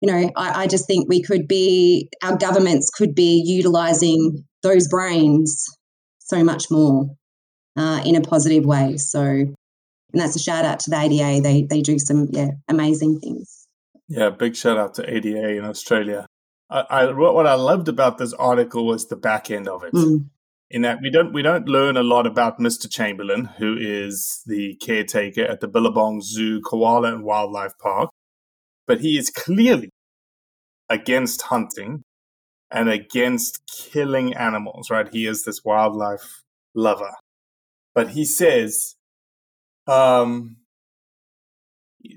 you 0.00 0.10
know 0.10 0.30
I, 0.36 0.62
I 0.62 0.66
just 0.66 0.86
think 0.86 1.08
we 1.08 1.22
could 1.22 1.48
be 1.48 2.08
our 2.22 2.36
governments 2.36 2.90
could 2.90 3.14
be 3.14 3.42
utilizing 3.44 4.44
those 4.62 4.88
brains 4.88 5.64
so 6.20 6.42
much 6.42 6.70
more 6.70 7.06
uh, 7.76 8.02
in 8.04 8.16
a 8.16 8.20
positive 8.20 8.64
way. 8.64 8.96
So, 8.96 9.20
and 9.22 9.56
that's 10.14 10.36
a 10.36 10.38
shout 10.38 10.64
out 10.64 10.80
to 10.80 10.90
the 10.90 11.00
ADA. 11.00 11.42
They 11.42 11.62
they 11.62 11.80
do 11.80 11.98
some 11.98 12.28
yeah 12.30 12.50
amazing 12.68 13.20
things. 13.20 13.66
Yeah, 14.08 14.30
big 14.30 14.56
shout 14.56 14.78
out 14.78 14.94
to 14.94 15.14
ADA 15.14 15.56
in 15.56 15.64
Australia. 15.64 16.26
I, 16.70 16.80
I 16.90 17.12
what 17.12 17.46
I 17.46 17.54
loved 17.54 17.88
about 17.88 18.18
this 18.18 18.32
article 18.34 18.86
was 18.86 19.06
the 19.06 19.16
back 19.16 19.50
end 19.50 19.68
of 19.68 19.84
it. 19.84 19.92
Mm. 19.92 20.26
In 20.72 20.80
that 20.82 21.02
we 21.02 21.10
don't 21.10 21.34
we 21.34 21.42
don't 21.42 21.68
learn 21.68 21.98
a 21.98 22.02
lot 22.02 22.26
about 22.26 22.58
Mr. 22.58 22.90
Chamberlain, 22.90 23.44
who 23.58 23.76
is 23.78 24.42
the 24.46 24.74
caretaker 24.76 25.44
at 25.44 25.60
the 25.60 25.68
Billabong 25.68 26.22
Zoo 26.22 26.62
Koala 26.62 27.14
and 27.14 27.24
Wildlife 27.24 27.74
Park, 27.78 28.08
but 28.86 29.02
he 29.02 29.18
is 29.18 29.28
clearly 29.28 29.90
against 30.88 31.42
hunting 31.42 32.04
and 32.70 32.88
against 32.88 33.60
killing 33.66 34.34
animals, 34.34 34.88
right? 34.90 35.08
He 35.12 35.26
is 35.26 35.44
this 35.44 35.62
wildlife 35.62 36.42
lover. 36.74 37.12
But 37.94 38.12
he 38.12 38.24
says, 38.24 38.96
um, 39.86 40.56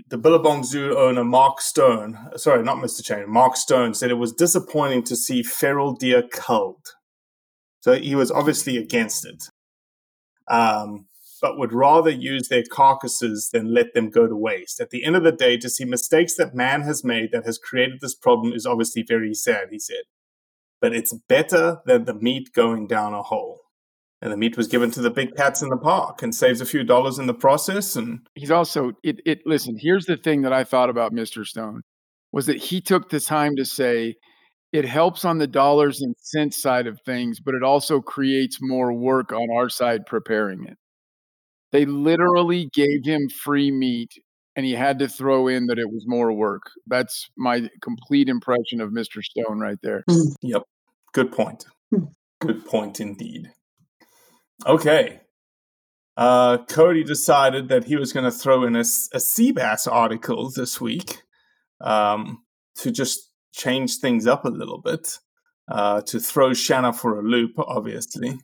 the 0.07 0.17
Billabong 0.17 0.63
Zoo 0.63 0.97
owner, 0.97 1.25
Mark 1.25 1.59
Stone, 1.59 2.17
sorry, 2.37 2.63
not 2.63 2.77
Mr. 2.77 3.03
Chamberlain, 3.03 3.33
Mark 3.33 3.57
Stone 3.57 3.95
said 3.95 4.11
it 4.11 4.15
was 4.15 4.31
disappointing 4.31 5.03
to 5.03 5.17
see 5.17 5.43
feral 5.43 5.93
deer 5.93 6.23
culled. 6.31 6.94
So 7.85 7.93
he 7.93 8.15
was 8.15 8.31
obviously 8.31 8.77
against 8.77 9.25
it, 9.25 9.49
um, 10.47 11.05
but 11.41 11.57
would 11.59 11.71
rather 11.71 12.09
use 12.09 12.47
their 12.47 12.63
carcasses 12.69 13.49
than 13.53 13.73
let 13.73 13.93
them 13.93 14.09
go 14.09 14.27
to 14.27 14.35
waste. 14.35 14.81
At 14.81 14.89
the 14.89 15.03
end 15.03 15.15
of 15.15 15.23
the 15.23 15.31
day, 15.31 15.57
to 15.57 15.69
see 15.69 15.85
mistakes 15.85 16.35
that 16.37 16.55
man 16.55 16.81
has 16.81 17.03
made 17.03 17.31
that 17.31 17.45
has 17.45 17.59
created 17.59 17.99
this 18.01 18.15
problem 18.15 18.53
is 18.53 18.65
obviously 18.65 19.03
very 19.07 19.33
sad, 19.33 19.67
he 19.69 19.77
said 19.77 20.05
but 20.81 20.93
it's 20.93 21.13
better 21.27 21.79
than 21.85 22.05
the 22.05 22.13
meat 22.13 22.53
going 22.53 22.87
down 22.87 23.13
a 23.13 23.23
hole. 23.23 23.61
and 24.21 24.31
the 24.31 24.37
meat 24.37 24.55
was 24.55 24.67
given 24.67 24.91
to 24.91 25.01
the 25.01 25.09
big 25.09 25.35
cats 25.35 25.61
in 25.61 25.69
the 25.69 25.77
park 25.77 26.21
and 26.23 26.33
saves 26.33 26.61
a 26.61 26.65
few 26.65 26.83
dollars 26.83 27.19
in 27.19 27.27
the 27.27 27.33
process. 27.33 27.95
And 27.95 28.19
he's 28.33 28.51
also 28.51 28.93
it. 29.03 29.19
It 29.25 29.39
listen. 29.45 29.77
Here's 29.79 30.05
the 30.05 30.17
thing 30.17 30.43
that 30.43 30.53
I 30.53 30.63
thought 30.63 30.89
about 30.89 31.11
Mr. 31.11 31.45
Stone 31.45 31.81
was 32.31 32.45
that 32.45 32.57
he 32.57 32.81
took 32.81 33.09
the 33.09 33.19
time 33.19 33.55
to 33.55 33.65
say 33.65 34.15
it 34.75 34.85
helps 34.85 35.23
on 35.23 35.37
the 35.37 35.47
dollars 35.47 36.01
and 36.01 36.15
cents 36.19 36.61
side 36.61 36.85
of 36.85 36.99
things, 37.05 37.39
but 37.39 37.55
it 37.55 37.63
also 37.63 38.01
creates 38.01 38.59
more 38.61 38.91
work 38.91 39.31
on 39.31 39.47
our 39.55 39.69
side 39.69 40.05
preparing 40.05 40.65
it. 40.65 40.77
They 41.71 41.85
literally 41.85 42.69
gave 42.73 43.05
him 43.05 43.29
free 43.29 43.71
meat 43.71 44.11
and 44.55 44.65
he 44.65 44.73
had 44.73 44.99
to 44.99 45.07
throw 45.07 45.47
in 45.47 45.67
that 45.67 45.79
it 45.79 45.89
was 45.89 46.03
more 46.05 46.31
work. 46.33 46.63
That's 46.87 47.29
my 47.37 47.69
complete 47.81 48.27
impression 48.27 48.81
of 48.81 48.91
Mr. 48.91 49.21
Stone 49.23 49.59
right 49.59 49.77
there. 49.81 50.03
Yep. 50.41 50.63
Good 51.13 51.31
point. 51.31 51.65
Hmm. 51.93 52.05
Good 52.41 52.65
point 52.65 52.99
indeed. 52.99 53.51
Okay. 54.65 55.21
Uh, 56.17 56.57
Cody 56.69 57.03
decided 57.03 57.69
that 57.69 57.85
he 57.85 57.95
was 57.95 58.11
going 58.11 58.25
to 58.25 58.31
throw 58.31 58.63
in 58.63 58.75
a, 58.75 58.81
a 58.81 59.19
sea 59.19 59.51
bass 59.51 59.87
article 59.87 60.49
this 60.49 60.79
week 60.81 61.21
um, 61.81 62.43
to 62.77 62.91
just 62.91 63.31
change 63.55 63.97
things 63.97 64.27
up 64.27 64.45
a 64.45 64.49
little 64.49 64.79
bit, 64.79 65.17
uh, 65.71 66.01
to 66.01 66.19
throw 66.19 66.53
Shanna 66.53 66.93
for 66.93 67.19
a 67.19 67.23
loop, 67.23 67.51
obviously. 67.57 68.39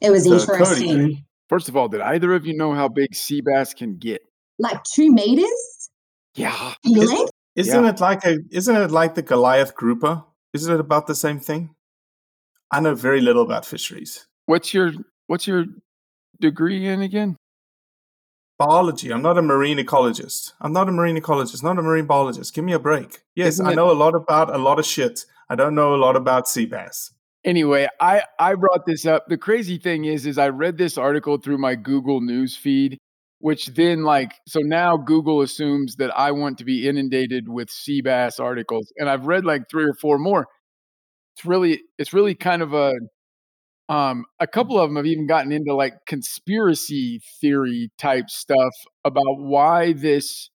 It 0.00 0.10
was 0.10 0.24
so 0.24 0.34
interesting. 0.34 0.88
Cody, 0.88 1.26
First 1.48 1.68
of 1.68 1.76
all, 1.76 1.88
did 1.88 2.00
either 2.00 2.34
of 2.34 2.44
you 2.44 2.56
know 2.56 2.74
how 2.74 2.88
big 2.88 3.14
sea 3.14 3.40
bass 3.40 3.72
can 3.72 3.96
get? 3.96 4.20
Like 4.58 4.82
two 4.84 5.12
meters? 5.12 5.90
Yeah. 6.34 6.74
In 6.84 6.96
Isn't 7.54 7.84
yeah. 7.84 7.90
it 7.90 8.00
like 8.00 8.24
a? 8.24 8.38
Isn't 8.50 8.76
it 8.76 8.90
like 8.90 9.14
the 9.14 9.22
Goliath 9.22 9.74
grouper? 9.74 10.24
Isn't 10.52 10.74
it 10.74 10.80
about 10.80 11.06
the 11.06 11.14
same 11.14 11.38
thing? 11.38 11.74
I 12.70 12.80
know 12.80 12.94
very 12.94 13.20
little 13.20 13.42
about 13.42 13.64
fisheries. 13.64 14.26
What's 14.46 14.74
your 14.74 14.92
What's 15.28 15.46
your 15.46 15.66
degree 16.40 16.86
in 16.86 17.00
again? 17.00 17.36
Biology. 18.58 19.12
I'm 19.12 19.22
not 19.22 19.36
a 19.36 19.42
marine 19.42 19.78
ecologist. 19.78 20.52
I'm 20.60 20.72
not 20.72 20.88
a 20.88 20.92
marine 20.92 21.16
ecologist. 21.16 21.62
Not 21.62 21.78
a 21.78 21.82
marine 21.82 22.06
biologist. 22.06 22.54
Give 22.54 22.64
me 22.64 22.72
a 22.72 22.78
break. 22.78 23.20
Yes, 23.34 23.54
Isn't 23.54 23.66
I 23.66 23.74
know 23.74 23.90
it- 23.90 23.96
a 23.96 23.98
lot 23.98 24.14
about 24.14 24.54
a 24.54 24.58
lot 24.58 24.78
of 24.78 24.86
shit. 24.86 25.26
I 25.50 25.54
don't 25.54 25.74
know 25.74 25.94
a 25.94 25.96
lot 25.96 26.16
about 26.16 26.48
sea 26.48 26.66
bass 26.66 27.12
anyway, 27.44 27.88
I 28.00 28.22
I 28.38 28.54
brought 28.56 28.84
this 28.86 29.06
up. 29.06 29.24
The 29.28 29.38
crazy 29.38 29.78
thing 29.78 30.04
is, 30.04 30.26
is 30.26 30.36
I 30.36 30.48
read 30.48 30.76
this 30.76 30.98
article 30.98 31.38
through 31.38 31.58
my 31.58 31.76
Google 31.76 32.20
News 32.20 32.56
feed, 32.56 32.98
which 33.38 33.66
then 33.68 34.02
like 34.02 34.32
so 34.46 34.60
now 34.60 34.96
Google 34.96 35.40
assumes 35.42 35.96
that 35.96 36.10
I 36.18 36.32
want 36.32 36.58
to 36.58 36.64
be 36.64 36.88
inundated 36.88 37.48
with 37.48 37.70
sea 37.70 38.00
bass 38.02 38.40
articles, 38.40 38.92
and 38.98 39.08
I've 39.08 39.26
read 39.26 39.44
like 39.44 39.62
three 39.70 39.84
or 39.84 39.94
four 39.94 40.18
more. 40.18 40.46
It's 41.36 41.44
really 41.46 41.82
it's 41.98 42.12
really 42.12 42.34
kind 42.34 42.62
of 42.62 42.74
a 42.74 42.92
um 43.88 44.24
a 44.40 44.46
couple 44.46 44.78
of 44.80 44.88
them 44.90 44.96
have 44.96 45.06
even 45.06 45.26
gotten 45.26 45.52
into 45.52 45.74
like 45.74 45.94
conspiracy 46.06 47.20
theory 47.40 47.90
type 47.98 48.28
stuff 48.30 48.72
about 49.04 49.38
why 49.38 49.92
this 49.92 50.50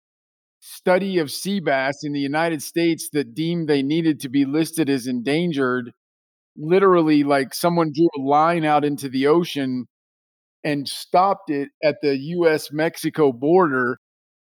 study 0.60 1.18
of 1.18 1.30
sea 1.30 1.60
bass 1.60 1.98
in 2.04 2.12
the 2.12 2.20
United 2.20 2.62
States 2.62 3.08
that 3.12 3.34
deemed 3.34 3.68
they 3.68 3.82
needed 3.82 4.20
to 4.20 4.28
be 4.28 4.44
listed 4.44 4.90
as 4.90 5.06
endangered 5.06 5.92
literally 6.56 7.24
like 7.24 7.54
someone 7.54 7.92
drew 7.94 8.08
a 8.18 8.22
line 8.22 8.64
out 8.64 8.84
into 8.84 9.08
the 9.08 9.26
ocean 9.26 9.86
and 10.64 10.88
stopped 10.88 11.50
it 11.50 11.70
at 11.82 11.96
the 12.02 12.16
US 12.18 12.72
Mexico 12.72 13.32
border. 13.32 13.98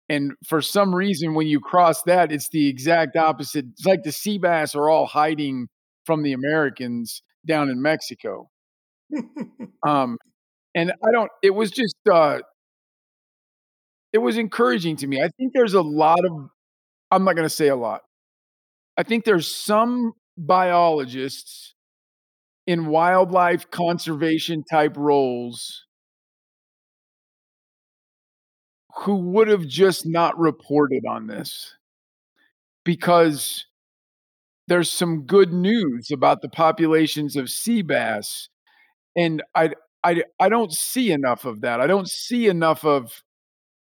And 0.09 0.33
for 0.47 0.63
some 0.63 0.95
reason, 0.95 1.35
when 1.35 1.47
you 1.49 1.61
cross 1.61 2.03
that, 2.05 2.33
it's 2.33 2.51
the 2.51 2.69
exact 2.69 3.17
opposite. 3.17 3.67
It's 3.73 3.87
like 3.87 4.03
the 4.05 4.13
sea 4.13 4.39
bass 4.39 4.75
are 4.75 4.91
all 4.91 5.07
hiding 5.07 5.69
from 6.07 6.23
the 6.23 6.33
Americans 6.33 7.23
down 7.47 7.71
in 7.71 7.83
Mexico. 7.83 8.51
Um, 9.87 10.19
and 10.75 10.93
I 10.93 11.13
don't, 11.13 11.31
it 11.43 11.51
was 11.51 11.71
just, 11.71 11.97
uh, 12.11 12.41
it 14.13 14.19
was 14.19 14.37
encouraging 14.37 14.97
to 14.97 15.07
me. 15.07 15.21
I 15.21 15.29
think 15.37 15.53
there's 15.55 15.75
a 15.75 15.83
lot 15.83 16.25
of, 16.25 16.49
I'm 17.11 17.25
not 17.25 17.35
going 17.35 17.47
to 17.47 17.55
say 17.55 17.69
a 17.69 17.77
lot. 17.77 18.03
I 18.97 19.03
think 19.03 19.25
there's 19.25 19.53
some 19.53 20.13
biologists 20.37 21.75
in 22.67 22.87
wildlife 22.87 23.71
conservation 23.71 24.65
type 24.71 24.97
roles 24.97 25.85
who 28.99 29.17
would 29.17 29.49
have 29.49 29.67
just 29.67 30.07
not 30.07 30.39
reported 30.39 31.05
on 31.09 31.27
this 31.27 31.75
because 32.85 33.67
there's 34.69 34.91
some 34.91 35.23
good 35.27 35.53
news 35.53 36.11
about 36.13 36.41
the 36.41 36.49
populations 36.49 37.37
of 37.37 37.51
sea 37.51 37.83
bass 37.83 38.49
and 39.17 39.43
I, 39.55 39.71
I 40.03 40.23
i 40.41 40.49
don't 40.49 40.73
see 40.73 41.13
enough 41.13 41.45
of 41.45 41.61
that. 41.63 41.81
I 41.81 41.87
don't 41.87 42.09
see 42.09 42.47
enough 42.49 42.85
of 42.85 43.23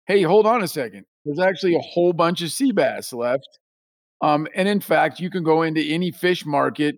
hey 0.08 0.24
hold 0.24 0.46
on 0.48 0.64
a 0.64 0.68
second. 0.68 1.06
There's 1.26 1.40
actually 1.40 1.76
a 1.76 1.80
whole 1.80 2.14
bunch 2.14 2.42
of 2.42 2.52
sea 2.52 2.72
bass 2.72 3.14
left. 3.14 3.60
Um, 4.22 4.48
and 4.56 4.68
in 4.68 4.80
fact 4.82 5.20
you 5.20 5.30
can 5.30 5.44
go 5.44 5.64
into 5.64 5.82
any 5.82 6.12
fish 6.12 6.46
market 6.46 6.98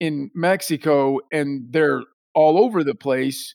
in 0.00 0.30
Mexico 0.34 1.20
and 1.32 1.66
they're 1.70 2.02
all 2.34 2.58
over 2.58 2.84
the 2.84 2.94
place, 2.94 3.54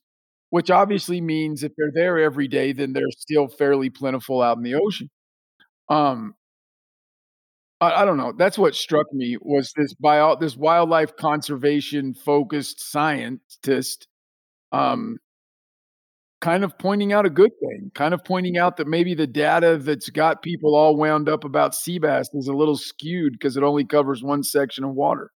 which 0.51 0.71
obviously 0.71 1.21
means 1.21 1.63
if 1.63 1.71
they're 1.77 1.91
there 1.93 2.17
every 2.19 2.47
day, 2.47 2.71
then 2.73 2.93
they're 2.93 3.11
still 3.11 3.47
fairly 3.47 3.89
plentiful 3.89 4.41
out 4.41 4.57
in 4.57 4.63
the 4.63 4.75
ocean. 4.75 5.09
Um, 5.89 6.35
I, 7.81 8.01
I 8.01 8.05
don't 8.05 8.17
know. 8.17 8.33
That's 8.37 8.57
what 8.57 8.75
struck 8.75 9.11
me 9.13 9.37
was 9.41 9.73
this 9.75 9.93
bio, 9.93 10.35
this 10.35 10.55
wildlife 10.55 11.15
conservation 11.15 12.13
focused 12.13 12.81
scientist, 12.91 14.07
um, 14.71 15.17
kind 16.41 16.63
of 16.63 16.77
pointing 16.77 17.13
out 17.13 17.25
a 17.25 17.29
good 17.29 17.51
thing, 17.59 17.91
kind 17.95 18.13
of 18.13 18.23
pointing 18.23 18.57
out 18.57 18.77
that 18.77 18.87
maybe 18.87 19.13
the 19.13 19.27
data 19.27 19.77
that's 19.77 20.09
got 20.09 20.41
people 20.41 20.75
all 20.75 20.95
wound 20.95 21.29
up 21.29 21.43
about 21.43 21.75
sea 21.75 21.99
bass 21.99 22.29
is 22.33 22.47
a 22.47 22.53
little 22.53 22.77
skewed 22.77 23.33
because 23.33 23.57
it 23.57 23.63
only 23.63 23.85
covers 23.85 24.23
one 24.23 24.43
section 24.43 24.83
of 24.83 24.93
water 24.93 25.31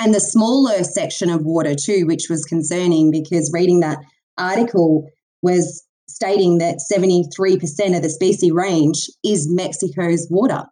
and 0.00 0.14
the 0.14 0.20
smaller 0.20 0.82
section 0.82 1.28
of 1.28 1.44
water 1.44 1.74
too, 1.74 2.06
which 2.06 2.28
was 2.30 2.44
concerning 2.44 3.10
because 3.10 3.50
reading 3.52 3.80
that 3.80 3.98
article 4.38 5.06
was 5.42 5.86
stating 6.08 6.58
that 6.58 6.78
73% 6.90 7.96
of 7.96 8.02
the 8.02 8.08
species 8.10 8.50
range 8.50 9.08
is 9.22 9.46
Mexico's 9.50 10.26
water. 10.30 10.64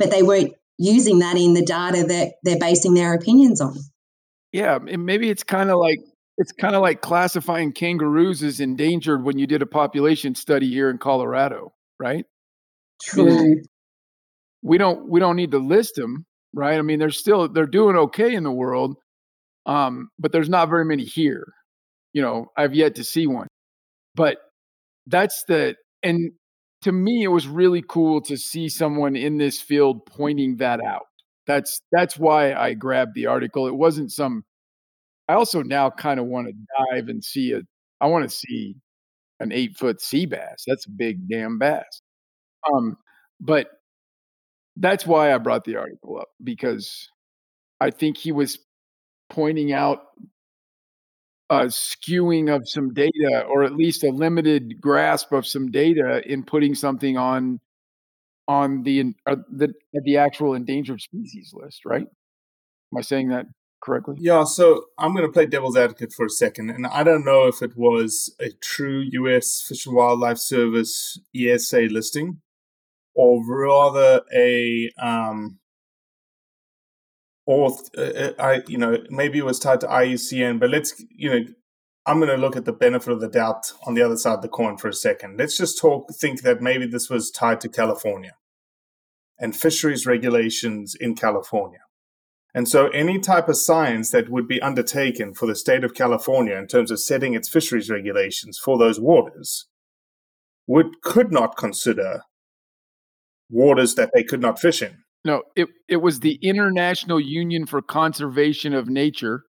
But 0.00 0.10
they 0.10 0.24
weren't 0.24 0.54
using 0.78 1.20
that 1.20 1.36
in 1.36 1.54
the 1.54 1.64
data 1.64 2.04
that 2.04 2.32
they're 2.42 2.58
basing 2.58 2.94
their 2.94 3.14
opinions 3.14 3.60
on. 3.60 3.76
Yeah, 4.50 4.78
and 4.88 5.06
maybe 5.06 5.30
it's 5.30 5.44
kind 5.44 5.70
of 5.70 5.78
like 5.78 6.00
it's 6.38 6.52
kind 6.52 6.74
of 6.74 6.80
like 6.80 7.02
classifying 7.02 7.72
kangaroos 7.72 8.42
as 8.42 8.60
endangered 8.60 9.22
when 9.22 9.38
you 9.38 9.46
did 9.46 9.62
a 9.62 9.66
population 9.66 10.34
study 10.34 10.68
here 10.70 10.88
in 10.88 10.96
Colorado, 10.96 11.72
right? 12.00 12.24
True. 13.02 13.62
We 14.62 14.78
don't 14.78 15.08
we 15.08 15.20
don't 15.20 15.36
need 15.36 15.50
to 15.52 15.58
list 15.58 15.96
them, 15.96 16.24
right? 16.54 16.78
I 16.78 16.82
mean, 16.82 16.98
they're 16.98 17.10
still 17.10 17.48
they're 17.48 17.66
doing 17.66 17.96
okay 17.96 18.34
in 18.34 18.42
the 18.42 18.50
world, 18.50 18.96
um, 19.66 20.08
but 20.18 20.32
there's 20.32 20.48
not 20.48 20.70
very 20.70 20.84
many 20.86 21.04
here. 21.04 21.44
You 22.14 22.22
know, 22.22 22.46
I've 22.56 22.74
yet 22.74 22.96
to 22.96 23.04
see 23.04 23.26
one. 23.26 23.46
But 24.14 24.38
that's 25.06 25.44
the 25.46 25.76
and 26.02 26.32
to 26.82 26.92
me, 26.92 27.22
it 27.24 27.28
was 27.28 27.46
really 27.46 27.82
cool 27.86 28.20
to 28.22 28.36
see 28.36 28.68
someone 28.68 29.16
in 29.16 29.38
this 29.38 29.60
field 29.60 30.06
pointing 30.06 30.56
that 30.56 30.80
out. 30.82 31.06
That's 31.46 31.80
that's 31.92 32.18
why 32.18 32.54
I 32.54 32.74
grabbed 32.74 33.14
the 33.14 33.26
article. 33.26 33.66
It 33.66 33.74
wasn't 33.74 34.12
some. 34.12 34.44
I 35.28 35.34
also 35.34 35.62
now 35.62 35.90
kind 35.90 36.20
of 36.20 36.26
want 36.26 36.48
to 36.48 36.54
dive 36.92 37.08
and 37.08 37.24
see 37.24 37.52
it. 37.52 37.66
I 38.00 38.06
want 38.06 38.28
to 38.28 38.34
see 38.36 38.76
an 39.40 39.52
eight 39.52 39.76
foot 39.76 40.00
sea 40.00 40.26
bass. 40.26 40.64
That's 40.66 40.86
a 40.86 40.90
big 40.90 41.28
damn 41.28 41.58
bass. 41.58 42.02
Um, 42.74 42.96
but 43.40 43.68
that's 44.76 45.06
why 45.06 45.34
I 45.34 45.38
brought 45.38 45.64
the 45.64 45.76
article 45.76 46.18
up 46.18 46.28
because 46.42 47.08
I 47.80 47.90
think 47.90 48.16
he 48.16 48.32
was 48.32 48.58
pointing 49.28 49.72
out 49.72 50.00
a 51.50 51.64
skewing 51.64 52.54
of 52.54 52.68
some 52.68 52.94
data 52.94 53.44
or 53.48 53.64
at 53.64 53.74
least 53.74 54.04
a 54.04 54.10
limited 54.10 54.80
grasp 54.80 55.32
of 55.32 55.46
some 55.46 55.70
data 55.70 56.22
in 56.24 56.44
putting 56.44 56.74
something 56.74 57.18
on 57.18 57.60
on 58.46 58.82
the 58.82 59.14
uh, 59.26 59.36
the 59.48 59.72
the 59.92 60.16
actual 60.16 60.54
endangered 60.54 61.00
species 61.00 61.52
list, 61.54 61.84
right? 61.84 62.06
Am 62.92 62.98
I 62.98 63.02
saying 63.02 63.28
that 63.28 63.46
correctly? 63.80 64.16
Yeah, 64.18 64.44
so 64.44 64.86
I'm 64.98 65.12
going 65.12 65.26
to 65.26 65.32
play 65.32 65.46
devil's 65.46 65.76
advocate 65.76 66.12
for 66.12 66.26
a 66.26 66.30
second, 66.30 66.70
and 66.70 66.86
I 66.86 67.04
don't 67.04 67.24
know 67.24 67.46
if 67.46 67.62
it 67.62 67.76
was 67.76 68.34
a 68.40 68.50
true 68.60 69.04
U.S. 69.12 69.62
Fish 69.62 69.86
and 69.86 69.94
Wildlife 69.94 70.38
Service 70.38 71.20
ESA 71.34 71.82
listing 71.90 72.40
or 73.14 73.40
rather 73.46 74.22
a 74.34 74.90
um, 75.00 75.59
or 77.50 77.76
uh, 77.98 78.30
I 78.38 78.62
you 78.68 78.78
know 78.78 78.98
maybe 79.10 79.38
it 79.38 79.44
was 79.44 79.58
tied 79.58 79.80
to 79.80 79.88
IUCN, 79.88 80.60
but 80.60 80.70
let's 80.70 81.02
you 81.10 81.30
know 81.30 81.44
I'm 82.06 82.18
going 82.18 82.30
to 82.30 82.36
look 82.36 82.56
at 82.56 82.64
the 82.64 82.72
benefit 82.72 83.12
of 83.12 83.20
the 83.20 83.28
doubt 83.28 83.72
on 83.86 83.94
the 83.94 84.02
other 84.02 84.16
side 84.16 84.34
of 84.34 84.42
the 84.42 84.48
coin 84.48 84.76
for 84.76 84.88
a 84.88 84.94
second. 84.94 85.36
Let's 85.36 85.56
just 85.56 85.78
talk 85.78 86.12
think 86.14 86.42
that 86.42 86.62
maybe 86.62 86.86
this 86.86 87.10
was 87.10 87.30
tied 87.30 87.60
to 87.62 87.68
California 87.68 88.34
and 89.38 89.56
fisheries 89.56 90.06
regulations 90.06 90.94
in 90.94 91.16
California. 91.16 91.80
And 92.54 92.68
so, 92.68 92.88
any 92.88 93.18
type 93.18 93.48
of 93.48 93.56
science 93.56 94.10
that 94.12 94.28
would 94.28 94.46
be 94.46 94.62
undertaken 94.62 95.34
for 95.34 95.46
the 95.46 95.56
state 95.56 95.82
of 95.82 95.94
California 95.94 96.56
in 96.56 96.68
terms 96.68 96.92
of 96.92 97.00
setting 97.00 97.34
its 97.34 97.48
fisheries 97.48 97.90
regulations 97.90 98.60
for 98.64 98.78
those 98.78 99.00
waters 99.00 99.66
would 100.68 101.02
could 101.02 101.32
not 101.32 101.56
consider 101.56 102.22
waters 103.50 103.96
that 103.96 104.10
they 104.14 104.22
could 104.22 104.40
not 104.40 104.60
fish 104.60 104.82
in. 104.82 104.98
No, 105.24 105.42
it, 105.54 105.68
it 105.88 105.96
was 105.96 106.20
the 106.20 106.38
International 106.42 107.20
Union 107.20 107.66
for 107.66 107.82
Conservation 107.82 108.72
of 108.72 108.88
Nature, 108.88 109.42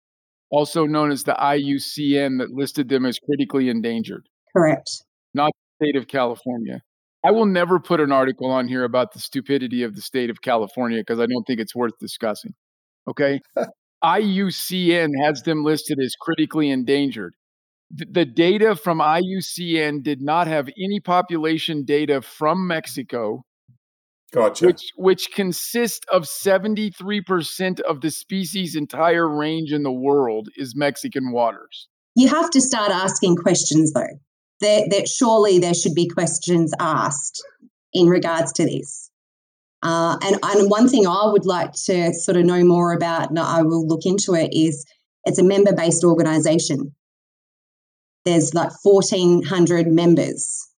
also 0.50 0.86
known 0.86 1.12
as 1.12 1.24
the 1.24 1.34
IUCN, 1.34 2.40
that 2.40 2.52
listed 2.52 2.90
them 2.90 3.06
as 3.06 3.20
critically 3.20 3.70
endangered. 3.70 4.28
Correct. 4.56 4.90
Not 5.34 5.52
the 5.80 5.86
state 5.86 5.96
of 5.96 6.08
California. 6.08 6.82
I 7.24 7.32
will 7.32 7.46
never 7.46 7.80
put 7.80 8.00
an 8.00 8.12
article 8.12 8.50
on 8.50 8.68
here 8.68 8.84
about 8.84 9.14
the 9.14 9.20
stupidity 9.20 9.84
of 9.84 9.96
the 9.96 10.02
state 10.02 10.30
of 10.30 10.42
California 10.42 11.00
because 11.00 11.20
I 11.20 11.26
don't 11.26 11.44
think 11.46 11.60
it's 11.60 11.76
worth 11.76 11.98
discussing. 12.00 12.54
Okay. 13.08 13.42
IUCN 14.04 15.10
has 15.24 15.44
them 15.44 15.64
listed 15.64 16.00
as 16.00 16.16
critically 16.20 16.70
endangered. 16.70 17.36
The 17.92 18.26
data 18.26 18.76
from 18.76 19.00
IUCN 19.00 20.04
did 20.04 20.22
not 20.22 20.48
have 20.48 20.70
any 20.82 21.00
population 21.00 21.84
data 21.84 22.22
from 22.22 22.68
Mexico 22.68 23.44
Gotcha. 24.32 24.68
Which 24.68 24.92
which 24.96 25.32
consists 25.34 26.06
of 26.12 26.24
73% 26.24 27.80
of 27.82 28.02
the 28.02 28.12
species 28.12 28.76
entire 28.76 29.28
range 29.28 29.72
in 29.72 29.84
the 29.84 29.92
world 29.92 30.50
is 30.56 30.76
Mexican 30.76 31.32
waters. 31.32 31.88
You 32.16 32.28
have 32.28 32.50
to 32.52 32.62
start 32.62 32.92
asking 32.92 33.38
questions 33.38 33.94
though. 33.94 34.20
That 34.62 34.90
that 34.92 35.08
surely 35.08 35.58
there 35.58 35.74
should 35.74 35.96
be 35.96 36.08
questions 36.08 36.74
asked 36.80 37.42
in 37.94 38.08
regards 38.08 38.52
to 38.54 38.66
this. 38.66 39.10
Uh, 39.82 40.18
and, 40.22 40.38
and 40.44 40.70
one 40.70 40.90
thing 40.90 41.08
I 41.08 41.30
would 41.32 41.46
like 41.46 41.72
to 41.86 42.14
sort 42.14 42.36
of 42.36 42.46
know 42.46 42.66
more 42.66 42.92
about, 42.92 43.30
and 43.30 43.40
I 43.40 43.62
will 43.62 43.88
look 43.88 44.06
into 44.06 44.34
it, 44.34 44.50
is 44.52 44.86
it's 45.24 45.40
a 45.40 45.44
member 45.44 45.74
based 45.74 46.04
organization. 46.04 46.94
There's 48.26 48.54
like 48.54 48.72
1,400 48.84 49.88
members 49.88 50.69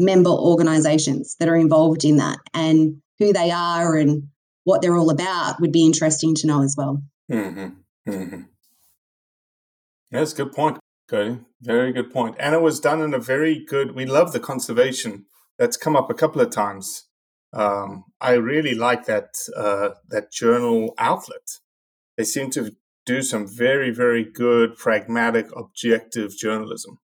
member 0.00 0.30
organizations 0.30 1.36
that 1.38 1.48
are 1.48 1.56
involved 1.56 2.04
in 2.04 2.16
that 2.16 2.38
and 2.54 3.00
who 3.18 3.32
they 3.32 3.50
are 3.50 3.96
and 3.96 4.24
what 4.64 4.82
they're 4.82 4.96
all 4.96 5.10
about 5.10 5.60
would 5.60 5.72
be 5.72 5.84
interesting 5.84 6.34
to 6.34 6.46
know 6.46 6.62
as 6.62 6.74
well. 6.76 7.02
Mm-hmm. 7.30 8.10
Mm-hmm. 8.10 8.42
That's 10.10 10.32
a 10.32 10.36
good 10.36 10.52
point, 10.52 10.78
Cody. 11.08 11.38
Very 11.60 11.92
good 11.92 12.12
point. 12.12 12.36
And 12.40 12.54
it 12.54 12.62
was 12.62 12.80
done 12.80 13.00
in 13.00 13.14
a 13.14 13.18
very 13.18 13.64
good, 13.64 13.94
we 13.94 14.06
love 14.06 14.32
the 14.32 14.40
conservation. 14.40 15.26
That's 15.58 15.76
come 15.76 15.94
up 15.94 16.10
a 16.10 16.14
couple 16.14 16.40
of 16.40 16.50
times. 16.50 17.06
Um, 17.52 18.04
I 18.20 18.32
really 18.34 18.74
like 18.74 19.06
that 19.06 19.34
uh, 19.56 19.90
that 20.08 20.32
journal 20.32 20.94
outlet. 20.98 21.58
They 22.16 22.24
seem 22.24 22.50
to 22.50 22.76
do 23.06 23.22
some 23.22 23.46
very, 23.46 23.90
very 23.90 24.24
good, 24.24 24.76
pragmatic, 24.76 25.48
objective 25.56 26.36
journalism. 26.36 26.98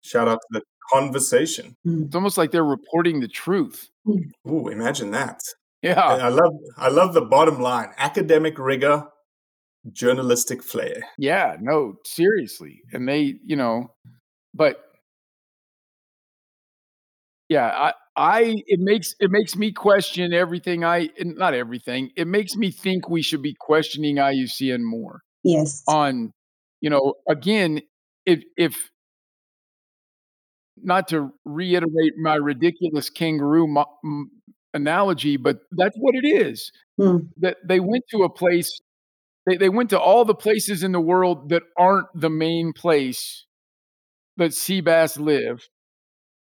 Shout 0.00 0.28
out 0.28 0.40
to 0.40 0.46
the 0.50 0.62
conversation. 0.92 1.76
Mm. 1.86 2.06
It's 2.06 2.14
almost 2.14 2.38
like 2.38 2.50
they're 2.50 2.64
reporting 2.64 3.20
the 3.20 3.28
truth. 3.28 3.88
Mm. 4.06 4.30
Ooh, 4.50 4.68
imagine 4.68 5.10
that. 5.12 5.40
Yeah. 5.82 6.00
I 6.00 6.28
love 6.28 6.52
I 6.76 6.88
love 6.88 7.14
the 7.14 7.20
bottom 7.20 7.60
line. 7.60 7.90
Academic 7.98 8.58
rigor, 8.58 9.06
journalistic 9.92 10.62
flair. 10.62 11.02
Yeah, 11.18 11.56
no, 11.60 11.94
seriously. 12.04 12.80
And 12.92 13.08
they, 13.08 13.36
you 13.44 13.56
know, 13.56 13.94
but 14.54 14.82
yeah, 17.48 17.66
I 17.66 17.92
I 18.16 18.54
it 18.66 18.80
makes 18.80 19.14
it 19.20 19.30
makes 19.30 19.56
me 19.56 19.72
question 19.72 20.32
everything 20.32 20.84
I 20.84 21.10
not 21.20 21.54
everything. 21.54 22.10
It 22.16 22.26
makes 22.26 22.56
me 22.56 22.70
think 22.70 23.08
we 23.08 23.22
should 23.22 23.42
be 23.42 23.54
questioning 23.58 24.16
IUCN 24.16 24.80
more. 24.82 25.20
Yes. 25.44 25.82
On 25.86 26.32
you 26.80 26.90
know, 26.90 27.14
again, 27.28 27.82
if 28.24 28.42
if 28.56 28.90
not 30.82 31.08
to 31.08 31.32
reiterate 31.44 32.16
my 32.18 32.34
ridiculous 32.34 33.10
kangaroo 33.10 33.66
mo- 33.66 33.98
m- 34.04 34.30
analogy, 34.74 35.36
but 35.36 35.58
that's 35.72 35.96
what 35.98 36.14
it 36.14 36.26
is. 36.26 36.70
Hmm. 36.98 37.18
That 37.38 37.56
they 37.66 37.80
went 37.80 38.04
to 38.10 38.22
a 38.22 38.30
place, 38.30 38.80
they, 39.46 39.56
they 39.56 39.68
went 39.68 39.90
to 39.90 40.00
all 40.00 40.24
the 40.24 40.34
places 40.34 40.82
in 40.82 40.92
the 40.92 41.00
world 41.00 41.48
that 41.50 41.62
aren't 41.78 42.08
the 42.14 42.30
main 42.30 42.72
place 42.72 43.46
that 44.36 44.52
sea 44.52 44.80
bass 44.80 45.16
live, 45.16 45.68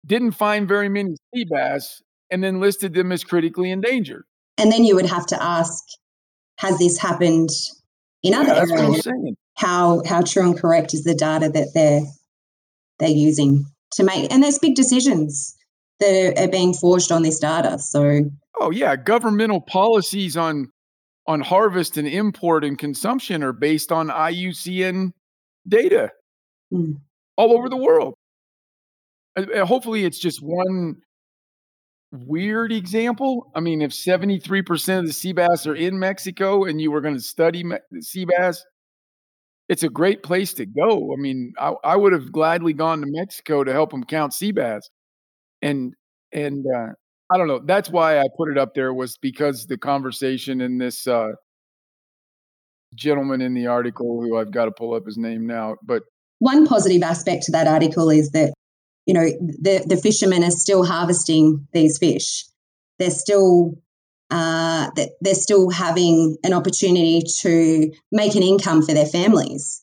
didn't 0.05 0.33
find 0.33 0.67
very 0.67 0.89
many 0.89 1.15
sea 1.35 1.47
bass, 1.51 2.03
and 2.31 2.43
then 2.43 2.61
listed 2.61 2.95
them 2.95 3.13
as 3.13 3.23
critically 3.23 3.71
endangered. 3.71 4.25
And 4.59 4.73
then 4.73 4.85
you 4.85 4.95
would 4.95 5.07
have 5.07 5.27
to 5.27 5.43
ask, 5.43 5.85
has 6.59 6.79
this 6.79 6.99
happened 6.99 7.51
in 8.23 8.35
other 8.35 8.55
yeah, 8.55 8.81
areas? 8.81 9.07
How 9.55 10.03
how 10.07 10.23
true 10.23 10.43
and 10.43 10.59
correct 10.59 10.93
is 10.93 11.05
the 11.05 11.15
data 11.15 11.49
that 11.49 11.69
they're 11.75 12.03
they're 12.99 13.09
using? 13.09 13.67
To 13.93 14.05
make, 14.05 14.33
and 14.33 14.43
there's 14.43 14.59
big 14.59 14.75
decisions 14.75 15.57
that 16.01 16.39
are 16.39 16.49
being 16.49 16.75
forged 16.75 17.13
on 17.13 17.23
this 17.23 17.39
data. 17.39 17.79
So, 17.79 18.31
oh 18.61 18.71
yeah, 18.71 18.97
governmental 18.97 19.61
policies 19.61 20.37
on 20.37 20.71
on 21.27 21.41
harvest 21.41 21.97
and 21.97 22.07
import 22.07 22.65
and 22.65 22.79
consumption 22.79 23.43
are 23.43 23.53
based 23.53 23.91
on 23.91 24.09
IUCN 24.09 25.11
data 25.67 26.13
mm. 26.73 26.95
all 27.37 27.53
over 27.53 27.69
the 27.69 27.77
world. 27.77 28.15
Uh, 29.37 29.67
hopefully, 29.67 30.05
it's 30.05 30.19
just 30.19 30.41
one 30.41 30.97
weird 32.13 32.73
example. 32.73 33.51
I 33.55 33.61
mean, 33.61 33.83
if 33.83 33.91
73% 33.91 35.01
of 35.01 35.07
the 35.07 35.13
sea 35.13 35.33
bass 35.33 35.67
are 35.67 35.75
in 35.75 35.99
Mexico 35.99 36.65
and 36.65 36.81
you 36.81 36.91
were 36.91 37.01
going 37.01 37.17
to 37.17 37.21
study 37.21 37.65
sea 38.01 38.25
bass, 38.25 38.65
it's 39.69 39.83
a 39.83 39.89
great 39.89 40.23
place 40.23 40.55
to 40.55 40.67
go. 40.67 41.13
I 41.13 41.17
mean, 41.21 41.53
I, 41.59 41.75
I 41.85 41.97
would 41.97 42.13
have 42.13 42.31
gladly 42.31 42.73
gone 42.73 43.01
to 43.01 43.07
Mexico 43.09 43.65
to 43.65 43.73
help 43.73 43.91
them 43.91 44.05
count 44.05 44.35
sea 44.35 44.53
bass, 44.53 44.89
and 45.63 45.95
and 46.33 46.65
uh, 46.67 46.93
I 47.33 47.39
don't 47.39 47.49
know. 47.49 47.61
That's 47.65 47.91
why 47.91 48.19
I 48.19 48.25
put 48.37 48.51
it 48.51 48.59
up 48.59 48.75
there 48.75 48.95
was 48.95 49.17
because 49.19 49.67
the 49.67 49.79
conversation 49.79 50.61
in 50.61 50.79
this 50.79 51.07
uh, 51.07 51.33
gentleman 52.95 53.41
in 53.41 53.55
the 53.55 53.67
article, 53.67 54.21
who 54.23 54.39
I've 54.39 54.53
got 54.53 54.67
to 54.67 54.71
pull 54.71 54.95
up 54.95 55.05
his 55.07 55.19
name 55.19 55.47
now, 55.47 55.77
but 55.83 56.03
one 56.39 56.67
positive 56.67 57.03
aspect 57.03 57.45
to 57.45 57.53
that 57.53 57.67
article 57.67 58.11
is 58.11 58.31
that 58.31 58.53
you 59.07 59.15
know 59.15 59.25
the 59.25 59.85
the 59.87 59.97
fishermen 59.97 60.45
are 60.45 60.51
still 60.51 60.85
harvesting 60.85 61.67
these 61.73 61.99
fish. 61.99 62.45
They're 62.99 63.11
still 63.11 63.75
uh, 64.31 64.91
that 64.97 65.11
they're 65.21 65.35
still 65.35 65.71
having 65.71 66.37
an 66.43 66.53
opportunity 66.53 67.23
to 67.41 67.93
make 68.11 68.35
an 68.35 68.43
income 68.43 68.83
for 68.83 68.93
their 68.95 69.07
families. 69.07 69.83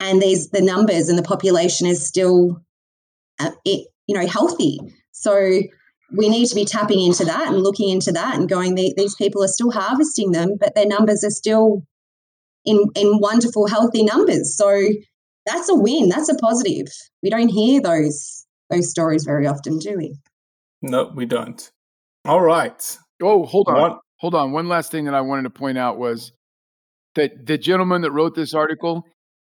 And 0.00 0.20
these 0.20 0.50
the 0.50 0.62
numbers 0.62 1.08
and 1.08 1.18
the 1.18 1.22
population 1.22 1.86
is 1.86 2.06
still, 2.06 2.62
uh, 3.38 3.50
it, 3.64 3.88
you 4.06 4.16
know, 4.16 4.26
healthy. 4.26 4.78
So 5.12 5.62
we 6.16 6.28
need 6.28 6.46
to 6.46 6.54
be 6.54 6.64
tapping 6.64 7.02
into 7.02 7.24
that 7.24 7.48
and 7.48 7.62
looking 7.62 7.88
into 7.88 8.12
that 8.12 8.36
and 8.36 8.48
going. 8.48 8.74
These 8.74 9.14
people 9.16 9.42
are 9.42 9.48
still 9.48 9.70
harvesting 9.70 10.32
them, 10.32 10.56
but 10.58 10.74
their 10.74 10.86
numbers 10.86 11.24
are 11.24 11.30
still 11.30 11.86
in 12.64 12.90
in 12.94 13.18
wonderful, 13.18 13.66
healthy 13.66 14.04
numbers. 14.04 14.56
So 14.56 14.88
that's 15.46 15.68
a 15.68 15.74
win. 15.74 16.08
That's 16.08 16.28
a 16.28 16.34
positive. 16.36 16.86
We 17.22 17.30
don't 17.30 17.48
hear 17.48 17.80
those 17.80 18.46
those 18.70 18.90
stories 18.90 19.24
very 19.24 19.46
often, 19.46 19.78
do 19.78 19.96
we? 19.96 20.16
No, 20.82 21.12
we 21.14 21.26
don't. 21.26 21.70
All 22.24 22.40
right. 22.40 22.98
Oh, 23.22 23.44
hold 23.44 23.68
on. 23.68 23.80
One, 23.80 23.98
hold 24.16 24.34
on. 24.34 24.52
One 24.52 24.68
last 24.68 24.90
thing 24.90 25.04
that 25.04 25.14
I 25.14 25.20
wanted 25.20 25.44
to 25.44 25.50
point 25.50 25.78
out 25.78 25.98
was 25.98 26.32
that 27.14 27.46
the 27.46 27.58
gentleman 27.58 28.02
that 28.02 28.12
wrote 28.12 28.34
this 28.34 28.54
article 28.54 29.04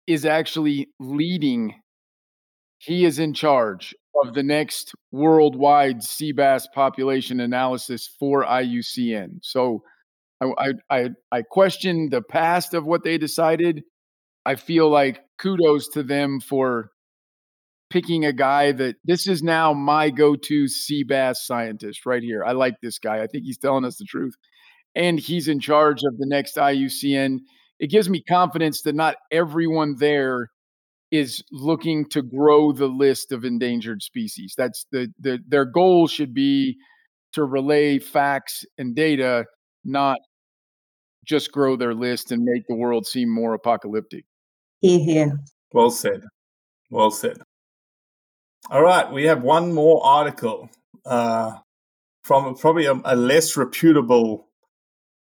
is 0.07 0.25
actually 0.25 0.89
leading. 1.01 1.75
He 2.79 3.05
is 3.05 3.19
in 3.19 3.35
charge 3.35 3.95
of 4.23 4.35
the 4.35 4.43
next 4.43 4.93
worldwide 5.13 6.03
sea 6.03 6.33
bass 6.33 6.67
population 6.73 7.41
analysis 7.41 8.09
for 8.19 8.45
IUCN. 8.45 9.39
So 9.43 9.83
I, 10.41 10.73
I, 10.91 11.11
I 11.33 11.43
question 11.43 12.09
the 12.11 12.23
past 12.23 12.75
of 12.75 12.85
what 12.85 13.03
they 13.03 13.19
decided. 13.19 13.83
I 14.45 14.55
feel 14.55 14.89
like 14.89 15.21
kudos 15.39 15.89
to 15.89 16.03
them 16.03 16.41
for 16.41 16.91
picking 17.91 18.25
a 18.25 18.33
guy 18.33 18.73
that 18.73 18.97
this 19.05 19.29
is 19.29 19.43
now 19.43 19.73
my 19.73 20.11
go-to 20.11 20.69
sea 20.69 21.03
bass 21.03 21.47
scientist 21.47 22.07
right 22.07 22.23
here. 22.23 22.45
I 22.45 22.53
like 22.53 22.75
this 22.83 22.99
guy. 22.99 23.23
I 23.23 23.27
think 23.27 23.45
he's 23.45 23.59
telling 23.59 23.85
us 23.85 23.97
the 23.97 24.05
truth. 24.05 24.35
And 24.95 25.19
he's 25.19 25.47
in 25.47 25.61
charge 25.61 26.01
of 26.05 26.17
the 26.19 26.27
next 26.27 26.57
IUCN. 26.57 27.39
It 27.79 27.91
gives 27.91 28.09
me 28.09 28.23
confidence 28.23 28.83
that 28.83 28.95
not 28.95 29.17
everyone 29.31 29.97
there 29.99 30.51
is 31.13 31.43
looking 31.53 32.09
to 32.09 32.23
grow 32.23 32.73
the 32.73 32.87
list 32.87 33.31
of 33.31 33.45
endangered 33.45 34.03
species. 34.03 34.55
That's 34.57 34.87
the, 34.91 35.13
the 35.21 35.39
their 35.47 35.65
goal 35.65 36.09
should 36.09 36.35
be 36.35 36.77
to 37.33 37.45
relay 37.45 37.99
facts 37.99 38.65
and 38.79 38.97
data, 38.97 39.45
not 39.85 40.19
just 41.25 41.53
grow 41.53 41.77
their 41.77 41.95
list 41.95 42.33
and 42.33 42.43
make 42.43 42.67
the 42.69 42.75
world 42.75 43.07
seem 43.07 43.29
more 43.29 43.55
apocalyptic. 43.55 44.25
Yeah. 44.81 45.31
Well 45.73 45.91
said. 45.91 46.23
Well 46.91 47.11
said. 47.11 47.39
All 48.69 48.83
right, 48.83 49.13
we 49.13 49.27
have 49.27 49.43
one 49.45 49.73
more 49.73 50.05
article 50.05 50.69
uh, 51.05 51.53
from 52.25 52.57
probably 52.57 52.87
a, 52.87 53.01
a, 53.05 53.15
less 53.15 53.57
reputable 53.57 54.49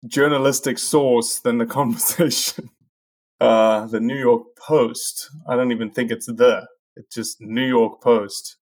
journalistic 0.08 0.80
source 0.80 1.40
than 1.40 1.60
the 1.60 1.66
conversation. 1.78 2.72
Uh, 3.40 3.86
the 3.86 4.00
New 4.00 4.18
York 4.18 4.48
Post. 4.58 5.30
I 5.48 5.56
don't 5.56 5.72
even 5.72 5.92
think 5.92 6.10
it's 6.10 6.26
the. 6.26 6.68
It's 6.96 7.14
just 7.14 7.40
New 7.40 7.68
York 7.68 8.02
Post. 8.02 8.58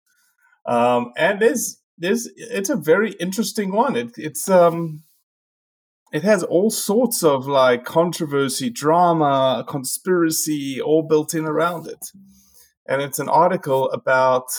Um, 0.65 1.13
and 1.17 1.41
there's 1.41 1.83
there's 1.99 2.29
it's 2.37 2.71
a 2.71 2.77
very 2.77 3.13
interesting 3.21 3.71
one. 3.71 3.97
It, 3.97 4.13
it's 4.17 4.49
um 4.49 5.05
it 6.11 6.23
has 6.23 6.43
all 6.43 6.71
sorts 6.71 7.23
of 7.23 7.47
like 7.47 7.85
controversy, 7.85 8.71
drama, 8.71 9.63
conspiracy, 9.69 10.81
all 10.81 11.03
built 11.03 11.35
in 11.35 11.45
around 11.45 11.87
it. 11.87 12.11
And 12.87 13.01
it's 13.01 13.19
an 13.19 13.29
article 13.29 13.91
about 13.91 14.51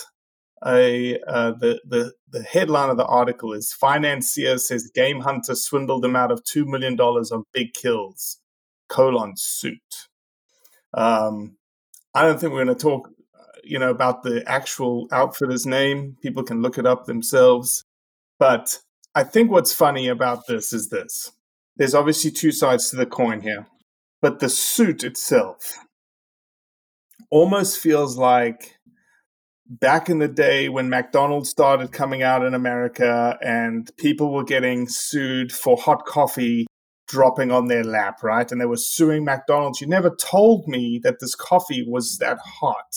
a 0.65 1.19
uh, 1.28 1.51
the 1.51 1.80
the 1.86 2.13
the 2.30 2.43
headline 2.43 2.89
of 2.89 2.97
the 2.97 3.05
article 3.05 3.53
is 3.53 3.73
financier 3.73 4.57
says 4.57 4.89
game 4.93 5.19
hunter 5.19 5.53
swindled 5.53 6.03
him 6.03 6.15
out 6.15 6.32
of 6.32 6.43
two 6.43 6.65
million 6.65 6.95
dollars 6.95 7.32
on 7.32 7.43
big 7.53 7.73
kills 7.73 8.39
colon 8.88 9.34
suit. 9.36 10.07
Um, 10.93 11.57
I 12.13 12.23
don't 12.23 12.39
think 12.39 12.53
we're 12.53 12.63
going 12.63 12.76
to 12.76 12.82
talk, 12.82 13.09
you 13.63 13.78
know, 13.78 13.89
about 13.89 14.23
the 14.23 14.43
actual 14.49 15.07
outfitter's 15.11 15.65
name. 15.65 16.17
People 16.21 16.43
can 16.43 16.61
look 16.61 16.78
it 16.78 16.86
up 16.86 17.05
themselves. 17.05 17.84
But 18.39 18.80
I 19.13 19.23
think 19.23 19.51
what's 19.51 19.73
funny 19.73 20.07
about 20.07 20.47
this 20.47 20.73
is 20.73 20.89
this: 20.89 21.32
there's 21.78 21.95
obviously 21.95 22.32
two 22.32 22.51
sides 22.51 22.89
to 22.89 22.95
the 22.95 23.05
coin 23.05 23.41
here, 23.41 23.67
but 24.21 24.39
the 24.39 24.49
suit 24.49 25.03
itself 25.03 25.78
almost 27.30 27.80
feels 27.80 28.17
like 28.17 28.78
back 29.67 30.09
in 30.09 30.19
the 30.19 30.28
day 30.28 30.69
when 30.69 30.89
McDonald's 30.89 31.49
started 31.49 31.91
coming 31.91 32.21
out 32.21 32.45
in 32.45 32.53
America 32.53 33.38
and 33.41 33.89
people 33.97 34.32
were 34.32 34.43
getting 34.43 34.88
sued 34.88 35.51
for 35.51 35.76
hot 35.78 36.05
coffee 36.05 36.67
dropping 37.07 37.51
on 37.51 37.67
their 37.67 37.84
lap, 37.84 38.23
right? 38.23 38.51
And 38.51 38.59
they 38.59 38.65
were 38.65 38.78
suing 38.78 39.23
McDonald's. 39.23 39.82
You 39.82 39.88
never 39.88 40.09
told 40.09 40.67
me 40.67 40.99
that 41.03 41.19
this 41.19 41.36
coffee 41.36 41.86
was 41.88 42.17
that 42.17 42.38
hot. 42.39 42.95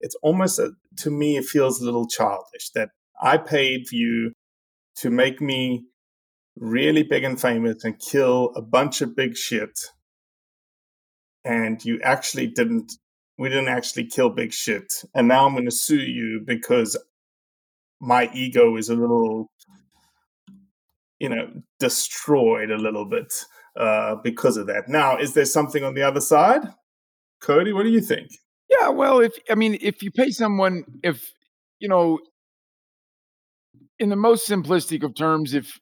It's 0.00 0.16
almost, 0.22 0.58
a, 0.58 0.72
to 0.98 1.10
me, 1.10 1.36
it 1.36 1.44
feels 1.44 1.80
a 1.80 1.84
little 1.84 2.06
childish 2.06 2.70
that 2.74 2.90
I 3.20 3.38
paid 3.38 3.90
you 3.90 4.32
to 4.96 5.10
make 5.10 5.40
me 5.40 5.84
really 6.56 7.02
big 7.02 7.24
and 7.24 7.40
famous 7.40 7.84
and 7.84 7.98
kill 7.98 8.52
a 8.54 8.62
bunch 8.62 9.00
of 9.00 9.16
big 9.16 9.36
shit. 9.36 9.78
And 11.44 11.84
you 11.84 12.00
actually 12.02 12.46
didn't, 12.46 12.92
we 13.38 13.48
didn't 13.48 13.68
actually 13.68 14.06
kill 14.06 14.30
big 14.30 14.52
shit. 14.52 14.92
And 15.14 15.28
now 15.28 15.46
I'm 15.46 15.52
going 15.52 15.64
to 15.64 15.70
sue 15.70 15.96
you 15.96 16.40
because 16.44 16.96
my 18.00 18.30
ego 18.34 18.76
is 18.76 18.88
a 18.88 18.94
little 18.94 19.50
you 21.18 21.28
know 21.28 21.48
destroyed 21.78 22.70
a 22.70 22.76
little 22.76 23.04
bit 23.04 23.32
uh, 23.76 24.16
because 24.16 24.56
of 24.56 24.66
that. 24.66 24.88
Now, 24.88 25.16
is 25.16 25.34
there 25.34 25.44
something 25.44 25.82
on 25.84 25.94
the 25.94 26.02
other 26.02 26.20
side, 26.20 26.62
Cody? 27.40 27.72
What 27.72 27.84
do 27.84 27.90
you 27.90 28.00
think? 28.00 28.30
Yeah, 28.68 28.88
well, 28.88 29.20
if 29.20 29.32
I 29.50 29.54
mean, 29.54 29.78
if 29.80 30.02
you 30.02 30.10
pay 30.10 30.30
someone, 30.30 30.84
if 31.02 31.32
you 31.78 31.88
know, 31.88 32.18
in 33.98 34.08
the 34.08 34.16
most 34.16 34.48
simplistic 34.48 35.02
of 35.02 35.14
terms, 35.14 35.54
if 35.54 35.78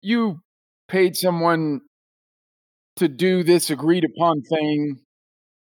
you 0.00 0.40
paid 0.88 1.16
someone 1.16 1.80
to 2.96 3.08
do 3.08 3.42
this 3.42 3.70
agreed 3.70 4.04
upon 4.04 4.42
thing, 4.42 5.00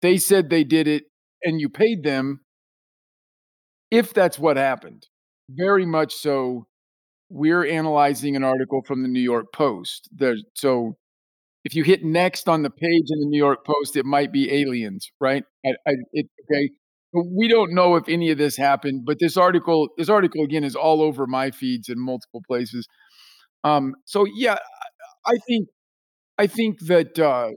they 0.03 0.19
said 0.19 0.51
they 0.51 0.65
did 0.65 0.89
it, 0.89 1.05
and 1.43 1.61
you 1.61 1.69
paid 1.69 2.03
them. 2.03 2.41
If 3.91 4.15
that's 4.15 4.39
what 4.39 4.57
happened, 4.57 5.07
very 5.49 5.85
much 5.85 6.15
so, 6.15 6.67
we're 7.29 7.67
analyzing 7.67 8.37
an 8.37 8.45
article 8.45 8.83
from 8.87 9.03
the 9.03 9.09
New 9.09 9.21
York 9.21 9.47
Post. 9.53 10.09
There's, 10.13 10.45
so 10.55 10.97
if 11.65 11.75
you 11.75 11.85
hit 11.85 12.05
next 12.05 12.49
on 12.49 12.63
the 12.63 12.71
page 12.71 13.07
in 13.09 13.21
the 13.21 13.27
New 13.27 13.39
York 13.39 13.65
Post, 13.67 13.97
it 13.97 14.05
might 14.05 14.33
be 14.33 14.53
aliens, 14.53 15.11
right? 15.21 15.45
I, 15.65 15.71
I, 15.87 15.93
it, 16.13 16.27
okay. 16.51 16.71
We 17.13 17.49
don't 17.49 17.75
know 17.75 17.97
if 17.97 18.09
any 18.09 18.31
of 18.31 18.39
this 18.39 18.57
happened, 18.57 19.03
but 19.05 19.19
this 19.19 19.37
article, 19.37 19.89
this 19.99 20.09
article 20.09 20.45
again 20.45 20.63
is 20.63 20.77
all 20.77 21.03
over 21.03 21.27
my 21.27 21.51
feeds 21.51 21.89
in 21.89 21.99
multiple 21.99 22.43
places. 22.47 22.87
Um, 23.65 23.95
so 24.05 24.25
yeah, 24.33 24.59
I 25.27 25.35
think, 25.49 25.69
I 26.39 26.47
think 26.47 26.79
that 26.87 27.19
uh, 27.19 27.51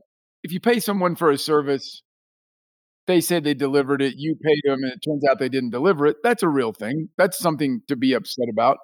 if 0.43 0.51
you 0.51 0.59
pay 0.59 0.79
someone 0.79 1.15
for 1.15 1.29
a 1.29 1.37
service, 1.37 2.01
they 3.07 3.21
said 3.21 3.43
they 3.43 3.53
delivered 3.53 4.01
it, 4.01 4.15
you 4.17 4.35
paid 4.43 4.61
them, 4.63 4.79
and 4.83 4.93
it 4.93 4.99
turns 5.05 5.23
out 5.29 5.39
they 5.39 5.49
didn't 5.49 5.71
deliver 5.71 6.05
it. 6.07 6.17
That's 6.23 6.43
a 6.43 6.49
real 6.49 6.73
thing. 6.73 7.09
That's 7.17 7.37
something 7.37 7.81
to 7.87 7.95
be 7.95 8.13
upset 8.13 8.47
about. 8.51 8.77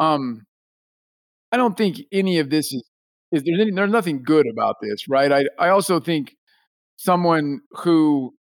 Um, 0.00 0.42
I 1.52 1.56
don't 1.56 1.76
think 1.76 1.98
any 2.12 2.38
of 2.38 2.50
this 2.50 2.72
is 2.72 2.84
is 3.30 3.42
there 3.44 3.54
any, 3.60 3.70
there's 3.70 3.90
nothing 3.90 4.22
good 4.22 4.46
about 4.50 4.76
this, 4.80 5.08
right? 5.08 5.30
I 5.32 5.44
I 5.58 5.68
also 5.68 6.00
think 6.00 6.34
someone 6.96 7.60
who 7.72 8.34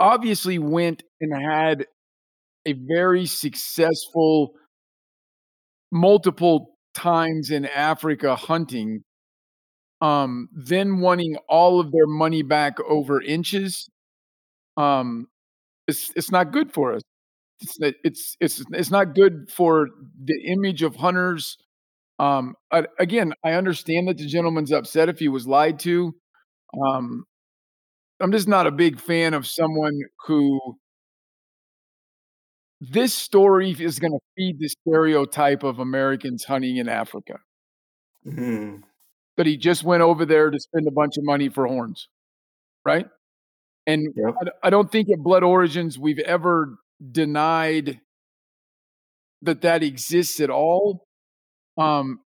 obviously 0.00 0.58
went 0.58 1.02
and 1.20 1.32
had 1.50 1.86
a 2.66 2.74
very 2.74 3.26
successful 3.26 4.54
multiple 5.90 6.76
times 6.94 7.50
in 7.50 7.66
Africa 7.66 8.36
hunting, 8.36 9.02
um, 10.02 10.50
then 10.52 10.98
wanting 10.98 11.36
all 11.48 11.80
of 11.80 11.92
their 11.92 12.06
money 12.06 12.42
back 12.42 12.78
over 12.86 13.22
inches, 13.22 13.88
um, 14.76 15.28
it's 15.88 16.12
it's 16.14 16.30
not 16.30 16.52
good 16.52 16.72
for 16.72 16.92
us 16.94 17.02
it's 17.62 17.78
it's 18.04 18.36
it's 18.40 18.64
it's 18.72 18.90
not 18.90 19.14
good 19.14 19.50
for 19.50 19.88
the 20.24 20.40
image 20.46 20.82
of 20.82 20.96
hunters. 20.96 21.56
Um, 22.18 22.54
again, 22.98 23.32
I 23.44 23.52
understand 23.52 24.08
that 24.08 24.18
the 24.18 24.26
gentleman's 24.26 24.72
upset 24.72 25.08
if 25.08 25.18
he 25.18 25.28
was 25.28 25.46
lied 25.46 25.78
to. 25.80 26.14
Um, 26.86 27.24
I'm 28.20 28.32
just 28.32 28.48
not 28.48 28.66
a 28.66 28.70
big 28.70 29.00
fan 29.00 29.34
of 29.34 29.46
someone 29.46 29.98
who. 30.26 30.78
This 32.80 33.14
story 33.14 33.70
is 33.70 34.00
going 34.00 34.10
to 34.10 34.18
feed 34.36 34.58
the 34.58 34.68
stereotype 34.68 35.62
of 35.62 35.78
Americans 35.78 36.44
hunting 36.44 36.78
in 36.78 36.88
Africa. 36.88 37.38
Mm-hmm. 38.26 38.80
But 39.36 39.46
he 39.46 39.56
just 39.56 39.82
went 39.82 40.02
over 40.02 40.26
there 40.26 40.50
to 40.50 40.60
spend 40.60 40.86
a 40.86 40.90
bunch 40.90 41.16
of 41.16 41.24
money 41.24 41.48
for 41.48 41.66
horns, 41.66 42.08
right? 42.84 43.06
And 43.86 44.14
yep. 44.14 44.34
I, 44.62 44.66
I 44.66 44.70
don't 44.70 44.90
think 44.90 45.08
at 45.10 45.18
Blood 45.18 45.42
Origins 45.42 45.98
we've 45.98 46.18
ever 46.18 46.76
denied 47.10 48.00
that 49.42 49.62
that 49.62 49.82
exists 49.82 50.40
at 50.40 50.50
all. 50.50 51.06
Um, 51.78 52.20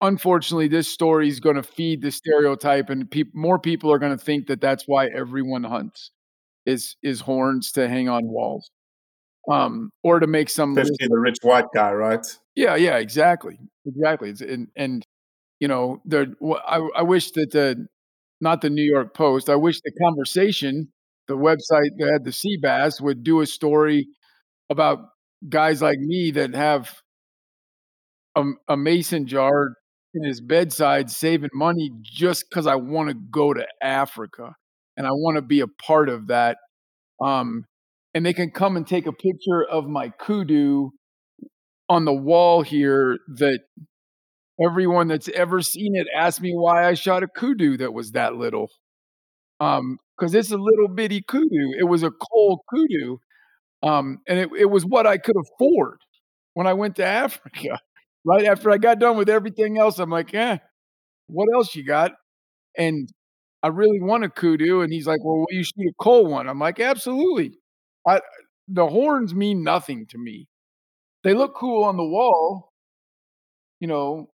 unfortunately, 0.00 0.68
this 0.68 0.88
story 0.88 1.28
is 1.28 1.40
going 1.40 1.56
to 1.56 1.62
feed 1.62 2.02
the 2.02 2.10
stereotype, 2.10 2.90
and 2.90 3.10
pe- 3.10 3.24
more 3.34 3.58
people 3.58 3.92
are 3.92 3.98
going 3.98 4.16
to 4.16 4.24
think 4.24 4.46
that 4.46 4.60
that's 4.60 4.84
why 4.86 5.06
everyone 5.06 5.64
hunts 5.64 6.10
is 6.66 6.96
is 7.02 7.20
horns 7.20 7.72
to 7.72 7.88
hang 7.88 8.08
on 8.08 8.22
walls, 8.24 8.70
um, 9.50 9.90
or 10.02 10.20
to 10.20 10.26
make 10.26 10.48
some 10.48 10.76
especially 10.76 11.08
the 11.08 11.18
rich 11.18 11.38
white 11.42 11.66
guy, 11.74 11.92
right? 11.92 12.26
Yeah, 12.54 12.76
yeah, 12.76 12.96
exactly, 12.98 13.58
exactly. 13.84 14.30
It's, 14.30 14.40
and 14.40 14.68
and 14.76 15.06
you 15.62 15.68
know, 15.68 16.02
the 16.04 16.34
I, 16.66 16.78
I 16.96 17.02
wish 17.02 17.30
that 17.30 17.52
the 17.52 17.86
not 18.40 18.62
the 18.62 18.68
New 18.68 18.82
York 18.82 19.14
Post. 19.14 19.48
I 19.48 19.54
wish 19.54 19.80
the 19.80 19.92
conversation 20.02 20.88
the 21.28 21.36
website 21.36 21.90
that 21.98 22.10
had 22.12 22.24
the 22.24 22.32
sea 22.32 22.58
bass 22.60 23.00
would 23.00 23.22
do 23.22 23.40
a 23.42 23.46
story 23.46 24.08
about 24.70 24.98
guys 25.48 25.80
like 25.80 26.00
me 26.00 26.32
that 26.32 26.52
have 26.56 26.96
a, 28.34 28.42
a 28.66 28.76
mason 28.76 29.28
jar 29.28 29.74
in 30.14 30.24
his 30.24 30.40
bedside 30.40 31.12
saving 31.12 31.50
money 31.54 31.92
just 32.02 32.46
because 32.50 32.66
I 32.66 32.74
want 32.74 33.10
to 33.10 33.14
go 33.14 33.54
to 33.54 33.64
Africa 33.80 34.56
and 34.96 35.06
I 35.06 35.10
want 35.12 35.36
to 35.36 35.42
be 35.42 35.60
a 35.60 35.68
part 35.68 36.08
of 36.08 36.26
that. 36.26 36.56
Um, 37.24 37.66
and 38.14 38.26
they 38.26 38.32
can 38.32 38.50
come 38.50 38.76
and 38.76 38.84
take 38.84 39.06
a 39.06 39.12
picture 39.12 39.64
of 39.70 39.86
my 39.86 40.08
kudu 40.08 40.90
on 41.88 42.04
the 42.04 42.12
wall 42.12 42.62
here 42.62 43.16
that 43.36 43.60
everyone 44.60 45.08
that's 45.08 45.28
ever 45.28 45.60
seen 45.62 45.96
it 45.96 46.06
asked 46.16 46.40
me 46.40 46.52
why 46.54 46.88
I 46.88 46.94
shot 46.94 47.22
a 47.22 47.28
kudu 47.28 47.76
that 47.78 47.92
was 47.92 48.12
that 48.12 48.36
little. 48.36 48.68
Um, 49.60 49.98
because 50.18 50.34
it's 50.34 50.50
a 50.52 50.56
little 50.56 50.88
bitty 50.88 51.22
kudu. 51.22 51.72
It 51.78 51.84
was 51.84 52.02
a 52.02 52.10
coal 52.10 52.62
kudu, 52.70 53.18
um, 53.82 54.18
and 54.28 54.38
it, 54.38 54.50
it 54.58 54.66
was 54.66 54.84
what 54.86 55.06
I 55.06 55.18
could 55.18 55.36
afford 55.36 55.98
when 56.54 56.66
I 56.66 56.74
went 56.74 56.96
to 56.96 57.04
Africa. 57.06 57.78
Right 58.24 58.46
after 58.46 58.70
I 58.70 58.78
got 58.78 59.00
done 59.00 59.16
with 59.16 59.28
everything 59.28 59.78
else, 59.78 59.98
I'm 59.98 60.10
like, 60.10 60.34
eh, 60.34 60.58
what 61.28 61.48
else 61.54 61.74
you 61.74 61.84
got? 61.84 62.12
And 62.78 63.08
I 63.62 63.68
really 63.68 64.00
want 64.00 64.24
a 64.24 64.30
kudu, 64.30 64.82
and 64.82 64.92
he's 64.92 65.06
like, 65.06 65.20
well, 65.24 65.38
will 65.38 65.46
you 65.50 65.64
shoot 65.64 65.88
a 65.88 65.94
coal 66.02 66.26
one? 66.26 66.48
I'm 66.48 66.58
like, 66.60 66.80
absolutely. 66.80 67.52
I, 68.06 68.20
the 68.68 68.88
horns 68.88 69.34
mean 69.34 69.62
nothing 69.64 70.06
to 70.10 70.18
me. 70.18 70.48
They 71.24 71.34
look 71.34 71.54
cool 71.54 71.84
on 71.84 71.96
the 71.96 72.04
wall, 72.04 72.70
you 73.80 73.88
know. 73.88 74.28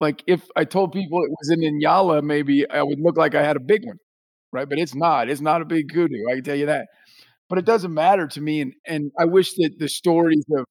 Like 0.00 0.22
if 0.26 0.46
I 0.56 0.64
told 0.64 0.92
people 0.92 1.22
it 1.24 1.30
was 1.30 1.48
an 1.50 1.60
Inyala, 1.60 2.22
maybe 2.22 2.68
I 2.68 2.82
would 2.82 3.00
look 3.00 3.16
like 3.16 3.34
I 3.34 3.42
had 3.42 3.56
a 3.56 3.60
big 3.60 3.84
one 3.84 3.98
right? 4.52 4.68
But 4.68 4.78
it's 4.78 4.94
not. 4.94 5.28
It's 5.28 5.40
not 5.40 5.62
a 5.62 5.64
big 5.64 5.92
kudu. 5.92 6.24
I 6.30 6.36
can 6.36 6.44
tell 6.44 6.56
you 6.56 6.66
that. 6.66 6.88
But 7.48 7.58
it 7.58 7.64
doesn't 7.64 7.94
matter 7.94 8.26
to 8.28 8.40
me, 8.40 8.60
and 8.60 8.72
and 8.86 9.12
I 9.18 9.26
wish 9.26 9.54
that 9.54 9.76
the 9.78 9.88
stories 9.88 10.44
of 10.56 10.64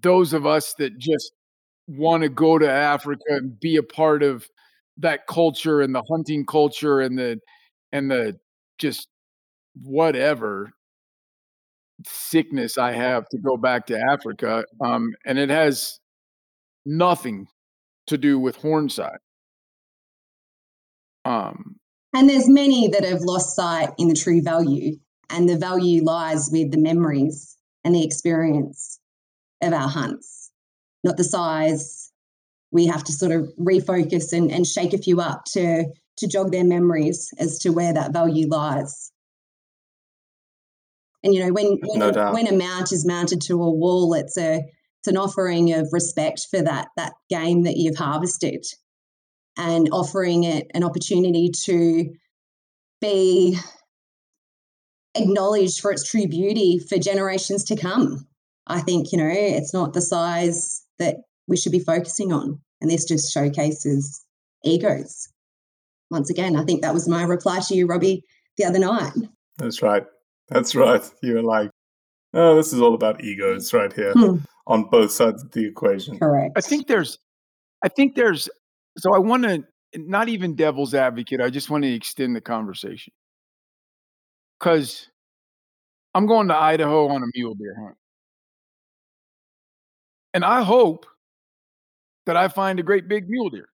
those 0.00 0.32
of 0.32 0.46
us 0.46 0.74
that 0.78 0.98
just 0.98 1.32
want 1.88 2.22
to 2.22 2.28
go 2.28 2.58
to 2.58 2.70
Africa 2.70 3.22
and 3.28 3.58
be 3.58 3.76
a 3.76 3.82
part 3.82 4.22
of 4.22 4.46
that 4.98 5.26
culture 5.26 5.80
and 5.80 5.94
the 5.94 6.02
hunting 6.10 6.44
culture 6.46 7.00
and 7.00 7.18
the 7.18 7.38
and 7.92 8.10
the 8.10 8.38
just 8.78 9.08
whatever 9.82 10.72
sickness 12.06 12.78
I 12.78 12.92
have 12.92 13.28
to 13.30 13.38
go 13.38 13.56
back 13.56 13.86
to 13.86 13.98
Africa. 13.98 14.64
Um, 14.84 15.12
and 15.26 15.38
it 15.38 15.50
has 15.50 15.98
nothing 16.86 17.46
to 18.10 18.18
do 18.18 18.38
with 18.38 18.58
Hornside. 18.58 19.18
Um, 21.24 21.76
and 22.14 22.28
there's 22.28 22.48
many 22.48 22.88
that 22.88 23.04
have 23.04 23.20
lost 23.22 23.56
sight 23.56 23.90
in 23.98 24.08
the 24.08 24.14
true 24.14 24.42
value, 24.42 24.96
and 25.30 25.48
the 25.48 25.56
value 25.56 26.02
lies 26.02 26.50
with 26.52 26.72
the 26.72 26.78
memories 26.78 27.56
and 27.84 27.94
the 27.94 28.04
experience 28.04 28.98
of 29.62 29.72
our 29.72 29.88
hunts, 29.88 30.50
not 31.04 31.16
the 31.16 31.24
size. 31.24 32.10
We 32.72 32.86
have 32.86 33.04
to 33.04 33.12
sort 33.12 33.32
of 33.32 33.48
refocus 33.58 34.32
and, 34.32 34.50
and 34.50 34.66
shake 34.66 34.92
a 34.92 34.98
few 34.98 35.20
up 35.20 35.44
to 35.52 35.84
to 36.18 36.28
jog 36.28 36.52
their 36.52 36.64
memories 36.64 37.32
as 37.38 37.58
to 37.60 37.70
where 37.70 37.94
that 37.94 38.12
value 38.12 38.46
lies. 38.48 39.10
And 41.22 41.34
you 41.34 41.44
know, 41.44 41.52
when 41.52 41.78
when, 41.82 41.98
no 41.98 42.32
when 42.32 42.46
a 42.48 42.56
mount 42.56 42.92
is 42.92 43.06
mounted 43.06 43.40
to 43.42 43.62
a 43.62 43.70
wall, 43.70 44.14
it's 44.14 44.36
a 44.36 44.62
it's 45.00 45.08
an 45.08 45.16
offering 45.16 45.72
of 45.72 45.88
respect 45.92 46.46
for 46.50 46.60
that 46.62 46.88
that 46.96 47.14
game 47.30 47.62
that 47.62 47.78
you've 47.78 47.96
harvested, 47.96 48.64
and 49.56 49.88
offering 49.92 50.44
it 50.44 50.66
an 50.74 50.84
opportunity 50.84 51.50
to 51.64 52.12
be 53.00 53.56
acknowledged 55.14 55.80
for 55.80 55.90
its 55.90 56.08
true 56.08 56.28
beauty 56.28 56.78
for 56.78 56.98
generations 56.98 57.64
to 57.64 57.76
come. 57.76 58.26
I 58.66 58.80
think 58.80 59.10
you 59.10 59.18
know 59.18 59.30
it's 59.32 59.72
not 59.72 59.94
the 59.94 60.02
size 60.02 60.84
that 60.98 61.16
we 61.48 61.56
should 61.56 61.72
be 61.72 61.80
focusing 61.80 62.30
on, 62.30 62.60
and 62.82 62.90
this 62.90 63.06
just 63.06 63.32
showcases 63.32 64.22
egos. 64.64 65.28
Once 66.10 66.28
again, 66.28 66.56
I 66.56 66.64
think 66.64 66.82
that 66.82 66.92
was 66.92 67.08
my 67.08 67.22
reply 67.22 67.60
to 67.68 67.74
you, 67.74 67.86
Robbie, 67.86 68.22
the 68.58 68.64
other 68.64 68.78
night. 68.78 69.12
That's 69.56 69.80
right. 69.80 70.04
That's 70.48 70.74
right. 70.74 71.02
You 71.22 71.34
were 71.34 71.42
like, 71.42 71.70
oh, 72.34 72.56
this 72.56 72.72
is 72.72 72.80
all 72.80 72.94
about 72.94 73.24
egos 73.24 73.72
right 73.72 73.92
here 73.92 74.12
hmm. 74.12 74.36
On 74.70 74.84
both 74.84 75.10
sides 75.10 75.42
of 75.42 75.50
the 75.50 75.66
equation. 75.66 76.18
Correct. 76.18 76.52
I 76.56 76.60
think 76.60 76.86
there's, 76.86 77.18
I 77.82 77.88
think 77.88 78.14
there's, 78.14 78.48
so 78.96 79.12
I 79.14 79.18
want 79.18 79.42
to, 79.42 79.64
not 79.96 80.28
even 80.28 80.54
devil's 80.54 80.94
advocate, 80.94 81.40
I 81.40 81.50
just 81.50 81.68
want 81.68 81.82
to 81.82 81.92
extend 81.92 82.36
the 82.36 82.40
conversation. 82.40 83.12
Because 84.58 85.08
I'm 86.14 86.26
going 86.26 86.48
to 86.48 86.56
Idaho 86.56 87.08
on 87.08 87.22
a 87.22 87.26
mule 87.34 87.54
deer 87.54 87.76
hunt. 87.82 87.96
And 90.32 90.44
I 90.44 90.62
hope 90.62 91.06
that 92.26 92.36
I 92.36 92.46
find 92.46 92.78
a 92.78 92.84
great 92.84 93.08
big 93.08 93.28
mule 93.28 93.50
deer. 93.50 93.68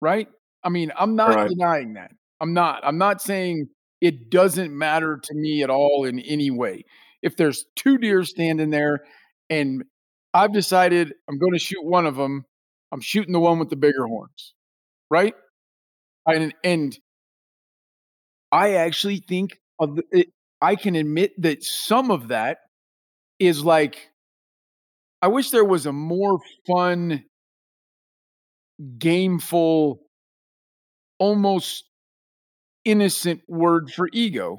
Right? 0.00 0.28
I 0.64 0.70
mean, 0.70 0.90
I'm 0.98 1.16
not 1.16 1.34
right. 1.34 1.48
denying 1.48 1.94
that. 1.94 2.12
I'm 2.40 2.54
not. 2.54 2.80
I'm 2.84 2.96
not 2.98 3.20
saying 3.20 3.68
it 4.00 4.30
doesn't 4.30 4.76
matter 4.76 5.18
to 5.22 5.34
me 5.34 5.62
at 5.62 5.68
all 5.68 6.04
in 6.04 6.20
any 6.20 6.50
way. 6.50 6.84
If 7.22 7.36
there's 7.36 7.66
two 7.76 7.98
deer 7.98 8.24
standing 8.24 8.70
there 8.70 9.04
and 9.50 9.84
I've 10.34 10.52
decided 10.52 11.14
I'm 11.28 11.38
going 11.38 11.52
to 11.52 11.58
shoot 11.58 11.84
one 11.84 12.06
of 12.06 12.16
them, 12.16 12.44
I'm 12.92 13.00
shooting 13.00 13.32
the 13.32 13.40
one 13.40 13.58
with 13.58 13.70
the 13.70 13.76
bigger 13.76 14.06
horns, 14.06 14.54
right? 15.10 15.34
And, 16.26 16.54
and 16.64 16.98
I 18.50 18.74
actually 18.74 19.18
think 19.18 19.58
of 19.78 19.96
the, 19.96 20.04
it, 20.10 20.28
I 20.60 20.76
can 20.76 20.96
admit 20.96 21.32
that 21.42 21.62
some 21.62 22.10
of 22.10 22.28
that 22.28 22.58
is 23.38 23.64
like 23.64 24.10
I 25.22 25.28
wish 25.28 25.50
there 25.50 25.64
was 25.64 25.86
a 25.86 25.92
more 25.92 26.38
fun, 26.66 27.24
gameful, 28.98 29.98
almost 31.18 31.84
innocent 32.84 33.40
word 33.48 33.90
for 33.90 34.08
ego, 34.12 34.58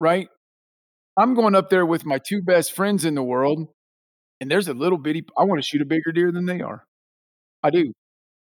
right? 0.00 0.28
I'm 1.16 1.34
going 1.34 1.54
up 1.54 1.70
there 1.70 1.86
with 1.86 2.04
my 2.04 2.18
two 2.18 2.42
best 2.42 2.72
friends 2.72 3.04
in 3.04 3.14
the 3.14 3.22
world, 3.22 3.68
and 4.40 4.50
there's 4.50 4.68
a 4.68 4.74
little 4.74 4.98
bitty. 4.98 5.24
I 5.38 5.44
want 5.44 5.60
to 5.60 5.66
shoot 5.66 5.82
a 5.82 5.86
bigger 5.86 6.12
deer 6.12 6.32
than 6.32 6.46
they 6.46 6.60
are. 6.60 6.84
I 7.62 7.70
do, 7.70 7.92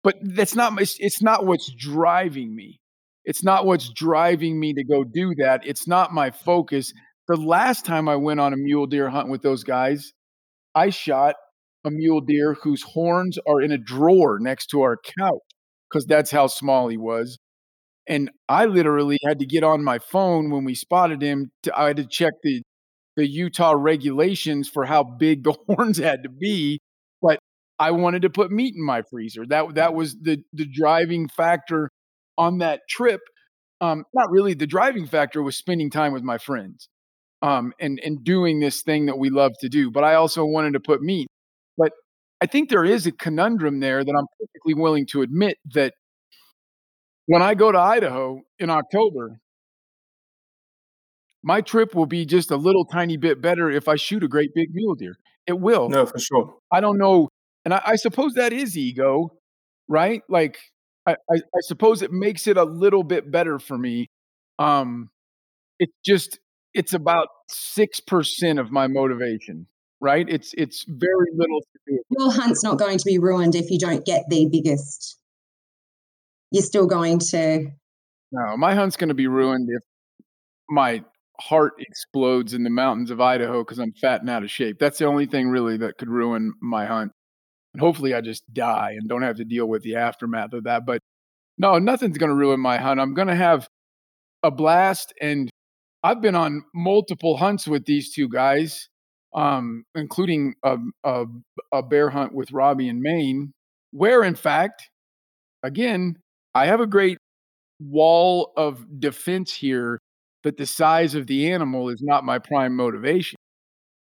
but 0.04 0.16
that's 0.22 0.56
not. 0.56 0.80
It's, 0.82 0.96
it's 1.00 1.22
not 1.22 1.46
what's 1.46 1.72
driving 1.78 2.56
me. 2.56 2.80
It's 3.26 3.44
not 3.44 3.66
what's 3.66 3.92
driving 3.94 4.60
me 4.60 4.74
to 4.74 4.84
go 4.84 5.04
do 5.04 5.34
that. 5.38 5.62
It's 5.66 5.88
not 5.88 6.14
my 6.14 6.32
focus. 6.32 6.94
The 7.28 7.36
last 7.36 7.86
time 7.86 8.10
I 8.10 8.16
went 8.16 8.40
on 8.40 8.54
a 8.54 8.58
mule 8.58 8.88
deer 8.88 9.10
hunt 9.10 9.30
with 9.30 9.42
those 9.42 9.64
guys, 9.64 10.14
I 10.74 10.90
shot 10.90 11.36
a 11.86 11.92
mule 11.92 12.22
deer 12.22 12.56
whose 12.62 12.82
horns 12.82 13.38
are 13.48 13.62
in 13.62 13.72
a 13.72 13.78
drawer 13.78 14.40
next 14.40 14.68
to 14.68 14.82
our 14.82 14.98
couch 15.20 15.42
because 15.90 16.06
that's 16.06 16.32
how 16.32 16.48
small 16.48 16.88
he 16.88 16.98
was. 16.98 17.38
And 18.08 18.32
I 18.48 18.66
literally 18.66 19.20
had 19.26 19.40
to 19.40 19.46
get 19.46 19.64
on 19.64 19.84
my 19.84 20.00
phone 20.00 20.50
when 20.50 20.64
we 20.64 20.74
spotted 20.74 21.22
him. 21.22 21.52
To, 21.64 21.80
I 21.80 21.88
had 21.88 21.98
to 21.98 22.08
check 22.08 22.34
the 22.42 22.64
the 23.16 23.28
Utah 23.28 23.74
regulations 23.78 24.70
for 24.70 24.86
how 24.86 25.04
big 25.04 25.44
the 25.44 25.54
horns 25.68 25.98
had 25.98 26.24
to 26.24 26.30
be. 26.30 26.80
But 27.22 27.40
I 27.80 27.92
wanted 27.92 28.24
to 28.24 28.30
put 28.30 28.52
meat 28.52 28.76
in 28.76 28.84
my 28.86 29.02
freezer. 29.02 29.46
That 29.46 29.76
that 29.76 29.94
was 29.94 30.16
the 30.16 30.44
the 30.54 30.66
driving 30.66 31.28
factor 31.28 31.90
on 32.38 32.60
that 32.60 32.82
trip. 32.90 33.22
Um, 33.82 34.04
not 34.14 34.30
really. 34.30 34.54
The 34.54 34.68
driving 34.68 35.08
factor 35.08 35.42
was 35.42 35.56
spending 35.58 35.90
time 35.90 36.14
with 36.14 36.24
my 36.24 36.38
friends, 36.38 36.90
um, 37.42 37.74
and 37.80 38.00
and 38.04 38.24
doing 38.24 38.60
this 38.60 38.82
thing 38.82 39.06
that 39.08 39.18
we 39.18 39.30
love 39.30 39.54
to 39.62 39.70
do. 39.70 39.92
But 39.92 40.04
I 40.04 40.16
also 40.16 40.46
wanted 40.46 40.74
to 40.74 40.80
put 40.80 41.02
meat. 41.02 41.28
But 41.78 41.94
I 42.42 42.46
think 42.46 42.70
there 42.70 42.86
is 42.86 43.08
a 43.08 43.12
conundrum 43.12 43.80
there 43.80 44.04
that 44.04 44.16
I'm 44.18 44.28
perfectly 44.40 44.74
willing 44.74 45.06
to 45.12 45.22
admit 45.22 45.58
that 45.74 45.94
when 47.28 47.42
I 47.42 47.54
go 47.54 47.72
to 47.72 47.80
Idaho 47.80 48.42
in 48.58 48.70
October, 48.70 49.40
my 51.44 51.62
trip 51.62 51.96
will 51.96 52.06
be 52.06 52.26
just 52.26 52.52
a 52.52 52.58
little 52.58 52.86
tiny 52.86 53.18
bit 53.18 53.42
better 53.42 53.70
if 53.70 53.88
I 53.88 53.96
shoot 53.96 54.24
a 54.24 54.28
great 54.28 54.54
big 54.54 54.70
mule 54.74 54.96
deer. 54.96 55.18
It 55.48 55.60
will. 55.60 55.90
No, 55.90 56.06
for 56.06 56.20
sure. 56.20 56.56
I 56.72 56.82
don't 56.82 56.98
know. 56.98 57.30
And 57.66 57.74
I, 57.74 57.82
I 57.86 57.96
suppose 57.96 58.34
that 58.34 58.54
is 58.54 58.78
ego, 58.78 59.38
right? 59.88 60.22
Like, 60.30 60.58
I, 61.06 61.12
I, 61.12 61.36
I, 61.36 61.60
suppose 61.62 62.02
it 62.02 62.12
makes 62.12 62.46
it 62.46 62.58
a 62.58 62.64
little 62.64 63.04
bit 63.04 63.32
better 63.32 63.58
for 63.58 63.78
me. 63.78 64.10
Um, 64.60 65.10
it's 65.80 65.94
just, 66.06 66.40
it's 66.74 66.94
about 66.94 67.28
6% 67.52 68.60
of 68.60 68.72
my 68.72 68.88
motivation, 68.88 69.66
right? 70.00 70.28
It's, 70.30 70.54
it's 70.58 70.86
very 70.88 71.32
little 71.34 71.62
to 71.62 71.80
do. 71.88 72.00
Your 72.18 72.32
hunt's 72.32 72.64
not 72.64 72.78
going 72.78 72.98
to 72.98 73.06
be 73.06 73.18
ruined 73.18 73.56
if 73.56 73.72
you 73.72 73.80
don't 73.80 74.06
get 74.06 74.26
the 74.30 74.48
biggest 74.52 75.20
you're 76.52 76.64
still 76.64 76.88
going 76.88 77.20
to. 77.32 77.68
No, 78.32 78.58
my 78.58 78.76
hunt's 78.76 78.96
going 78.96 79.10
to 79.10 79.16
be 79.16 79.28
ruined 79.28 79.70
if 79.72 79.84
my 80.70 81.04
heart 81.40 81.74
explodes 81.80 82.54
in 82.54 82.64
the 82.64 82.70
mountains 82.70 83.12
of 83.12 83.22
Idaho 83.22 83.64
because 83.64 83.80
I'm 83.80 83.94
fat 83.94 84.22
and 84.22 84.30
out 84.30 84.44
of 84.44 84.52
shape. 84.52 84.78
That's 84.80 84.98
the 84.98 85.06
only 85.06 85.26
thing 85.26 85.50
really 85.50 85.78
that 85.78 85.98
could 85.98 86.10
ruin 86.10 86.54
my 86.62 86.86
hunt. 86.86 87.12
And 87.74 87.82
hopefully 87.82 88.14
I 88.14 88.22
just 88.22 88.44
die 88.54 88.96
and 88.98 89.08
don't 89.08 89.22
have 89.22 89.38
to 89.38 89.46
deal 89.46 89.68
with 89.68 89.84
the 89.84 89.96
aftermath 89.96 90.54
of 90.54 90.64
that. 90.64 90.86
But 90.86 91.02
no, 91.58 91.78
nothing's 91.78 92.18
going 92.18 92.30
to 92.30 92.36
ruin 92.36 92.60
my 92.60 92.78
hunt. 92.78 93.00
I'm 93.00 93.14
going 93.14 93.28
to 93.28 93.36
have 93.36 93.68
a 94.44 94.52
blast. 94.52 95.14
And 95.22 95.50
I've 96.04 96.22
been 96.22 96.36
on 96.36 96.64
multiple 96.74 97.38
hunts 97.38 97.68
with 97.68 97.86
these 97.86 98.14
two 98.14 98.30
guys, 98.30 98.88
um, 99.36 99.84
including 99.96 100.56
a, 100.64 100.78
a, 101.04 101.26
a 101.72 101.84
bear 101.84 102.10
hunt 102.10 102.34
with 102.34 102.52
Robbie 102.52 102.90
in 102.90 103.02
Maine, 103.02 103.52
where 103.92 104.24
in 104.24 104.36
fact, 104.36 104.90
again, 105.64 106.16
I 106.56 106.66
have 106.66 106.80
a 106.80 106.88
great 106.88 107.18
wall 107.80 108.52
of 108.58 108.86
defense 109.00 109.54
here, 109.54 110.00
but 110.44 110.58
the 110.58 110.66
size 110.66 111.16
of 111.16 111.28
the 111.28 111.52
animal 111.52 111.90
is 111.90 112.02
not 112.02 112.24
my 112.24 112.40
prime 112.40 112.76
motivation. 112.76 113.38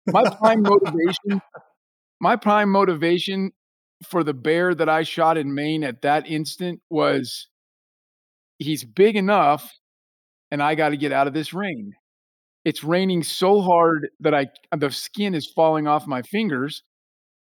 My 0.07 0.29
prime 0.29 0.61
motivation, 0.61 1.41
my 2.21 2.35
prime 2.35 2.69
motivation 2.69 3.51
for 4.07 4.23
the 4.23 4.33
bear 4.33 4.75
that 4.75 4.89
I 4.89 5.03
shot 5.03 5.37
in 5.37 5.53
Maine 5.53 5.83
at 5.83 6.01
that 6.03 6.27
instant 6.27 6.81
was 6.89 7.47
he's 8.59 8.83
big 8.83 9.15
enough 9.15 9.71
and 10.51 10.61
I 10.61 10.75
got 10.75 10.89
to 10.89 10.97
get 10.97 11.11
out 11.11 11.27
of 11.27 11.33
this 11.33 11.53
rain. 11.53 11.93
It's 12.63 12.83
raining 12.83 13.23
so 13.23 13.61
hard 13.61 14.09
that 14.19 14.33
I 14.33 14.47
the 14.75 14.91
skin 14.91 15.33
is 15.33 15.51
falling 15.55 15.87
off 15.87 16.05
my 16.05 16.21
fingers 16.21 16.83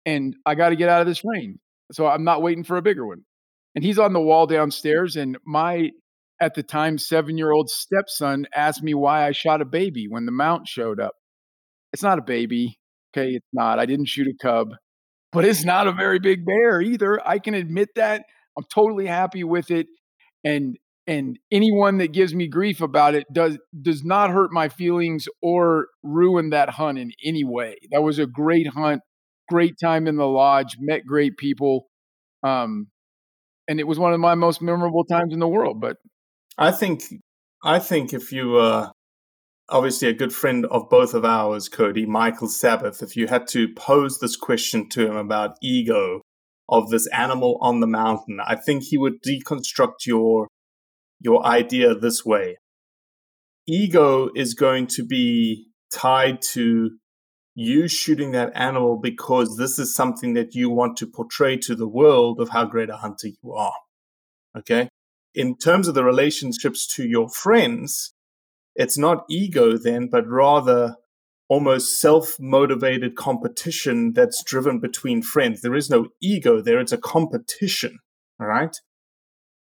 and 0.07 0.35
I 0.47 0.55
got 0.55 0.71
to 0.71 0.77
get 0.77 0.89
out 0.89 1.01
of 1.01 1.07
this 1.07 1.23
rain. 1.25 1.59
So 1.93 2.07
I'm 2.07 2.25
not 2.25 2.43
waiting 2.43 2.65
for 2.65 2.77
a 2.77 2.83
bigger 2.83 3.07
one 3.07 3.25
and 3.75 3.85
he's 3.85 3.99
on 3.99 4.13
the 4.13 4.21
wall 4.21 4.47
downstairs. 4.47 5.17
And 5.17 5.39
my, 5.45 5.91
at 6.41 6.55
the 6.55 6.63
time, 6.63 6.99
seven 6.99 7.37
year 7.39 7.51
old 7.51 7.71
stepson 7.71 8.47
asked 8.55 8.83
me 8.83 8.95
why 8.95 9.27
I 9.27 9.33
shot 9.33 9.61
a 9.61 9.67
baby 9.67 10.07
when 10.09 10.27
the 10.27 10.33
mount 10.33 10.67
showed 10.69 11.01
up. 11.01 11.13
It's 11.93 12.03
not 12.03 12.19
a 12.19 12.23
baby. 12.23 12.79
Okay. 13.17 13.31
It's 13.31 13.47
not. 13.53 13.79
I 13.79 13.87
didn't 13.87 14.07
shoot 14.07 14.29
a 14.29 14.35
cub, 14.41 14.69
but 15.33 15.45
it's 15.45 15.65
not 15.65 15.87
a 15.87 15.93
very 15.93 16.19
big 16.19 16.45
bear 16.47 16.81
either. 16.81 17.21
I 17.27 17.39
can 17.39 17.55
admit 17.55 17.89
that. 17.97 18.25
I'm 18.57 18.65
totally 18.73 19.07
happy 19.07 19.45
with 19.45 19.71
it. 19.71 19.87
And, 20.45 20.77
and 21.07 21.39
anyone 21.51 21.99
that 21.99 22.13
gives 22.13 22.35
me 22.35 22.47
grief 22.47 22.81
about 22.81 23.15
it 23.15 23.27
does 23.33 23.59
does 23.83 24.05
not 24.05 24.31
hurt 24.31 24.53
my 24.53 24.69
feelings 24.69 25.27
or 25.43 25.89
ruin 26.03 26.51
that 26.51 26.71
hunt 26.71 26.99
in 26.99 27.13
any 27.25 27.43
way. 27.45 27.77
That 27.91 28.03
was 28.03 28.19
a 28.19 28.27
great 28.27 28.69
hunt 28.69 29.03
great 29.51 29.75
time 29.79 30.07
in 30.07 30.17
the 30.17 30.27
lodge, 30.27 30.77
met 30.79 31.05
great 31.05 31.37
people. 31.37 31.89
Um, 32.43 32.87
and 33.69 33.81
it 33.81 33.87
was 33.87 33.99
one 33.99 34.15
of 34.15 34.21
my 34.21 34.35
most 34.35 34.63
memorable 34.63 35.05
times 35.05 35.35
in 35.35 35.41
the 35.41 35.49
world. 35.49 35.81
But 35.81 35.97
I 36.59 36.73
think, 36.73 37.05
I 37.63 37.79
think 37.79 38.13
if 38.13 38.33
you, 38.33 38.57
uh, 38.57 38.91
obviously 39.71 40.09
a 40.09 40.13
good 40.13 40.33
friend 40.33 40.67
of 40.67 40.91
both 40.91 41.15
of 41.15 41.25
ours, 41.25 41.69
Cody, 41.69 42.05
Michael 42.05 42.49
Sabbath, 42.49 43.03
if 43.03 43.17
you 43.17 43.29
had 43.29 43.47
to 43.49 43.73
pose 43.75 44.19
this 44.19 44.37
question 44.37 44.89
to 44.91 45.07
him 45.07 45.17
about 45.17 45.57
ego 45.63 46.23
of 46.69 46.91
this 46.91 47.07
animal 47.09 47.59
on 47.61 47.81
the 47.81 47.87
mountain, 47.87 48.39
I 48.45 48.57
think 48.57 48.85
he 48.85 48.99
would 48.99 49.23
deconstruct 49.23 50.07
your 50.07 50.49
your 51.21 51.45
idea 51.45 51.95
this 51.95 52.25
way. 52.25 52.57
Ego 53.67 54.31
is 54.35 54.55
going 54.55 54.87
to 54.87 55.05
be 55.05 55.67
tied 55.93 56.41
to 56.41 56.91
you 57.55 57.89
shooting 57.89 58.33
that 58.33 58.53
animal 58.55 58.99
because 58.99 59.59
this 59.59 59.79
is 59.79 59.95
something 59.95 60.33
that 60.35 60.55
you 60.55 60.71
want 60.71 60.97
to 60.97 61.07
portray 61.07 61.57
to 61.59 61.75
the 61.75 61.89
world 61.89 62.41
of 62.41 62.49
how 62.49 62.65
great 62.65 62.89
a 62.89 62.97
hunter 62.97 63.29
you 63.29 63.53
are. 63.53 63.75
Okay. 64.57 64.89
In 65.35 65.57
terms 65.57 65.89
of 65.89 65.95
the 65.95 66.05
relationships 66.05 66.87
to 66.95 67.05
your 67.07 67.29
friends, 67.29 68.13
it's 68.75 68.99
not 68.99 69.25
ego 69.29 69.77
then, 69.77 70.09
but 70.11 70.27
rather 70.27 70.97
almost 71.49 72.01
self 72.01 72.39
motivated 72.39 73.17
competition 73.17 74.13
that's 74.13 74.43
driven 74.45 74.81
between 74.81 75.23
friends. 75.23 75.61
There 75.61 75.75
is 75.75 75.91
no 75.91 76.09
ego 76.23 76.61
there, 76.61 76.81
it's 76.81 76.93
a 76.93 76.99
competition. 76.99 77.99
All 78.41 78.47
right. 78.47 78.75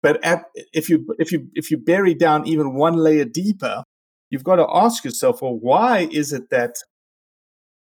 But 0.02 0.24
at, 0.24 0.46
if 0.72 0.90
you 0.90 1.06
if 1.20 1.32
you 1.32 1.50
if 1.56 1.70
you 1.70 1.78
bury 1.78 2.14
down 2.14 2.48
even 2.48 2.76
one 2.76 2.96
layer 2.96 3.26
deeper, 3.26 3.84
you've 4.30 4.44
got 4.44 4.56
to 4.56 4.68
ask 4.72 5.04
yourself, 5.04 5.42
well, 5.42 5.58
why 5.60 6.08
is 6.12 6.32
it 6.32 6.50
that 6.52 6.76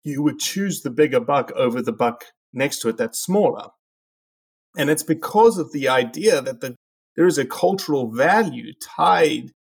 you 0.03 0.23
would 0.23 0.39
choose 0.39 0.83
the 0.83 0.91
bigger 0.91 1.21
buck 1.21 1.51
over 1.53 1.81
the 1.81 1.93
buck 1.93 2.27
next 2.53 2.81
to 2.81 2.89
it 2.91 2.99
that's 2.99 3.19
smaller? 3.19 3.69
And 4.77 4.91
it's 4.91 5.05
because 5.05 5.57
of 5.57 5.73
the 5.73 5.89
idea 5.89 6.43
that 6.43 6.61
the, 6.61 6.75
there 7.17 7.27
is 7.27 7.39
a 7.39 7.47
cultural 7.47 8.11
value 8.11 8.73
tied 8.81 9.53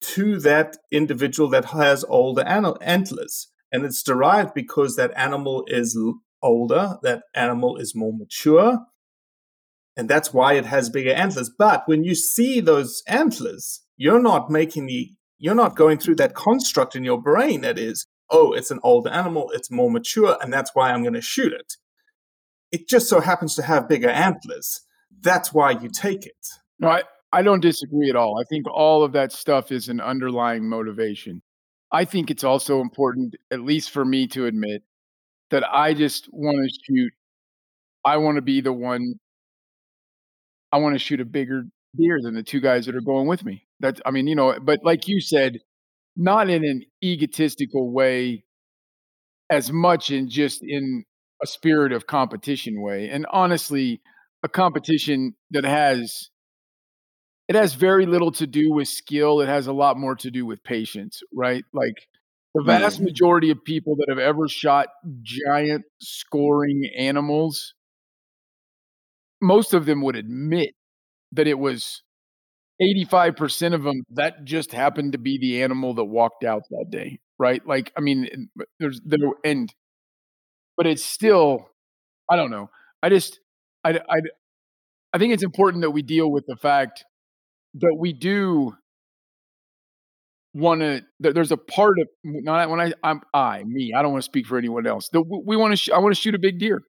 to 0.00 0.38
that 0.40 0.76
individual 0.92 1.48
that 1.50 1.66
has 1.66 2.04
older 2.08 2.42
antlers. 2.42 3.48
And 3.72 3.84
it's 3.84 4.02
derived 4.02 4.54
because 4.54 4.96
that 4.96 5.12
animal 5.16 5.64
is 5.66 5.98
older, 6.42 6.98
that 7.02 7.22
animal 7.34 7.76
is 7.76 7.94
more 7.94 8.12
mature, 8.12 8.78
and 9.96 10.08
that's 10.08 10.32
why 10.32 10.54
it 10.54 10.66
has 10.66 10.90
bigger 10.90 11.12
antlers. 11.12 11.50
But 11.56 11.84
when 11.86 12.04
you 12.04 12.14
see 12.14 12.60
those 12.60 13.02
antlers, 13.08 13.82
you're 13.96 14.20
not 14.20 14.50
making 14.50 14.86
the, 14.86 15.12
you're 15.38 15.54
not 15.54 15.76
going 15.76 15.98
through 15.98 16.16
that 16.16 16.34
construct 16.34 16.96
in 16.96 17.04
your 17.04 17.20
brain 17.20 17.62
that 17.62 17.78
is, 17.78 18.06
oh, 18.30 18.52
it's 18.52 18.70
an 18.70 18.80
older 18.82 19.10
animal, 19.10 19.50
it's 19.54 19.70
more 19.70 19.90
mature, 19.90 20.36
and 20.40 20.52
that's 20.52 20.72
why 20.74 20.90
I'm 20.90 21.02
going 21.02 21.14
to 21.14 21.20
shoot 21.20 21.52
it. 21.52 21.74
It 22.72 22.88
just 22.88 23.08
so 23.08 23.20
happens 23.20 23.54
to 23.54 23.62
have 23.62 23.88
bigger 23.88 24.08
antlers. 24.08 24.80
That's 25.20 25.52
why 25.52 25.70
you 25.72 25.88
take 25.88 26.26
it. 26.26 26.46
No, 26.78 26.88
I, 26.88 27.02
I 27.32 27.42
don't 27.42 27.60
disagree 27.60 28.10
at 28.10 28.16
all. 28.16 28.40
I 28.40 28.44
think 28.48 28.66
all 28.70 29.02
of 29.04 29.12
that 29.12 29.32
stuff 29.32 29.72
is 29.72 29.88
an 29.88 30.00
underlying 30.00 30.68
motivation. 30.68 31.42
I 31.92 32.04
think 32.04 32.30
it's 32.30 32.44
also 32.44 32.80
important, 32.80 33.34
at 33.50 33.60
least 33.60 33.90
for 33.90 34.04
me 34.04 34.26
to 34.28 34.46
admit, 34.46 34.82
that 35.50 35.64
I 35.70 35.94
just 35.94 36.28
want 36.32 36.56
to 36.58 36.78
shoot. 36.86 37.12
I 38.04 38.16
want 38.16 38.36
to 38.36 38.42
be 38.42 38.60
the 38.60 38.72
one. 38.72 39.14
I 40.72 40.78
want 40.78 40.94
to 40.94 40.98
shoot 40.98 41.20
a 41.20 41.24
bigger 41.24 41.64
deer 41.96 42.18
than 42.20 42.34
the 42.34 42.42
two 42.42 42.60
guys 42.60 42.86
that 42.86 42.96
are 42.96 43.00
going 43.00 43.28
with 43.28 43.44
me. 43.44 43.66
That's, 43.80 44.00
I 44.04 44.10
mean, 44.10 44.26
you 44.26 44.34
know, 44.34 44.58
but 44.60 44.80
like 44.82 45.06
you 45.06 45.20
said, 45.20 45.58
not 46.16 46.50
in 46.50 46.64
an 46.64 46.82
egotistical 47.02 47.92
way, 47.92 48.44
as 49.50 49.70
much 49.72 50.10
in 50.10 50.28
just 50.28 50.62
in 50.62 51.04
a 51.42 51.46
spirit 51.46 51.92
of 51.92 52.06
competition 52.06 52.80
way. 52.80 53.08
And 53.08 53.26
honestly, 53.30 54.00
a 54.42 54.48
competition 54.48 55.34
that 55.50 55.64
has 55.64 56.30
it 57.48 57.54
has 57.54 57.74
very 57.74 58.06
little 58.06 58.32
to 58.32 58.46
do 58.46 58.72
with 58.72 58.88
skill. 58.88 59.40
It 59.40 59.48
has 59.48 59.66
a 59.66 59.72
lot 59.72 59.98
more 59.98 60.16
to 60.16 60.30
do 60.30 60.46
with 60.46 60.62
patience, 60.64 61.22
right? 61.32 61.64
Like 61.72 62.08
the 62.54 62.62
vast 62.62 63.00
mm. 63.00 63.04
majority 63.04 63.50
of 63.50 63.62
people 63.64 63.96
that 63.96 64.06
have 64.08 64.18
ever 64.18 64.48
shot 64.48 64.88
giant 65.22 65.84
scoring 66.00 66.88
animals, 66.96 67.74
most 69.42 69.74
of 69.74 69.84
them 69.84 70.00
would 70.02 70.16
admit 70.16 70.70
that 71.32 71.46
it 71.46 71.58
was 71.58 72.02
85% 72.80 73.74
of 73.74 73.82
them 73.82 74.02
that 74.12 74.44
just 74.44 74.72
happened 74.72 75.12
to 75.12 75.18
be 75.18 75.38
the 75.38 75.62
animal 75.62 75.94
that 75.94 76.04
walked 76.04 76.44
out 76.44 76.62
that 76.70 76.86
day, 76.90 77.18
right? 77.38 77.64
Like, 77.66 77.92
I 77.96 78.00
mean, 78.00 78.48
there's 78.80 79.00
there, 79.04 79.18
and, 79.44 79.72
but 80.76 80.86
it's 80.86 81.04
still, 81.04 81.68
I 82.30 82.36
don't 82.36 82.50
know. 82.50 82.70
I 83.02 83.10
just, 83.10 83.38
I, 83.84 84.00
I, 84.08 84.20
I 85.12 85.18
think 85.18 85.34
it's 85.34 85.42
important 85.42 85.82
that 85.82 85.90
we 85.90 86.02
deal 86.02 86.30
with 86.30 86.46
the 86.46 86.56
fact 86.56 87.04
but 87.74 87.98
we 87.98 88.12
do 88.12 88.74
want 90.54 90.80
to 90.80 91.02
there's 91.18 91.50
a 91.50 91.56
part 91.56 91.98
of 91.98 92.08
not 92.22 92.70
when 92.70 92.80
i 92.80 92.92
i'm 93.02 93.20
i 93.34 93.64
me 93.64 93.92
i 93.94 94.00
don't 94.00 94.12
want 94.12 94.22
to 94.22 94.24
speak 94.24 94.46
for 94.46 94.56
anyone 94.56 94.86
else 94.86 95.08
the, 95.12 95.20
we 95.22 95.56
want 95.56 95.72
to 95.72 95.76
sh- 95.76 95.90
i 95.90 95.98
want 95.98 96.14
to 96.14 96.20
shoot 96.20 96.34
a 96.34 96.38
big 96.38 96.58
deer 96.60 96.80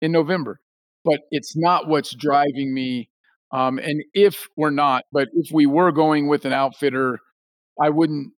in 0.00 0.12
november 0.12 0.60
but 1.04 1.20
it's 1.32 1.56
not 1.56 1.88
what's 1.88 2.14
driving 2.14 2.72
me 2.72 3.08
um 3.52 3.78
and 3.78 4.02
if 4.14 4.46
we're 4.56 4.70
not 4.70 5.02
but 5.10 5.26
if 5.34 5.50
we 5.52 5.66
were 5.66 5.90
going 5.90 6.28
with 6.28 6.44
an 6.44 6.52
outfitter 6.52 7.18
i 7.82 7.88
wouldn't 7.88 8.32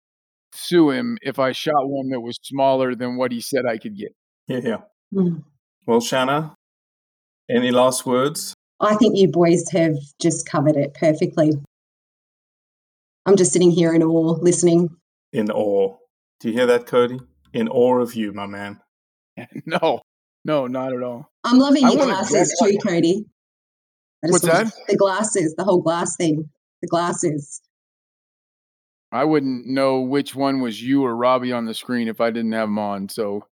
sue 0.54 0.92
him 0.92 1.18
if 1.22 1.40
i 1.40 1.52
shot 1.52 1.74
one 1.90 2.10
that 2.10 2.22
was 2.22 2.40
smaller 2.42 2.96
than 2.96 3.18
what 3.18 3.34
he 3.34 3.42
said 3.42 3.66
i 3.70 3.78
could 3.78 3.98
get. 3.98 4.16
Yeah 4.48 4.60
yeah. 4.64 4.78
Mm. 5.14 5.44
well 5.86 6.00
shanna 6.00 6.56
any 7.50 7.72
last 7.72 8.06
words 8.06 8.54
I 8.80 8.96
think 8.96 9.18
you 9.18 9.28
boys 9.28 9.70
have 9.72 9.96
just 10.22 10.48
covered 10.48 10.76
it 10.76 10.94
perfectly. 10.94 11.52
I'm 13.26 13.36
just 13.36 13.52
sitting 13.52 13.72
here 13.72 13.94
in 13.94 14.04
awe, 14.04 14.38
listening. 14.40 14.96
In 15.34 15.52
awe. 15.52 15.98
Do 16.40 16.50
you 16.50 16.54
hear 16.54 16.68
that, 16.68 16.86
Cody? 16.86 17.20
In 17.54 17.68
awe 17.68 18.00
of 18.00 18.14
you, 18.14 18.34
my 18.34 18.46
man. 18.46 18.80
no, 19.66 20.02
no, 20.46 20.68
not 20.68 20.94
at 20.94 21.02
all. 21.02 21.32
I'm 21.44 21.58
loving 21.58 21.84
your 21.84 22.06
glasses 22.06 22.56
too, 22.62 22.78
Cody. 22.86 23.26
What's 24.22 24.46
that? 24.46 24.72
The 24.88 24.96
glasses, 24.96 25.56
the 25.56 25.64
whole 25.64 25.82
glass 25.82 26.16
thing. 26.16 26.50
The 26.82 26.88
glasses. 26.88 27.62
I 29.12 29.24
wouldn't 29.24 29.66
know 29.66 30.02
which 30.02 30.36
one 30.36 30.62
was 30.62 30.82
you 30.82 31.06
or 31.06 31.16
Robbie 31.16 31.52
on 31.52 31.66
the 31.66 31.74
screen 31.74 32.08
if 32.08 32.20
I 32.20 32.30
didn't 32.30 32.52
have 32.52 32.68
them 32.68 32.78
on. 32.78 33.10
So 33.10 33.48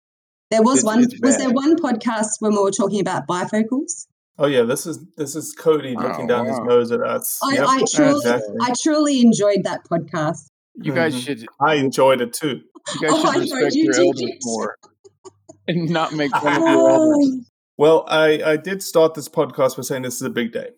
there 0.51 0.61
was 0.61 0.79
it's, 0.79 0.85
one. 0.85 1.03
It's 1.03 1.19
was 1.21 1.37
there 1.37 1.51
one 1.51 1.75
podcast 1.77 2.29
when 2.39 2.51
we 2.51 2.59
were 2.59 2.71
talking 2.71 2.99
about 2.99 3.27
bifocals? 3.27 4.07
Oh 4.39 4.47
yeah, 4.47 4.63
this 4.63 4.87
is 4.87 4.99
this 5.15 5.35
is 5.35 5.53
Cody 5.53 5.95
looking 5.95 6.25
oh, 6.25 6.27
down 6.27 6.47
wow. 6.47 6.51
his 6.51 6.59
nose 6.61 6.91
at 6.91 7.01
us. 7.01 7.39
I, 7.43 7.53
yep. 7.53 7.65
I 7.67 7.83
truly, 7.93 8.15
exactly. 8.15 8.55
I 8.61 8.73
truly 8.81 9.21
enjoyed 9.21 9.63
that 9.63 9.83
podcast. 9.85 10.47
You 10.75 10.93
guys 10.93 11.13
mm-hmm. 11.13 11.21
should. 11.21 11.47
I 11.59 11.75
enjoyed 11.75 12.19
it 12.19 12.33
too. 12.33 12.61
You 12.95 13.01
guys 13.01 13.11
oh, 13.13 13.31
should 13.31 13.41
respect 13.41 13.75
you 13.75 13.83
your 13.85 13.95
elders 13.95 14.31
more 14.41 14.77
and 15.67 15.89
not 15.89 16.13
make 16.13 16.31
fun 16.35 16.63
of 16.63 16.67
your 16.67 16.89
elders. 16.89 17.51
Well, 17.77 18.05
I 18.07 18.41
I 18.43 18.57
did 18.57 18.81
start 18.81 19.13
this 19.13 19.29
podcast 19.29 19.77
by 19.77 19.83
saying 19.83 20.01
this 20.01 20.15
is 20.15 20.23
a 20.23 20.31
big 20.31 20.51
day, 20.51 20.69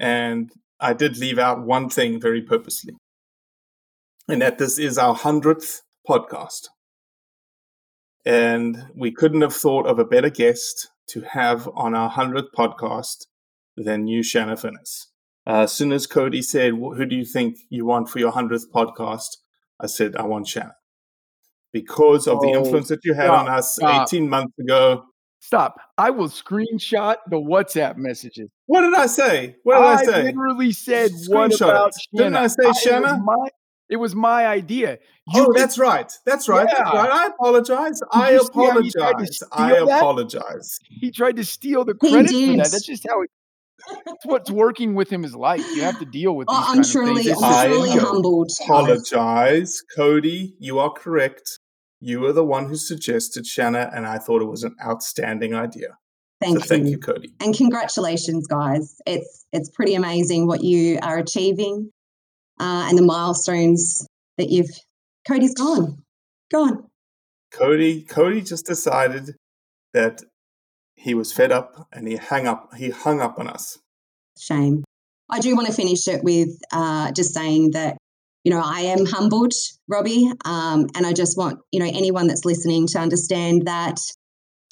and 0.00 0.50
I 0.80 0.94
did 0.94 1.18
leave 1.18 1.38
out 1.38 1.66
one 1.66 1.90
thing 1.90 2.18
very 2.18 2.40
purposely, 2.40 2.94
and 4.26 4.40
that 4.40 4.56
this 4.56 4.78
is 4.78 4.96
our 4.96 5.14
hundredth 5.14 5.82
podcast, 6.08 6.68
and 8.24 8.86
we 8.94 9.12
couldn't 9.12 9.42
have 9.42 9.54
thought 9.54 9.86
of 9.86 9.98
a 9.98 10.04
better 10.04 10.30
guest 10.30 10.90
to 11.08 11.20
have 11.22 11.68
on 11.74 11.94
our 11.94 12.10
100th 12.10 12.48
podcast 12.56 13.26
than 13.76 14.06
you, 14.06 14.22
Shanna 14.22 14.56
Finis. 14.56 15.08
Uh, 15.46 15.62
as 15.62 15.72
soon 15.72 15.92
as 15.92 16.06
Cody 16.06 16.40
said, 16.40 16.72
Who 16.72 17.04
do 17.04 17.14
you 17.14 17.24
think 17.24 17.58
you 17.68 17.84
want 17.84 18.08
for 18.08 18.18
your 18.18 18.32
100th 18.32 18.64
podcast? 18.74 19.36
I 19.80 19.86
said, 19.86 20.16
I 20.16 20.24
want 20.24 20.48
Shanna. 20.48 20.74
Because 21.72 22.26
of 22.26 22.38
oh, 22.38 22.40
the 22.40 22.58
influence 22.58 22.88
that 22.88 23.04
you 23.04 23.14
had 23.14 23.26
stop, 23.26 23.40
on 23.40 23.48
us 23.48 23.74
stop. 23.74 24.08
18 24.08 24.28
months 24.28 24.58
ago. 24.58 25.04
Stop. 25.40 25.76
I 25.98 26.10
will 26.10 26.28
screenshot 26.28 27.16
the 27.28 27.36
WhatsApp 27.36 27.96
messages. 27.96 28.48
What 28.66 28.82
did 28.82 28.94
I 28.94 29.06
say? 29.06 29.56
What 29.64 29.74
did 29.74 29.84
I, 29.84 29.92
I 29.92 30.04
say? 30.04 30.22
literally 30.22 30.72
said, 30.72 31.10
What 31.26 31.60
about 31.60 31.92
Shanna? 32.14 32.24
Didn't 32.24 32.36
I 32.36 32.46
say 32.46 32.72
Shanna? 32.80 33.20
my, 33.22 33.48
it 33.94 34.00
was 34.00 34.12
my 34.12 34.44
idea. 34.44 34.98
You 35.32 35.46
oh, 35.46 35.52
that's 35.54 35.78
right. 35.78 36.12
That's 36.26 36.48
right. 36.48 36.66
Yeah. 36.68 36.82
That's 36.82 36.94
right. 36.96 37.10
I 37.10 37.26
apologize. 37.28 38.00
I 38.10 38.32
apologize. 38.32 39.40
I 39.52 39.76
apologize. 39.76 40.80
He 40.90 41.12
tried 41.12 41.36
to 41.36 41.44
steal 41.44 41.84
the 41.84 41.94
credit 41.94 42.28
for 42.28 42.56
that. 42.56 42.72
That's 42.72 42.84
just 42.84 43.06
how 43.08 43.22
it, 43.22 43.30
that's 44.04 44.26
what's 44.26 44.50
working 44.50 44.96
with 44.96 45.10
him 45.10 45.24
is 45.24 45.36
like. 45.36 45.60
You 45.60 45.82
have 45.82 46.00
to 46.00 46.04
deal 46.04 46.34
with. 46.34 46.48
Oh, 46.50 46.64
I'm 46.66 46.82
truly, 46.82 47.32
I'm 47.40 47.70
truly 47.70 47.90
humbled. 47.92 48.50
Apologize, 48.64 49.80
Cody. 49.94 50.56
You 50.58 50.80
are 50.80 50.90
correct. 50.90 51.60
You 52.00 52.18
were 52.18 52.32
the 52.32 52.44
one 52.44 52.68
who 52.68 52.74
suggested 52.74 53.46
Shanna, 53.46 53.92
and 53.94 54.08
I 54.08 54.18
thought 54.18 54.42
it 54.42 54.46
was 54.46 54.64
an 54.64 54.74
outstanding 54.84 55.54
idea. 55.54 55.98
Thank 56.40 56.58
so 56.58 56.64
you. 56.64 56.68
Thank 56.68 56.90
you, 56.90 56.98
Cody. 56.98 57.32
And 57.40 57.56
congratulations, 57.56 58.48
guys. 58.48 58.96
It's 59.06 59.46
it's 59.52 59.70
pretty 59.70 59.94
amazing 59.94 60.48
what 60.48 60.64
you 60.64 60.98
are 61.00 61.16
achieving 61.16 61.92
uh, 62.58 62.86
and 62.88 62.98
the 62.98 63.02
milestones 63.02 64.06
that 64.38 64.50
you've. 64.50 64.70
Cody's 65.26 65.54
gone. 65.54 66.02
Gone. 66.52 66.84
Cody. 67.50 68.02
Cody 68.02 68.42
just 68.42 68.66
decided 68.66 69.36
that 69.94 70.22
he 70.96 71.14
was 71.14 71.32
fed 71.32 71.52
up 71.52 71.88
and 71.92 72.08
he 72.08 72.16
hung 72.16 72.46
up 72.46 72.74
he 72.76 72.90
hung 72.90 73.20
up 73.20 73.38
on 73.38 73.48
us. 73.48 73.78
Shame. 74.38 74.84
I 75.30 75.40
do 75.40 75.54
want 75.54 75.66
to 75.68 75.72
finish 75.72 76.06
it 76.08 76.22
with 76.22 76.50
uh, 76.72 77.12
just 77.12 77.32
saying 77.32 77.72
that 77.72 77.96
you 78.44 78.52
know 78.52 78.60
I 78.62 78.80
am 78.80 79.06
humbled, 79.06 79.52
Robbie, 79.88 80.30
um, 80.44 80.86
and 80.94 81.06
I 81.06 81.12
just 81.12 81.38
want 81.38 81.60
you 81.72 81.80
know 81.80 81.86
anyone 81.86 82.26
that's 82.26 82.44
listening 82.44 82.86
to 82.88 82.98
understand 82.98 83.66
that 83.66 83.98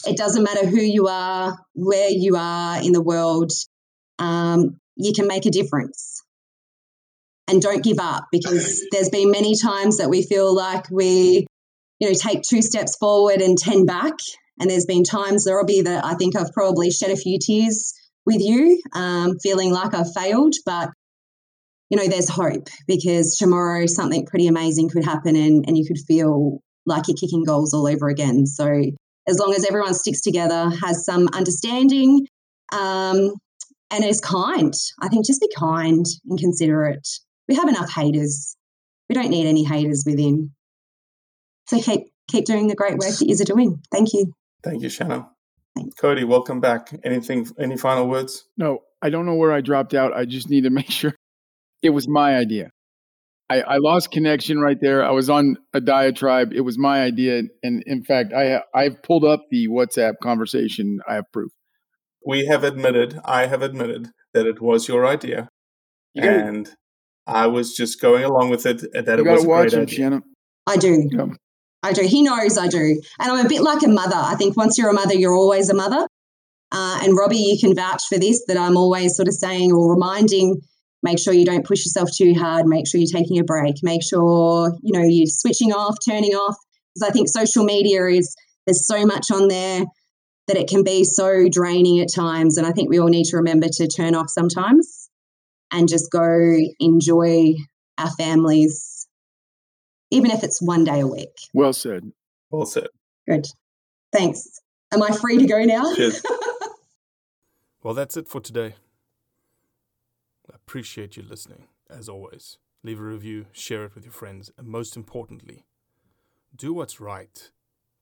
it 0.06 0.16
doesn't 0.16 0.42
matter 0.42 0.66
who 0.66 0.80
you 0.80 1.06
are, 1.06 1.56
where 1.74 2.10
you 2.10 2.36
are 2.36 2.82
in 2.82 2.92
the 2.92 3.02
world, 3.02 3.52
um, 4.18 4.78
you 4.96 5.12
can 5.12 5.26
make 5.26 5.46
a 5.46 5.50
difference. 5.50 6.11
And 7.52 7.60
don't 7.60 7.84
give 7.84 7.98
up 8.00 8.28
because 8.32 8.82
there's 8.92 9.10
been 9.10 9.30
many 9.30 9.54
times 9.54 9.98
that 9.98 10.08
we 10.08 10.22
feel 10.22 10.54
like 10.54 10.90
we, 10.90 11.46
you 11.98 12.08
know, 12.08 12.14
take 12.14 12.40
two 12.40 12.62
steps 12.62 12.96
forward 12.96 13.42
and 13.42 13.58
10 13.58 13.84
back. 13.84 14.14
And 14.58 14.70
there's 14.70 14.86
been 14.86 15.04
times, 15.04 15.44
there 15.44 15.58
will 15.58 15.66
be 15.66 15.82
that 15.82 16.02
I 16.02 16.14
think 16.14 16.34
I've 16.34 16.50
probably 16.54 16.90
shed 16.90 17.10
a 17.10 17.16
few 17.16 17.38
tears 17.38 17.92
with 18.24 18.40
you, 18.40 18.80
um, 18.94 19.38
feeling 19.42 19.70
like 19.70 19.92
I've 19.92 20.14
failed. 20.14 20.54
But, 20.64 20.92
you 21.90 21.98
know, 21.98 22.08
there's 22.08 22.30
hope 22.30 22.68
because 22.86 23.36
tomorrow 23.36 23.84
something 23.84 24.24
pretty 24.24 24.46
amazing 24.46 24.88
could 24.88 25.04
happen 25.04 25.36
and, 25.36 25.66
and 25.68 25.76
you 25.76 25.84
could 25.86 25.98
feel 26.08 26.62
like 26.86 27.06
you're 27.06 27.18
kicking 27.20 27.44
goals 27.44 27.74
all 27.74 27.86
over 27.86 28.08
again. 28.08 28.46
So 28.46 28.64
as 29.28 29.38
long 29.38 29.52
as 29.54 29.66
everyone 29.68 29.92
sticks 29.92 30.22
together, 30.22 30.70
has 30.82 31.04
some 31.04 31.28
understanding, 31.34 32.26
um, 32.72 33.34
and 33.90 34.04
is 34.04 34.20
kind. 34.20 34.72
I 35.02 35.08
think 35.08 35.26
just 35.26 35.42
be 35.42 35.50
kind 35.54 36.06
and 36.30 36.38
considerate. 36.38 37.06
We 37.48 37.54
have 37.56 37.68
enough 37.68 37.90
haters. 37.90 38.56
We 39.08 39.14
don't 39.14 39.30
need 39.30 39.46
any 39.46 39.64
haters 39.64 40.04
within. 40.06 40.52
So 41.66 41.80
keep 41.80 42.12
keep 42.28 42.44
doing 42.44 42.66
the 42.66 42.74
great 42.74 42.92
work 42.92 43.10
that 43.18 43.26
you're 43.26 43.44
doing. 43.44 43.82
Thank 43.90 44.12
you. 44.12 44.32
Thank 44.62 44.82
you, 44.82 44.88
Shanna. 44.88 45.28
Thanks. 45.76 45.94
Cody, 45.94 46.24
welcome 46.24 46.60
back. 46.60 46.90
Anything? 47.04 47.48
Any 47.58 47.76
final 47.76 48.08
words? 48.08 48.44
No, 48.56 48.80
I 49.00 49.10
don't 49.10 49.26
know 49.26 49.34
where 49.34 49.52
I 49.52 49.60
dropped 49.60 49.94
out. 49.94 50.12
I 50.12 50.24
just 50.24 50.48
need 50.50 50.64
to 50.64 50.70
make 50.80 50.90
sure 50.90 51.14
it 51.82 51.90
was 51.90 52.08
my 52.08 52.36
idea. 52.36 52.70
I, 53.50 53.60
I 53.60 53.76
lost 53.78 54.10
connection 54.10 54.60
right 54.60 54.78
there. 54.80 55.04
I 55.04 55.10
was 55.10 55.28
on 55.28 55.56
a 55.74 55.80
diatribe. 55.80 56.52
It 56.54 56.62
was 56.62 56.78
my 56.78 57.02
idea, 57.02 57.42
and 57.62 57.82
in 57.86 58.02
fact, 58.02 58.32
I 58.32 58.62
I've 58.74 59.02
pulled 59.02 59.24
up 59.24 59.44
the 59.50 59.68
WhatsApp 59.68 60.14
conversation. 60.22 61.00
I 61.08 61.16
have 61.16 61.30
proof. 61.32 61.52
We 62.24 62.46
have 62.46 62.64
admitted. 62.64 63.20
I 63.24 63.46
have 63.46 63.62
admitted 63.62 64.10
that 64.32 64.46
it 64.46 64.62
was 64.62 64.88
your 64.88 65.06
idea, 65.06 65.48
you 66.14 66.22
and 66.22 66.70
I 67.26 67.46
was 67.46 67.74
just 67.74 68.00
going 68.00 68.24
along 68.24 68.50
with 68.50 68.66
it. 68.66 68.82
That 68.92 69.18
it 69.18 69.24
was 69.24 69.44
a 69.44 69.48
watch 69.48 69.70
great 69.70 69.72
him, 69.72 69.80
idea. 69.82 69.96
Shanna. 69.96 70.22
I 70.66 70.76
do. 70.76 71.08
Yeah. 71.10 71.26
I 71.82 71.92
do. 71.92 72.02
He 72.02 72.22
knows 72.22 72.58
I 72.58 72.68
do, 72.68 73.00
and 73.18 73.32
I'm 73.32 73.44
a 73.44 73.48
bit 73.48 73.62
like 73.62 73.82
a 73.82 73.88
mother. 73.88 74.16
I 74.16 74.36
think 74.36 74.56
once 74.56 74.78
you're 74.78 74.90
a 74.90 74.94
mother, 74.94 75.14
you're 75.14 75.34
always 75.34 75.68
a 75.68 75.74
mother. 75.74 76.06
Uh, 76.70 77.00
and 77.02 77.16
Robbie, 77.16 77.36
you 77.36 77.58
can 77.60 77.74
vouch 77.74 78.02
for 78.08 78.18
this 78.18 78.42
that 78.46 78.56
I'm 78.56 78.76
always 78.76 79.14
sort 79.14 79.28
of 79.28 79.34
saying 79.34 79.72
or 79.72 79.92
reminding 79.92 80.60
make 81.02 81.18
sure 81.18 81.34
you 81.34 81.44
don't 81.44 81.66
push 81.66 81.80
yourself 81.84 82.10
too 82.16 82.34
hard 82.34 82.66
make 82.66 82.86
sure 82.86 83.00
you're 83.00 83.20
taking 83.20 83.38
a 83.38 83.44
break 83.44 83.76
make 83.82 84.02
sure 84.02 84.72
you 84.82 84.92
know 84.92 85.04
you're 85.06 85.26
switching 85.26 85.72
off 85.72 85.96
turning 86.06 86.32
off 86.32 86.56
because 86.94 87.08
i 87.08 87.12
think 87.12 87.28
social 87.28 87.64
media 87.64 88.04
is 88.06 88.34
there's 88.66 88.86
so 88.86 89.04
much 89.04 89.26
on 89.32 89.48
there 89.48 89.84
that 90.48 90.56
it 90.56 90.68
can 90.68 90.82
be 90.82 91.04
so 91.04 91.48
draining 91.50 92.00
at 92.00 92.08
times 92.14 92.56
and 92.56 92.66
i 92.66 92.70
think 92.70 92.88
we 92.88 92.98
all 92.98 93.08
need 93.08 93.24
to 93.24 93.36
remember 93.36 93.66
to 93.70 93.86
turn 93.88 94.14
off 94.14 94.28
sometimes 94.28 94.91
and 95.72 95.88
just 95.88 96.10
go 96.10 96.58
enjoy 96.78 97.54
our 97.98 98.10
families 98.10 99.08
even 100.10 100.30
if 100.30 100.44
it's 100.44 100.60
one 100.60 100.84
day 100.84 101.00
a 101.00 101.06
week. 101.06 101.34
Well 101.54 101.72
said. 101.72 102.12
Well 102.50 102.66
said. 102.66 102.88
Good. 103.26 103.46
Thanks. 104.12 104.60
Am 104.92 105.02
i 105.02 105.10
free 105.10 105.38
to 105.38 105.46
go 105.46 105.64
now? 105.64 105.84
Well 107.82 107.94
that's 107.94 108.16
it 108.16 108.28
for 108.28 108.40
today. 108.40 108.74
I 110.48 110.54
Appreciate 110.54 111.16
you 111.16 111.24
listening, 111.24 111.64
as 111.90 112.08
always. 112.08 112.58
Leave 112.84 113.00
a 113.00 113.02
review, 113.02 113.46
share 113.52 113.84
it 113.84 113.94
with 113.96 114.04
your 114.04 114.12
friends, 114.12 114.52
and 114.56 114.68
most 114.68 114.96
importantly, 114.96 115.64
do 116.54 116.72
what's 116.72 117.00
right 117.00 117.50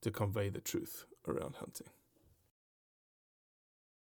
to 0.03 0.11
convey 0.11 0.51
the 0.51 0.61
truth 0.61 1.07
around 1.27 1.57
hunting. 1.57 1.89